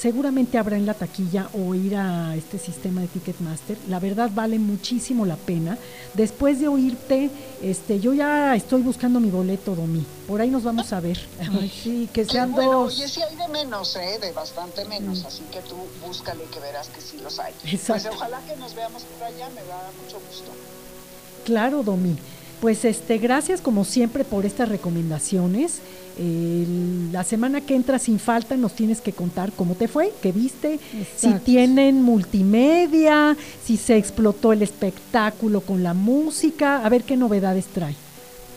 seguramente 0.00 0.56
habrá 0.56 0.76
en 0.76 0.86
la 0.86 0.94
taquilla 0.94 1.50
o 1.52 1.74
ir 1.74 1.94
a 1.94 2.34
este 2.34 2.58
sistema 2.58 3.02
de 3.02 3.08
Ticketmaster. 3.08 3.76
La 3.88 4.00
verdad 4.00 4.30
vale 4.32 4.58
muchísimo 4.58 5.26
la 5.26 5.36
pena. 5.36 5.76
Después 6.14 6.58
de 6.58 6.68
oírte, 6.68 7.30
este, 7.62 8.00
yo 8.00 8.14
ya 8.14 8.54
estoy 8.56 8.80
buscando 8.80 9.20
mi 9.20 9.30
boleto, 9.30 9.74
Domi. 9.74 10.04
Por 10.26 10.40
ahí 10.40 10.48
nos 10.48 10.64
vamos 10.64 10.92
a 10.94 11.00
ver. 11.00 11.18
sí, 11.82 12.08
que 12.14 12.24
sean 12.24 12.52
bueno, 12.52 12.84
dos. 12.84 12.96
Oye, 12.96 13.08
sí 13.08 13.20
hay 13.20 13.36
de 13.36 13.48
menos, 13.48 13.94
¿eh? 13.96 14.18
de 14.20 14.32
bastante 14.32 14.86
menos, 14.86 15.24
así 15.26 15.42
que 15.52 15.60
tú 15.60 15.76
búscale 16.06 16.44
que 16.44 16.60
verás 16.60 16.88
que 16.88 17.00
sí 17.02 17.18
los 17.22 17.38
hay. 17.38 17.52
Pues 17.60 18.06
ojalá 18.06 18.40
que 18.48 18.56
nos 18.56 18.74
veamos 18.74 19.02
por 19.02 19.26
allá, 19.26 19.48
me 19.50 19.62
da 19.66 19.90
mucho 20.02 20.18
gusto. 20.26 20.50
Claro, 21.44 21.82
Domi. 21.82 22.16
Pues 22.60 22.84
este, 22.84 23.18
gracias 23.18 23.60
como 23.60 23.84
siempre 23.84 24.24
por 24.24 24.44
estas 24.44 24.68
recomendaciones. 24.68 25.80
La 27.12 27.24
semana 27.24 27.62
que 27.62 27.74
entra 27.74 27.98
sin 27.98 28.18
falta 28.18 28.56
nos 28.56 28.74
tienes 28.74 29.00
que 29.00 29.12
contar 29.12 29.52
cómo 29.52 29.74
te 29.74 29.88
fue, 29.88 30.12
qué 30.20 30.32
viste, 30.32 30.78
si 31.16 31.32
tienen 31.34 32.02
multimedia, 32.02 33.36
si 33.64 33.76
se 33.76 33.96
explotó 33.96 34.52
el 34.52 34.62
espectáculo 34.62 35.62
con 35.62 35.82
la 35.82 35.94
música, 35.94 36.84
a 36.84 36.88
ver 36.88 37.04
qué 37.04 37.16
novedades 37.16 37.66
trae. 37.66 37.94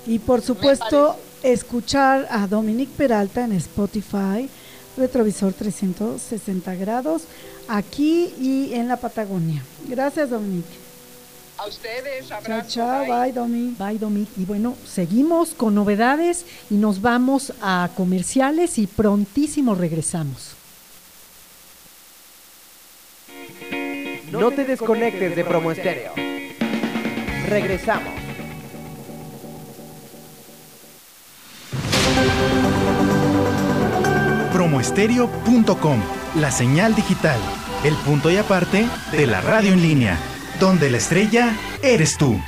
Y 0.06 0.20
por 0.20 0.42
supuesto, 0.42 1.16
escuchar 1.42 2.28
a 2.30 2.48
Dominique 2.48 2.92
Peralta 2.98 3.46
en 3.46 3.54
Spotify 3.54 4.50
Retrovisor 4.98 5.54
360 5.54 6.76
grados, 6.76 7.24
aquí 7.68 8.34
y 8.40 8.74
en 8.74 8.88
la 8.88 8.98
Patagonia. 8.98 9.64
Gracias, 9.88 10.30
Dominique. 10.30 10.83
A 11.64 11.68
ustedes, 11.68 12.28
Chao, 12.28 12.40
abrazo. 12.40 12.70
chao, 12.70 13.00
bye. 13.06 13.10
bye, 13.10 13.32
Domi. 13.32 13.76
Bye, 13.80 13.98
Domi. 13.98 14.28
Y 14.36 14.44
bueno, 14.44 14.76
seguimos 14.86 15.54
con 15.54 15.74
novedades 15.76 16.46
y 16.70 16.74
nos 16.76 17.02
vamos 17.02 17.54
a 17.62 17.90
comerciales 17.96 18.78
y 18.78 18.86
prontísimo 18.88 19.74
regresamos. 19.74 20.56
No 24.30 24.52
te 24.52 24.66
desconectes 24.66 25.38
de 25.38 25.46
Promo 25.46 25.72
Estéreo. 25.72 26.12
Regresamos. 27.48 28.14
Promoestereo.com, 34.52 36.00
la 36.40 36.52
señal 36.52 36.96
digital, 36.96 37.40
el 37.84 37.96
punto 37.96 38.30
y 38.32 38.38
aparte 38.38 38.86
de 39.12 39.28
la 39.28 39.42
radio 39.42 39.74
en 39.74 39.82
línea, 39.82 40.18
donde 40.64 40.90
la 40.90 40.96
estrella 40.96 41.58
eres 41.82 42.18
tú. 42.18 42.40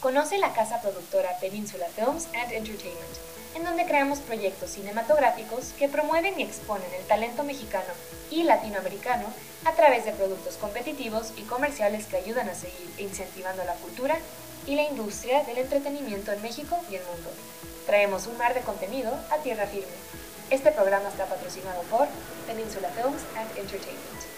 Conoce 0.00 0.38
la 0.38 0.54
casa 0.54 0.80
productora 0.80 1.38
Península 1.38 1.84
Films 1.94 2.28
and 2.32 2.52
Entertainment, 2.52 2.96
en 3.54 3.64
donde 3.64 3.84
creamos 3.84 4.20
proyectos 4.20 4.70
cinematográficos 4.70 5.74
que 5.78 5.86
promueven 5.86 6.40
y 6.40 6.44
exponen 6.44 6.88
el 6.98 7.06
talento 7.06 7.44
mexicano 7.44 7.92
y 8.30 8.44
latinoamericano 8.44 9.26
a 9.66 9.72
través 9.72 10.06
de 10.06 10.12
productos 10.12 10.56
competitivos 10.56 11.34
y 11.36 11.42
comerciales 11.42 12.06
que 12.06 12.16
ayudan 12.16 12.48
a 12.48 12.54
seguir 12.54 12.90
incentivando 12.96 13.62
la 13.64 13.74
cultura 13.74 14.16
y 14.66 14.76
la 14.76 14.82
industria 14.82 15.42
del 15.44 15.58
entretenimiento 15.58 16.32
en 16.32 16.42
México 16.42 16.76
y 16.90 16.96
el 16.96 17.02
mundo. 17.04 17.30
Traemos 17.86 18.26
un 18.26 18.38
mar 18.38 18.54
de 18.54 18.60
contenido 18.60 19.12
a 19.30 19.38
tierra 19.38 19.66
firme. 19.66 19.86
Este 20.50 20.70
programa 20.70 21.08
está 21.08 21.26
patrocinado 21.26 21.82
por 21.82 22.06
Península 22.46 22.88
Films 22.90 23.22
and 23.36 23.58
Entertainment. 23.58 24.32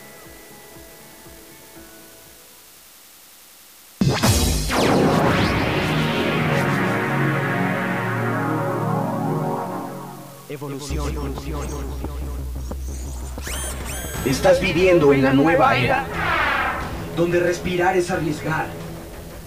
Evolución. 10.48 11.34
Estás 14.24 14.60
viviendo 14.60 15.12
en 15.12 15.22
la 15.22 15.32
nueva 15.32 15.76
era, 15.76 16.06
donde 17.16 17.40
respirar 17.40 17.96
es 17.96 18.10
arriesgar, 18.10 18.68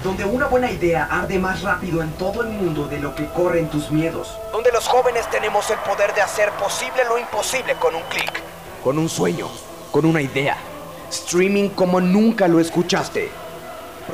donde 0.08 0.24
una 0.24 0.48
buena 0.48 0.72
idea 0.72 1.06
arde 1.12 1.38
más 1.38 1.64
rápido 1.64 2.02
en 2.02 2.10
todo 2.14 2.42
el 2.42 2.48
mundo 2.48 2.88
de 2.88 2.98
lo 2.98 3.14
que 3.14 3.26
corren 3.26 3.68
tus 3.68 3.92
miedos. 3.92 4.40
Donde 4.54 4.72
los 4.72 4.88
jóvenes 4.88 5.30
tenemos 5.30 5.70
el 5.70 5.78
poder 5.80 6.14
de 6.14 6.22
hacer 6.22 6.50
posible 6.52 7.04
lo 7.10 7.18
imposible 7.18 7.76
con 7.76 7.94
un 7.94 8.02
clic. 8.04 8.42
Con 8.82 8.98
un 9.00 9.10
sueño, 9.10 9.50
con 9.92 10.06
una 10.06 10.22
idea. 10.22 10.56
Streaming 11.10 11.72
como 11.72 12.00
nunca 12.00 12.48
lo 12.48 12.62
escuchaste. 12.62 13.30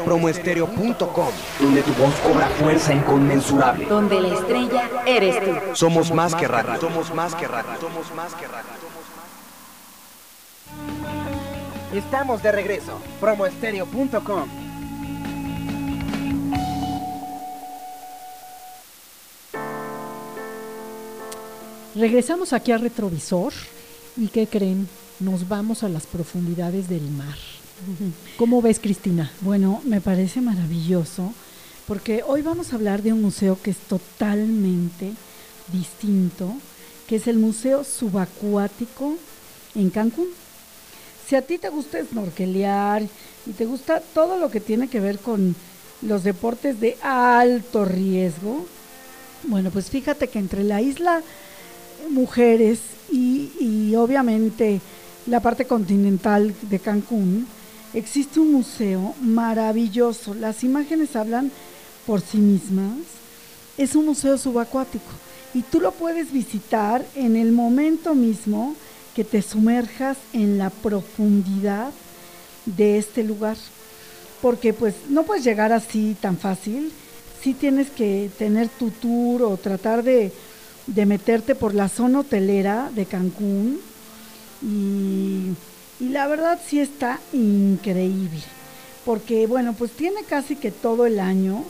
Promoestereo.com, 0.04 1.32
donde 1.60 1.84
tu 1.84 1.94
voz 1.94 2.16
cobra 2.22 2.48
fuerza 2.48 2.92
inconmensurable. 2.92 3.86
Donde 3.86 4.20
la 4.20 4.34
estrella 4.34 4.90
eres 5.06 5.40
tú. 5.46 5.76
Somos 5.76 6.12
más 6.12 6.34
que 6.34 6.48
radio. 6.48 6.82
Somos 6.82 7.14
más 7.14 7.36
que 7.36 7.48
radio. 7.48 7.80
Somos 7.80 8.12
más 8.16 8.34
que 8.34 8.48
radio. 8.48 8.64
Estamos 11.94 12.42
de 12.42 12.52
regreso. 12.52 13.00
Promoestereo.com. 13.20 14.63
Regresamos 21.96 22.54
aquí 22.54 22.72
al 22.72 22.82
retrovisor 22.82 23.54
y 24.18 24.28
¿qué 24.28 24.48
creen? 24.48 24.88
Nos 25.20 25.48
vamos 25.48 25.84
a 25.84 25.90
las 25.90 26.08
profundidades 26.08 26.90
del 26.90 27.08
mar. 27.12 27.38
¿Cómo 28.36 28.64
ves, 28.64 28.80
Cristina? 28.80 29.32
Bueno, 29.42 29.80
me 29.86 30.02
parece 30.02 30.42
maravilloso 30.42 31.34
porque 31.88 32.24
hoy 32.26 32.42
vamos 32.42 32.74
a 32.74 32.78
hablar 32.78 33.04
de 33.04 33.14
un 33.14 33.22
museo 33.22 33.60
que 33.62 33.70
es 33.72 33.78
totalmente 33.78 35.12
distinto, 35.72 36.52
que 37.08 37.18
es 37.18 37.28
el 37.28 37.38
Museo 37.38 37.84
Subacuático 37.84 39.16
en 39.76 39.92
Cancún. 39.92 40.30
Si 41.28 41.36
a 41.36 41.44
ti 41.44 41.60
te 41.60 41.70
gusta 41.70 42.04
snorkelear 42.04 43.04
y 43.46 43.52
te 43.52 43.66
gusta 43.66 44.02
todo 44.16 44.40
lo 44.40 44.50
que 44.50 44.60
tiene 44.60 44.88
que 44.88 45.00
ver 45.00 45.20
con 45.20 45.56
los 46.02 46.24
deportes 46.24 46.80
de 46.80 46.98
alto 47.04 47.86
riesgo, 47.86 48.66
bueno, 49.44 49.70
pues 49.70 49.92
fíjate 49.92 50.28
que 50.30 50.40
entre 50.40 50.64
la 50.64 50.82
isla 50.82 51.22
Mujeres 52.10 52.80
y, 53.12 53.94
obviamente 53.96 54.82
la 55.26 55.40
parte 55.40 55.66
continental 55.66 56.54
de 56.64 56.80
Cancún, 56.80 57.48
existe 57.94 58.40
un 58.40 58.52
museo 58.52 59.16
maravilloso. 59.22 60.34
Las 60.34 60.64
imágenes 60.64 61.16
hablan 61.16 61.52
por 62.06 62.22
sí 62.22 62.38
mismas. 62.38 62.98
Es 63.78 63.96
un 63.96 64.06
museo 64.06 64.38
subacuático 64.38 65.12
y 65.54 65.62
tú 65.62 65.80
lo 65.80 65.92
puedes 65.92 66.32
visitar 66.32 67.06
en 67.16 67.36
el 67.36 67.52
momento 67.52 68.16
mismo 68.16 68.76
que 69.16 69.24
te 69.24 69.42
sumerjas 69.42 70.18
en 70.34 70.58
la 70.58 70.70
profundidad 70.70 71.92
de 72.66 72.98
este 72.98 73.24
lugar. 73.24 73.58
Porque 74.42 74.74
pues 74.74 74.96
no 75.10 75.24
puedes 75.24 75.44
llegar 75.44 75.72
así 75.72 76.18
tan 76.20 76.38
fácil. 76.38 76.92
Sí 77.42 77.54
tienes 77.54 77.90
que 77.90 78.30
tener 78.38 78.68
tu 78.68 78.90
tour 78.90 79.44
o 79.44 79.58
tratar 79.58 80.04
de, 80.04 80.32
de 80.88 81.06
meterte 81.06 81.56
por 81.56 81.74
la 81.74 81.90
zona 81.90 82.20
hotelera 82.20 82.90
de 82.94 83.06
Cancún. 83.06 83.80
Y, 84.62 85.54
y 86.00 86.10
la 86.10 86.28
verdad 86.28 86.60
sí 86.66 86.80
está 86.80 87.20
increíble. 87.32 88.42
Porque 89.06 89.48
bueno, 89.48 89.74
pues 89.74 89.92
tiene 89.92 90.24
casi 90.24 90.56
que 90.56 90.72
todo 90.72 91.06
el 91.06 91.20
año. 91.20 91.64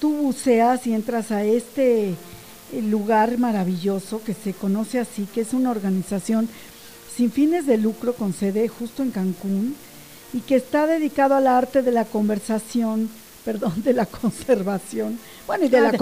Tú 0.00 0.14
buceas 0.14 0.86
y 0.86 0.94
entras 0.94 1.30
a 1.30 1.44
este 1.44 2.10
eh, 2.72 2.82
lugar 2.82 3.36
maravilloso 3.38 4.22
que 4.22 4.34
se 4.34 4.52
conoce 4.52 4.98
así, 4.98 5.26
que 5.26 5.42
es 5.42 5.52
una 5.52 5.70
organización 5.70 6.48
sin 7.16 7.30
fines 7.30 7.66
de 7.66 7.76
lucro 7.76 8.14
con 8.14 8.32
sede 8.32 8.68
justo 8.68 9.02
en 9.02 9.10
Cancún 9.10 9.74
y 10.32 10.40
que 10.40 10.56
está 10.56 10.86
dedicado 10.86 11.34
al 11.34 11.46
arte 11.46 11.82
de 11.82 11.90
la 11.92 12.04
conversación, 12.04 13.10
perdón, 13.44 13.82
de 13.82 13.92
la 13.92 14.06
conservación. 14.06 15.18
Bueno, 15.46 15.64
y 15.64 15.68
de 15.68 15.78
Ah, 15.78 15.92
la 15.92 15.98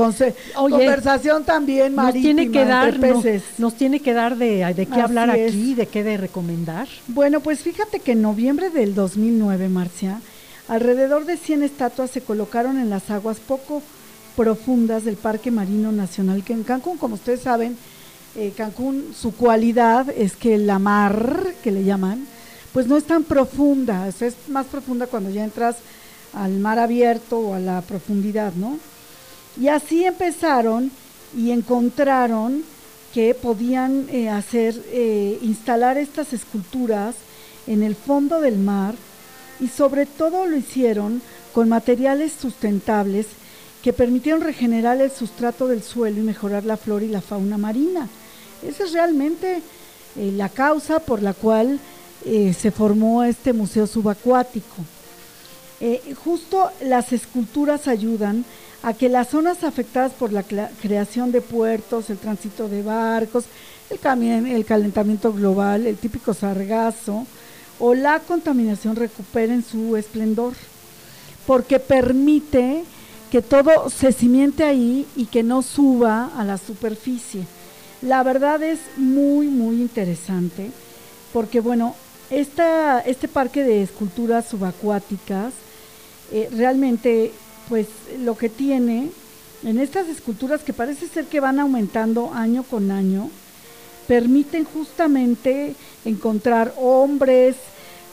Oye, 0.60 0.76
conversación 0.76 1.44
también 1.44 1.94
Nos 1.94 2.04
marítima 2.04 2.22
tiene 2.22 2.50
que 2.50 2.64
dar, 2.64 2.98
peces. 3.00 3.42
nos 3.58 3.74
tiene 3.74 4.00
que 4.00 4.12
dar 4.12 4.36
de, 4.36 4.64
de 4.74 4.86
qué 4.86 4.92
Así 4.92 5.00
hablar 5.00 5.30
es. 5.36 5.52
aquí, 5.52 5.74
de 5.74 5.86
qué 5.86 6.02
de 6.04 6.16
recomendar. 6.16 6.88
Bueno, 7.06 7.40
pues 7.40 7.60
fíjate 7.60 8.00
que 8.00 8.12
en 8.12 8.22
noviembre 8.22 8.70
del 8.70 8.94
2009, 8.94 9.68
Marcia, 9.68 10.20
alrededor 10.68 11.24
de 11.24 11.36
100 11.36 11.62
estatuas 11.62 12.10
se 12.10 12.20
colocaron 12.20 12.78
en 12.78 12.90
las 12.90 13.10
aguas 13.10 13.38
poco 13.38 13.82
profundas 14.36 15.04
del 15.04 15.16
Parque 15.16 15.50
Marino 15.50 15.90
Nacional 15.92 16.44
que 16.44 16.52
en 16.52 16.62
Cancún, 16.62 16.96
como 16.98 17.14
ustedes 17.14 17.40
saben, 17.40 17.76
eh, 18.36 18.52
Cancún, 18.56 19.12
su 19.18 19.34
cualidad 19.34 20.08
es 20.10 20.36
que 20.36 20.58
la 20.58 20.78
mar, 20.78 21.44
que 21.64 21.72
le 21.72 21.82
llaman, 21.84 22.26
pues 22.72 22.86
no 22.86 22.96
es 22.96 23.04
tan 23.04 23.24
profunda, 23.24 24.06
es 24.08 24.20
más 24.48 24.66
profunda 24.66 25.06
cuando 25.06 25.30
ya 25.30 25.42
entras 25.42 25.76
al 26.38 26.58
mar 26.60 26.78
abierto 26.78 27.38
o 27.38 27.54
a 27.54 27.58
la 27.58 27.80
profundidad, 27.82 28.52
¿no? 28.54 28.78
Y 29.60 29.68
así 29.68 30.04
empezaron 30.04 30.90
y 31.36 31.50
encontraron 31.50 32.62
que 33.12 33.34
podían 33.34 34.06
eh, 34.10 34.28
hacer, 34.28 34.80
eh, 34.92 35.38
instalar 35.42 35.98
estas 35.98 36.32
esculturas 36.32 37.16
en 37.66 37.82
el 37.82 37.96
fondo 37.96 38.40
del 38.40 38.58
mar 38.58 38.94
y 39.60 39.68
sobre 39.68 40.06
todo 40.06 40.46
lo 40.46 40.56
hicieron 40.56 41.20
con 41.52 41.68
materiales 41.68 42.32
sustentables 42.32 43.26
que 43.82 43.92
permitieron 43.92 44.42
regenerar 44.42 45.00
el 45.00 45.10
sustrato 45.10 45.66
del 45.66 45.82
suelo 45.82 46.20
y 46.20 46.24
mejorar 46.24 46.64
la 46.64 46.76
flora 46.76 47.04
y 47.04 47.08
la 47.08 47.20
fauna 47.20 47.58
marina. 47.58 48.08
Esa 48.62 48.84
es 48.84 48.92
realmente 48.92 49.62
eh, 50.16 50.32
la 50.36 50.48
causa 50.48 51.00
por 51.00 51.22
la 51.22 51.34
cual 51.34 51.80
se 52.24 52.72
formó 52.72 53.22
este 53.22 53.52
museo 53.52 53.86
subacuático. 53.86 54.74
Eh, 55.80 56.14
justo 56.24 56.70
las 56.82 57.12
esculturas 57.12 57.86
ayudan 57.86 58.44
a 58.82 58.94
que 58.94 59.08
las 59.08 59.28
zonas 59.28 59.64
afectadas 59.64 60.12
por 60.12 60.32
la 60.32 60.42
creación 60.42 61.32
de 61.32 61.40
puertos, 61.40 62.10
el 62.10 62.18
tránsito 62.18 62.68
de 62.68 62.82
barcos, 62.82 63.44
el, 63.90 64.46
el 64.46 64.64
calentamiento 64.64 65.32
global, 65.32 65.86
el 65.86 65.96
típico 65.96 66.34
sargazo 66.34 67.26
o 67.78 67.94
la 67.94 68.20
contaminación 68.20 68.96
recuperen 68.96 69.64
su 69.64 69.96
esplendor, 69.96 70.54
porque 71.46 71.78
permite 71.78 72.84
que 73.30 73.42
todo 73.42 73.90
se 73.90 74.12
cimiente 74.12 74.64
ahí 74.64 75.06
y 75.16 75.26
que 75.26 75.42
no 75.42 75.62
suba 75.62 76.30
a 76.36 76.44
la 76.44 76.58
superficie. 76.58 77.44
La 78.02 78.22
verdad 78.22 78.62
es 78.62 78.80
muy, 78.96 79.48
muy 79.48 79.76
interesante, 79.76 80.70
porque 81.32 81.60
bueno, 81.60 81.94
esta, 82.30 83.00
este 83.00 83.28
parque 83.28 83.64
de 83.64 83.82
esculturas 83.82 84.46
subacuáticas 84.48 85.52
eh, 86.30 86.48
realmente 86.52 87.32
pues 87.68 87.86
lo 88.20 88.36
que 88.36 88.48
tiene 88.48 89.10
en 89.64 89.78
estas 89.80 90.08
esculturas 90.08 90.62
que 90.62 90.72
parece 90.72 91.08
ser 91.08 91.24
que 91.24 91.40
van 91.40 91.58
aumentando 91.58 92.32
año 92.32 92.62
con 92.62 92.90
año, 92.90 93.30
permiten 94.06 94.64
justamente 94.64 95.74
encontrar 96.04 96.72
hombres 96.76 97.56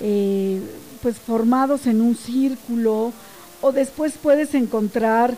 eh, 0.02 0.60
pues 1.02 1.18
formados 1.18 1.88
en 1.88 2.02
un 2.02 2.16
círculo 2.16 3.14
o 3.62 3.72
después 3.72 4.14
puedes 4.22 4.56
encontrar 4.56 5.36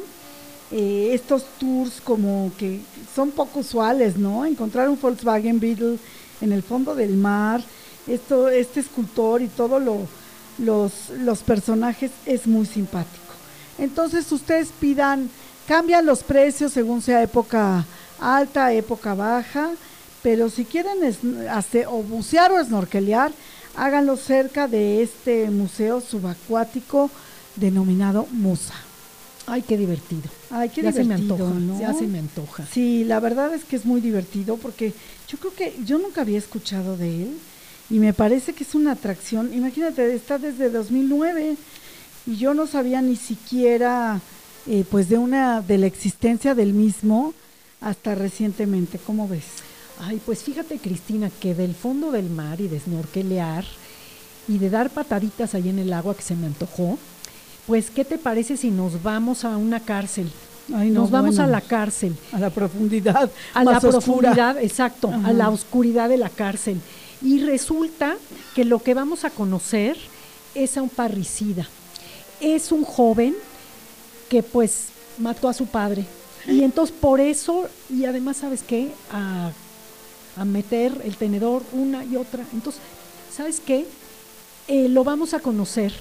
Eh, 0.72 1.10
estos 1.14 1.44
tours 1.60 2.00
como 2.00 2.50
que 2.58 2.80
son 3.14 3.32
poco 3.32 3.60
usuales, 3.60 4.16
¿no? 4.16 4.46
Encontrar 4.46 4.88
un 4.88 4.98
Volkswagen 4.98 5.60
Beetle 5.60 5.98
en 6.40 6.54
el 6.54 6.64
fondo 6.64 6.96
del 6.96 7.18
mar, 7.18 7.62
esto, 8.08 8.48
este 8.48 8.80
escultor 8.80 9.42
y 9.42 9.48
todos 9.48 9.82
lo, 9.82 10.08
los, 10.60 11.10
los 11.20 11.40
personajes 11.40 12.12
es 12.26 12.48
muy 12.48 12.66
simpático. 12.66 13.34
Entonces 13.78 14.32
ustedes 14.32 14.70
pidan, 14.80 15.30
cambian 15.68 16.06
los 16.06 16.24
precios 16.24 16.72
según 16.72 17.02
sea 17.02 17.22
época 17.22 17.86
alta, 18.22 18.72
época 18.74 19.16
baja, 19.16 19.72
pero 20.24 20.50
si 20.50 20.66
quieren 20.66 21.00
hacer, 21.50 21.88
o 21.88 22.04
bucear 22.04 22.52
o 22.52 22.64
snorkelear, 22.64 23.32
háganlo 23.76 24.16
cerca 24.16 24.68
de 24.68 25.02
este 25.02 25.50
museo 25.50 26.00
subacuático 26.00 27.10
denominado 27.56 28.28
Musa. 28.32 28.76
Ay, 29.48 29.64
qué 29.64 29.76
divertido. 29.76 30.24
Ay, 30.52 30.70
qué 30.70 30.84
ya 30.84 30.92
se 30.92 31.04
me 31.04 31.16
antoja, 31.16 31.52
Ya 31.80 31.94
se 31.94 32.08
me 32.08 32.20
antoja. 32.20 32.66
Sí, 32.72 33.04
la 33.04 33.20
verdad 33.20 33.54
es 33.54 33.64
que 33.64 33.76
es 33.76 33.86
muy 33.86 34.00
divertido 34.00 34.58
porque 34.58 34.94
yo 35.28 35.38
creo 35.40 35.54
que 35.54 35.76
yo 35.84 35.98
nunca 35.98 36.22
había 36.22 36.38
escuchado 36.38 36.96
de 36.96 37.24
él 37.24 37.38
y 37.90 38.00
me 38.00 38.14
parece 38.14 38.54
que 38.54 38.64
es 38.64 38.76
una 38.76 38.94
atracción. 38.94 39.52
Imagínate, 39.54 40.14
está 40.14 40.38
desde 40.38 40.70
2009 40.70 41.58
y 42.28 42.38
yo 42.38 42.54
no 42.54 42.68
sabía 42.68 43.02
ni 43.02 43.16
siquiera 43.16 44.22
eh, 44.68 44.86
pues 44.90 45.10
de 45.10 45.18
una 45.18 45.62
de 45.62 45.80
la 45.80 45.88
existencia 45.88 46.54
del 46.54 46.74
mismo 46.74 47.34
hasta 47.82 48.16
recientemente. 48.16 49.00
¿Cómo 49.00 49.28
ves? 49.28 49.46
Ay, 50.00 50.22
pues 50.26 50.44
fíjate, 50.44 50.78
Cristina, 50.78 51.30
que 51.30 51.54
del 51.54 51.76
fondo 51.76 52.12
del 52.12 52.30
mar 52.30 52.62
y 52.62 52.68
de 52.68 52.80
snorkelear 52.80 53.66
y 54.48 54.58
de 54.58 54.70
dar 54.70 54.90
pataditas 54.90 55.54
ahí 55.54 55.70
en 55.70 55.80
el 55.80 55.94
agua 55.94 56.16
que 56.16 56.22
se 56.22 56.36
me 56.36 56.48
antojó, 56.48 56.98
pues, 57.68 57.90
¿qué 57.90 58.06
te 58.06 58.18
parece 58.18 58.58
si 58.58 58.72
nos 58.72 59.04
vamos 59.04 59.46
a 59.46 59.58
una 59.58 59.80
cárcel? 59.80 60.32
Ay, 60.74 60.90
nos 60.90 61.12
vamos 61.12 61.40
a 61.40 61.48
la 61.48 61.62
cárcel. 61.62 62.16
A 62.32 62.40
la 62.40 62.50
profundidad. 62.50 63.30
A 63.54 63.64
la 63.64 63.80
profundidad, 63.80 64.58
exacto, 64.58 65.12
a 65.24 65.34
la 65.34 65.50
oscuridad 65.50 66.10
de 66.10 66.18
la 66.18 66.30
cárcel. 66.30 66.80
Y 67.22 67.44
resulta 67.44 68.16
que 68.56 68.66
lo 68.66 68.80
que 68.80 68.94
vamos 68.94 69.26
a 69.26 69.30
conocer 69.30 69.98
es 70.56 70.78
a 70.78 70.82
un 70.82 70.90
parricida. 70.90 71.68
Es 72.40 72.72
un 72.72 72.84
joven 72.84 73.36
que 74.30 74.42
pues 74.42 74.88
mató 75.18 75.48
a 75.48 75.54
su 75.54 75.68
padre. 75.68 76.06
Y 76.48 76.64
entonces 76.64 76.96
por 77.00 77.20
eso, 77.20 77.68
y 77.90 78.06
además, 78.06 78.38
¿sabes 78.38 78.64
qué? 78.64 78.92
A 79.12 79.52
a 80.38 80.46
meter 80.46 80.94
el 81.04 81.16
tenedor 81.18 81.64
una 81.74 82.04
y 82.06 82.16
otra. 82.16 82.44
Entonces, 82.54 82.82
¿sabes 83.32 83.62
qué? 83.66 83.86
Eh, 84.68 84.88
lo 84.90 85.04
vamos 85.04 85.34
a 85.34 85.40
conocer. 85.40 85.94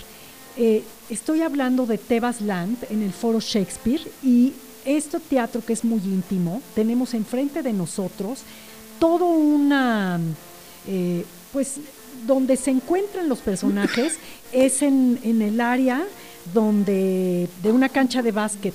Eh, 0.57 0.83
estoy 1.09 1.43
hablando 1.43 1.87
de 1.87 1.99
Tebas 1.99 2.41
Land 2.41 2.87
en 2.91 3.03
el 3.03 3.13
Foro 3.13 3.41
Shakespeare 3.41 4.01
y 4.23 4.53
este 4.85 5.21
teatro 5.21 5.65
que 5.65 5.73
es 5.73 5.85
muy 5.85 6.01
íntimo, 6.01 6.63
tenemos 6.75 7.15
enfrente 7.15 7.63
de 7.63 7.73
nosotros 7.73 8.41
todo 8.99 9.27
una, 9.27 10.19
eh, 10.87 11.25
pues, 11.53 11.77
donde 12.27 12.57
se 12.57 12.71
encuentran 12.71 13.29
los 13.29 13.39
personajes 13.41 14.19
es 14.53 14.83
en, 14.83 15.19
en 15.23 15.43
el 15.43 15.61
área 15.61 16.05
donde, 16.53 17.49
de 17.63 17.73
una 17.73 17.89
cancha 17.89 18.23
de 18.23 18.33
básquet. 18.33 18.75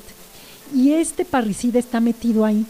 Y 0.74 0.93
este 0.93 1.26
parricida 1.26 1.80
está 1.80 1.99
metido 1.99 2.45
ahí 2.45 2.66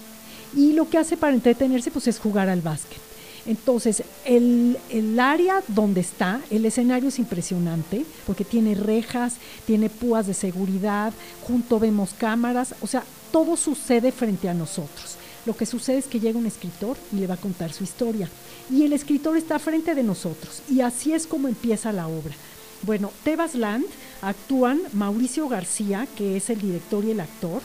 y 0.56 0.74
lo 0.74 0.89
que 0.89 0.98
hace 0.98 1.18
para 1.18 1.34
entretenerse 1.34 1.91
pues 1.91 2.08
es 2.08 2.20
jugar 2.20 2.50
al 2.50 2.62
básquet. 2.62 3.00
Entonces, 3.46 4.04
el, 4.26 4.78
el, 4.89 5.20
área 5.20 5.62
donde 5.68 6.02
está, 6.02 6.41
el 6.50 6.66
escenario 6.66 7.10
es 7.10 7.20
impresionante 7.20 8.04
porque 8.26 8.43
tiene 8.43 8.74
rejas, 8.74 9.36
tiene 9.68 9.89
púas 9.89 10.26
de 10.26 10.34
seguridad, 10.34 11.14
junto 11.43 11.80
vemos 11.80 12.16
cámaras, 12.18 12.74
o 12.82 12.88
sea, 12.88 13.04
todo 13.32 13.56
sucede 13.56 14.12
frente 14.12 14.50
a 14.50 14.56
nosotros. 14.56 15.18
Lo 15.46 15.56
que 15.56 15.68
sucede 15.68 16.00
es 16.00 16.08
que 16.08 16.20
llega 16.20 16.39
un 16.39 16.48
escritor 16.48 16.98
y 17.14 17.18
le 17.18 17.28
va 17.28 17.36
a 17.36 17.38
contar 17.38 17.72
su 17.72 17.84
historia. 17.84 18.28
Y 18.72 18.84
el 18.84 18.93
escritor 18.93 19.38
está 19.38 19.60
frente 19.60 19.93
de 19.93 20.02
nosotros. 20.02 20.64
Y 20.70 20.82
así 20.82 21.14
es 21.14 21.28
como 21.28 21.48
empieza 21.48 21.91
la 21.91 22.08
obra. 22.08 22.34
Bueno, 22.82 23.12
Tebas 23.24 23.54
Land 23.54 23.86
actúan 24.22 24.82
Mauricio 24.93 25.48
García, 25.48 26.08
que 26.18 26.38
es 26.38 26.50
el 26.50 26.62
director 26.62 27.06
y 27.06 27.12
el 27.12 27.20
actor. 27.20 27.62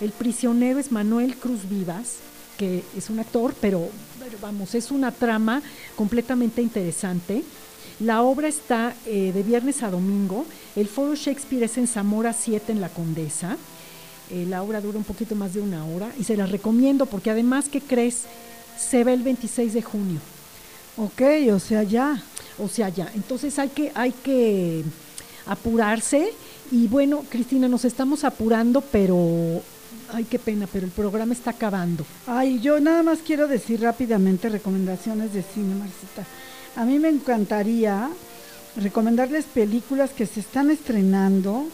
El 0.00 0.12
prisionero 0.12 0.78
es 0.78 0.92
Manuel 0.92 1.36
Cruz 1.36 1.68
Vivas, 1.68 2.18
que 2.56 2.84
es 2.96 3.10
un 3.10 3.18
actor, 3.18 3.52
pero, 3.60 3.88
vamos, 4.40 4.74
es 4.76 4.92
una 4.92 5.10
trama 5.10 5.60
completamente 5.96 6.62
interesante. 6.62 7.42
La 7.98 8.22
obra 8.22 8.46
está 8.46 8.94
eh, 9.06 9.32
de 9.32 9.42
viernes 9.42 9.82
a 9.82 9.90
domingo. 9.90 10.46
El 10.76 10.86
foro 10.86 11.16
Shakespeare 11.16 11.64
es 11.64 11.78
en 11.78 11.88
Zamora 11.88 12.32
7 12.32 12.70
en 12.70 12.80
La 12.80 12.90
Condesa. 12.90 13.56
Eh, 14.30 14.46
la 14.48 14.62
obra 14.62 14.80
dura 14.80 14.98
un 14.98 15.04
poquito 15.04 15.34
más 15.34 15.54
de 15.54 15.60
una 15.60 15.84
hora 15.84 16.12
y 16.16 16.22
se 16.22 16.36
la 16.36 16.46
recomiendo 16.46 17.06
porque 17.06 17.30
además, 17.30 17.68
¿qué 17.68 17.80
crees? 17.80 18.24
Se 18.78 19.02
ve 19.02 19.14
el 19.14 19.22
26 19.24 19.72
de 19.72 19.82
junio. 19.82 20.20
Ok, 20.96 21.22
o 21.52 21.58
sea, 21.58 21.82
ya. 21.82 22.22
O 22.58 22.68
sea, 22.68 22.88
ya. 22.88 23.10
Entonces 23.16 23.58
hay 23.58 23.70
que, 23.70 23.90
hay 23.96 24.12
que 24.12 24.84
apurarse. 25.46 26.32
Y 26.70 26.86
bueno, 26.86 27.24
Cristina, 27.28 27.66
nos 27.66 27.84
estamos 27.84 28.22
apurando, 28.22 28.80
pero 28.80 29.60
Ay, 30.12 30.24
qué 30.24 30.38
pena, 30.38 30.66
pero 30.72 30.86
el 30.86 30.92
programa 30.92 31.34
está 31.34 31.50
acabando. 31.50 32.04
Ay, 32.26 32.60
yo 32.60 32.80
nada 32.80 33.02
más 33.02 33.18
quiero 33.18 33.46
decir 33.46 33.82
rápidamente 33.82 34.48
recomendaciones 34.48 35.34
de 35.34 35.42
cine, 35.42 35.74
Marcita. 35.74 36.24
A 36.76 36.84
mí 36.84 36.98
me 36.98 37.08
encantaría 37.08 38.08
recomendarles 38.76 39.44
películas 39.44 40.10
que 40.10 40.24
se 40.24 40.40
están 40.40 40.70
estrenando. 40.70 41.66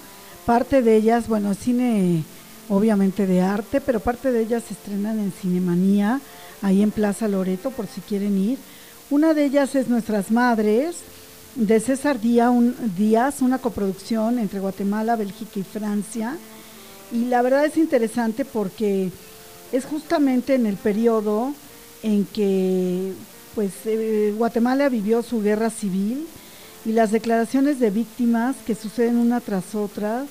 Parte 0.47 0.83
de 0.83 0.97
ellas, 0.97 1.29
bueno, 1.29 1.55
cine 1.55 2.25
obviamente 2.69 3.27
de 3.27 3.41
arte, 3.41 3.81
pero 3.81 4.01
parte 4.01 4.33
de 4.33 4.43
ellas 4.43 4.65
se 4.67 4.75
estrenan 4.75 5.21
en 5.21 5.33
Cinemanía, 5.33 6.21
ahí 6.61 6.83
en 6.83 6.91
Plaza 6.91 7.29
Loreto, 7.29 7.71
por 7.71 7.87
si 7.87 8.01
quieren 8.01 8.37
ir. 8.37 8.59
Una 9.11 9.33
de 9.33 9.45
ellas 9.45 9.75
es 9.75 9.89
Nuestras 9.89 10.31
Madres, 10.33 10.97
de 11.55 11.79
César 11.79 12.19
Díaz, 12.21 13.43
una 13.43 13.59
coproducción 13.59 14.41
entre 14.41 14.59
Guatemala, 14.59 15.15
Bélgica 15.15 15.61
y 15.61 15.63
Francia 15.63 16.37
y 17.13 17.27
la 17.27 17.43
verdad 17.43 17.65
es 17.65 17.77
interesante 17.77 18.45
porque 18.45 19.11
es 19.73 19.85
justamente 19.85 20.55
en 20.55 20.67
el 20.67 20.77
periodo 20.77 21.55
en 22.03 22.25
que 22.27 23.13
pues 23.55 23.73
eh, 23.87 24.35
Guatemala 24.37 24.89
vivió 24.89 25.23
su 25.23 25.41
guerra 25.41 25.71
civil 25.71 26.27
y 26.85 26.93
las 26.93 27.11
declaraciones 27.11 27.79
de 27.79 27.91
víctimas 27.91 28.57
que 28.67 28.75
suceden 28.75 29.17
una 29.17 29.41
tras 29.41 29.75
otra. 29.75 30.27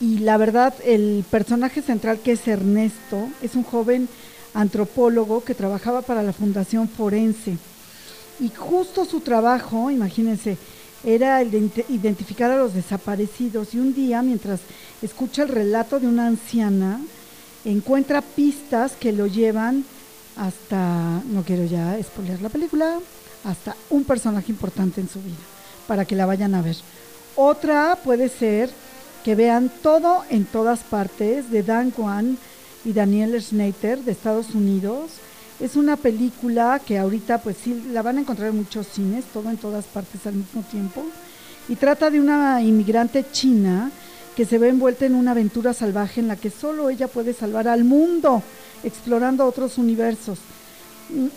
Y 0.00 0.18
la 0.18 0.36
verdad, 0.36 0.74
el 0.84 1.24
personaje 1.30 1.82
central 1.82 2.18
que 2.18 2.32
es 2.32 2.48
Ernesto 2.48 3.28
es 3.42 3.54
un 3.54 3.62
joven 3.62 4.08
antropólogo 4.54 5.44
que 5.44 5.54
trabajaba 5.54 6.02
para 6.02 6.22
la 6.22 6.32
Fundación 6.32 6.88
Forense. 6.88 7.58
Y 8.40 8.50
justo 8.50 9.04
su 9.04 9.20
trabajo, 9.20 9.90
imagínense, 9.90 10.56
era 11.04 11.42
identificar 11.42 12.50
a 12.50 12.56
los 12.56 12.74
desaparecidos. 12.74 13.74
Y 13.74 13.78
un 13.78 13.94
día, 13.94 14.22
mientras 14.22 14.60
escucha 15.02 15.42
el 15.42 15.48
relato 15.48 16.00
de 16.00 16.08
una 16.08 16.26
anciana, 16.26 17.00
encuentra 17.64 18.22
pistas 18.22 18.92
que 18.92 19.12
lo 19.12 19.26
llevan 19.26 19.84
hasta, 20.36 21.22
no 21.26 21.42
quiero 21.42 21.64
ya 21.64 21.98
exponer 21.98 22.40
la 22.42 22.48
película, 22.48 22.98
hasta 23.44 23.76
un 23.90 24.04
personaje 24.04 24.50
importante 24.50 25.00
en 25.00 25.08
su 25.08 25.20
vida, 25.20 25.36
para 25.86 26.04
que 26.04 26.16
la 26.16 26.26
vayan 26.26 26.54
a 26.54 26.62
ver. 26.62 26.76
Otra 27.36 27.98
puede 28.02 28.28
ser 28.28 28.70
que 29.24 29.34
vean 29.34 29.70
todo 29.82 30.22
en 30.30 30.44
todas 30.44 30.80
partes 30.80 31.50
de 31.50 31.62
Dan 31.62 31.90
Kwan 31.90 32.38
y 32.84 32.92
Daniel 32.92 33.40
Schneider 33.40 34.00
de 34.00 34.12
Estados 34.12 34.54
Unidos. 34.54 35.12
Es 35.60 35.76
una 35.76 35.96
película 35.96 36.80
que 36.84 36.98
ahorita 36.98 37.38
pues 37.38 37.56
sí 37.62 37.84
la 37.92 38.02
van 38.02 38.18
a 38.18 38.20
encontrar 38.20 38.50
en 38.50 38.56
muchos 38.56 38.88
cines, 38.88 39.24
todo 39.32 39.50
en 39.50 39.56
todas 39.56 39.84
partes 39.84 40.26
al 40.26 40.34
mismo 40.34 40.62
tiempo. 40.62 41.04
Y 41.68 41.76
trata 41.76 42.10
de 42.10 42.20
una 42.20 42.60
inmigrante 42.60 43.24
china 43.30 43.90
que 44.34 44.44
se 44.44 44.58
ve 44.58 44.68
envuelta 44.68 45.06
en 45.06 45.14
una 45.14 45.30
aventura 45.30 45.72
salvaje 45.72 46.20
en 46.20 46.28
la 46.28 46.36
que 46.36 46.50
solo 46.50 46.90
ella 46.90 47.06
puede 47.06 47.32
salvar 47.32 47.68
al 47.68 47.84
mundo, 47.84 48.42
explorando 48.82 49.46
otros 49.46 49.78
universos. 49.78 50.38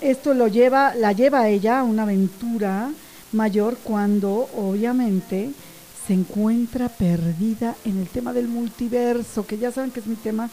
Esto 0.01 0.33
lo 0.33 0.47
lleva, 0.47 0.95
la 0.95 1.11
lleva 1.11 1.41
a 1.41 1.49
ella 1.49 1.79
a 1.79 1.83
una 1.83 2.03
aventura 2.03 2.89
mayor 3.33 3.77
cuando 3.83 4.49
obviamente 4.55 5.51
se 6.07 6.13
encuentra 6.13 6.89
perdida 6.89 7.75
en 7.85 7.99
el 7.99 8.07
tema 8.07 8.33
del 8.33 8.47
multiverso, 8.47 9.45
que 9.45 9.57
ya 9.57 9.71
saben 9.71 9.91
que 9.91 9.99
es 9.99 10.07
mi 10.07 10.15
tema 10.15 10.49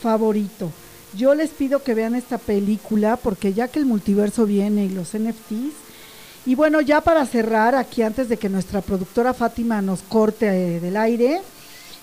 favorito. 0.00 0.70
Yo 1.16 1.34
les 1.34 1.50
pido 1.50 1.82
que 1.82 1.94
vean 1.94 2.14
esta 2.14 2.38
película 2.38 3.16
porque 3.16 3.52
ya 3.52 3.68
que 3.68 3.78
el 3.78 3.86
multiverso 3.86 4.46
viene 4.46 4.84
y 4.84 4.90
los 4.90 5.16
NFTs, 5.16 5.74
y 6.46 6.54
bueno, 6.54 6.80
ya 6.80 7.00
para 7.00 7.26
cerrar, 7.26 7.74
aquí 7.74 8.02
antes 8.02 8.28
de 8.28 8.36
que 8.36 8.48
nuestra 8.48 8.80
productora 8.80 9.34
Fátima 9.34 9.82
nos 9.82 10.02
corte 10.02 10.46
eh, 10.46 10.80
del 10.80 10.96
aire, 10.96 11.42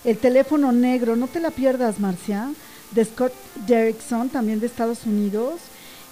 el 0.03 0.17
teléfono 0.17 0.71
negro, 0.71 1.15
no 1.15 1.27
te 1.27 1.39
la 1.39 1.49
pierdas, 1.49 1.99
Marcia, 1.99 2.51
de 2.91 3.05
Scott 3.05 3.33
Derrickson, 3.65 4.29
también 4.29 4.59
de 4.59 4.67
Estados 4.67 5.05
Unidos, 5.05 5.55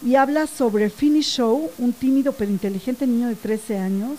y 0.03 0.15
habla 0.15 0.47
sobre 0.47 0.89
Finny 0.89 1.21
Show, 1.21 1.69
un 1.77 1.93
tímido 1.93 2.33
pero 2.33 2.51
inteligente 2.51 3.05
niño 3.05 3.27
de 3.27 3.35
13 3.35 3.77
años 3.77 4.17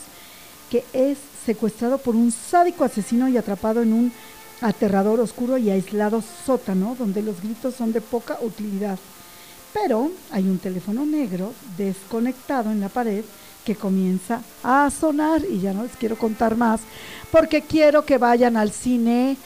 que 0.70 0.84
es 0.92 1.18
secuestrado 1.44 1.98
por 1.98 2.16
un 2.16 2.32
sádico 2.32 2.84
asesino 2.84 3.28
y 3.28 3.36
atrapado 3.36 3.82
en 3.82 3.92
un 3.92 4.12
aterrador, 4.60 5.20
oscuro 5.20 5.58
y 5.58 5.70
aislado 5.70 6.22
sótano 6.44 6.96
donde 6.98 7.22
los 7.22 7.40
gritos 7.40 7.74
son 7.74 7.92
de 7.92 8.00
poca 8.00 8.38
utilidad. 8.42 8.98
Pero 9.72 10.10
hay 10.30 10.44
un 10.44 10.58
teléfono 10.58 11.04
negro 11.04 11.52
desconectado 11.76 12.70
en 12.70 12.80
la 12.80 12.88
pared 12.88 13.24
que 13.64 13.74
comienza 13.74 14.40
a 14.62 14.90
sonar 14.90 15.42
y 15.44 15.60
ya 15.60 15.72
no 15.72 15.82
les 15.82 15.96
quiero 15.96 16.16
contar 16.16 16.56
más 16.56 16.80
porque 17.30 17.62
quiero 17.62 18.04
que 18.04 18.16
vayan 18.16 18.56
al 18.56 18.70
cine 18.70 19.36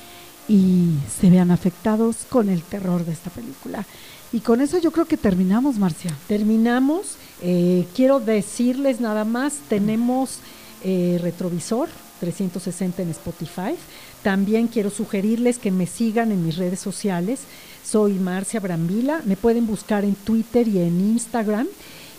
y 0.47 0.91
se 1.21 1.31
vean 1.31 1.51
afectados 1.51 2.19
con 2.29 2.49
el 2.49 2.63
terror 2.63 3.05
de 3.05 3.13
esta 3.13 3.31
película. 3.31 3.85
Y 4.33 4.41
con 4.41 4.61
eso 4.61 4.79
yo 4.79 4.93
creo 4.93 5.07
que 5.07 5.17
terminamos, 5.17 5.77
Marcia. 5.79 6.15
Terminamos. 6.29 7.17
Eh, 7.43 7.87
quiero 7.97 8.21
decirles 8.21 9.01
nada 9.01 9.25
más, 9.25 9.55
tenemos 9.69 10.39
eh, 10.85 11.19
retrovisor 11.21 11.89
360 12.21 13.03
en 13.03 13.11
Spotify. 13.11 13.75
También 14.23 14.69
quiero 14.69 14.91
sugerirles 14.91 15.59
que 15.59 15.71
me 15.71 15.87
sigan 15.87 16.31
en 16.31 16.45
mis 16.45 16.57
redes 16.57 16.81
sociales. 16.81 17.41
Soy 17.85 18.15
Marcia 18.15 18.61
Brambila. 18.61 19.23
Me 19.25 19.37
pueden 19.37 19.67
buscar 19.67 20.05
en 20.05 20.15
Twitter 20.15 20.69
y 20.69 20.79
en 20.79 21.01
Instagram. 21.01 21.67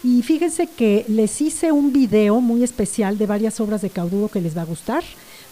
Y 0.04 0.24
fíjense 0.24 0.66
que 0.66 1.06
les 1.08 1.39
hice 1.41 1.72
un 1.72 1.93
video 1.93 2.41
muy 2.41 2.64
especial 2.64 3.20
de 3.20 3.28
varias 3.28 3.60
obras 3.60 3.84
de 3.84 3.91
Cauduro 3.91 4.30
que 4.30 4.41
les 4.41 4.58
va 4.58 4.64
a 4.64 4.66
gustar, 4.66 5.04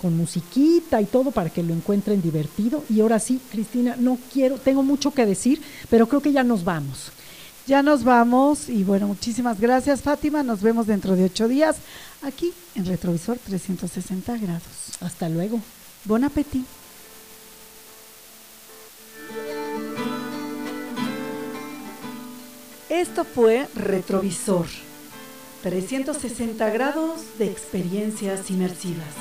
con 0.01 0.17
musiquita 0.17 0.99
y 1.01 1.05
todo 1.05 1.29
para 1.29 1.51
que 1.51 1.61
lo 1.61 1.71
encuentren 1.71 2.19
divertido. 2.19 2.83
Y 2.89 3.01
ahora 3.01 3.19
sí, 3.19 3.39
Cristina, 3.51 3.95
no 3.99 4.17
quiero, 4.33 4.57
tengo 4.57 4.81
mucho 4.81 5.11
que 5.11 5.27
decir, 5.27 5.61
pero 5.89 6.07
creo 6.07 6.21
que 6.21 6.31
ya 6.31 6.43
nos 6.43 6.63
vamos. 6.63 7.11
Ya 7.67 7.83
nos 7.83 8.03
vamos 8.03 8.67
y 8.69 8.83
bueno, 8.83 9.07
muchísimas 9.07 9.59
gracias 9.59 10.01
Fátima. 10.01 10.41
Nos 10.41 10.63
vemos 10.63 10.87
dentro 10.87 11.15
de 11.15 11.25
ocho 11.25 11.47
días 11.47 11.75
aquí 12.23 12.51
en 12.73 12.85
Retrovisor 12.87 13.37
360 13.37 14.35
grados. 14.37 14.63
Hasta 15.01 15.29
luego. 15.29 15.61
Bon 16.05 16.23
appétit. 16.23 16.65
Esto 22.89 23.25
fue 23.25 23.67
Retrovisor. 23.75 24.65
360 25.61 26.69
grados 26.69 27.37
de 27.37 27.47
experiencias 27.47 28.49
inmersivas. 28.49 29.13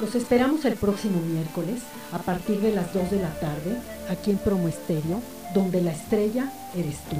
Los 0.00 0.16
esperamos 0.16 0.64
el 0.64 0.74
próximo 0.74 1.20
miércoles 1.20 1.82
a 2.12 2.18
partir 2.18 2.60
de 2.60 2.72
las 2.72 2.92
2 2.92 3.12
de 3.12 3.22
la 3.22 3.38
tarde 3.38 3.76
aquí 4.10 4.32
en 4.32 4.38
Promo 4.38 4.66
Estéreo, 4.66 5.22
donde 5.54 5.80
la 5.80 5.92
estrella 5.92 6.52
eres 6.74 6.98
tú. 7.08 7.16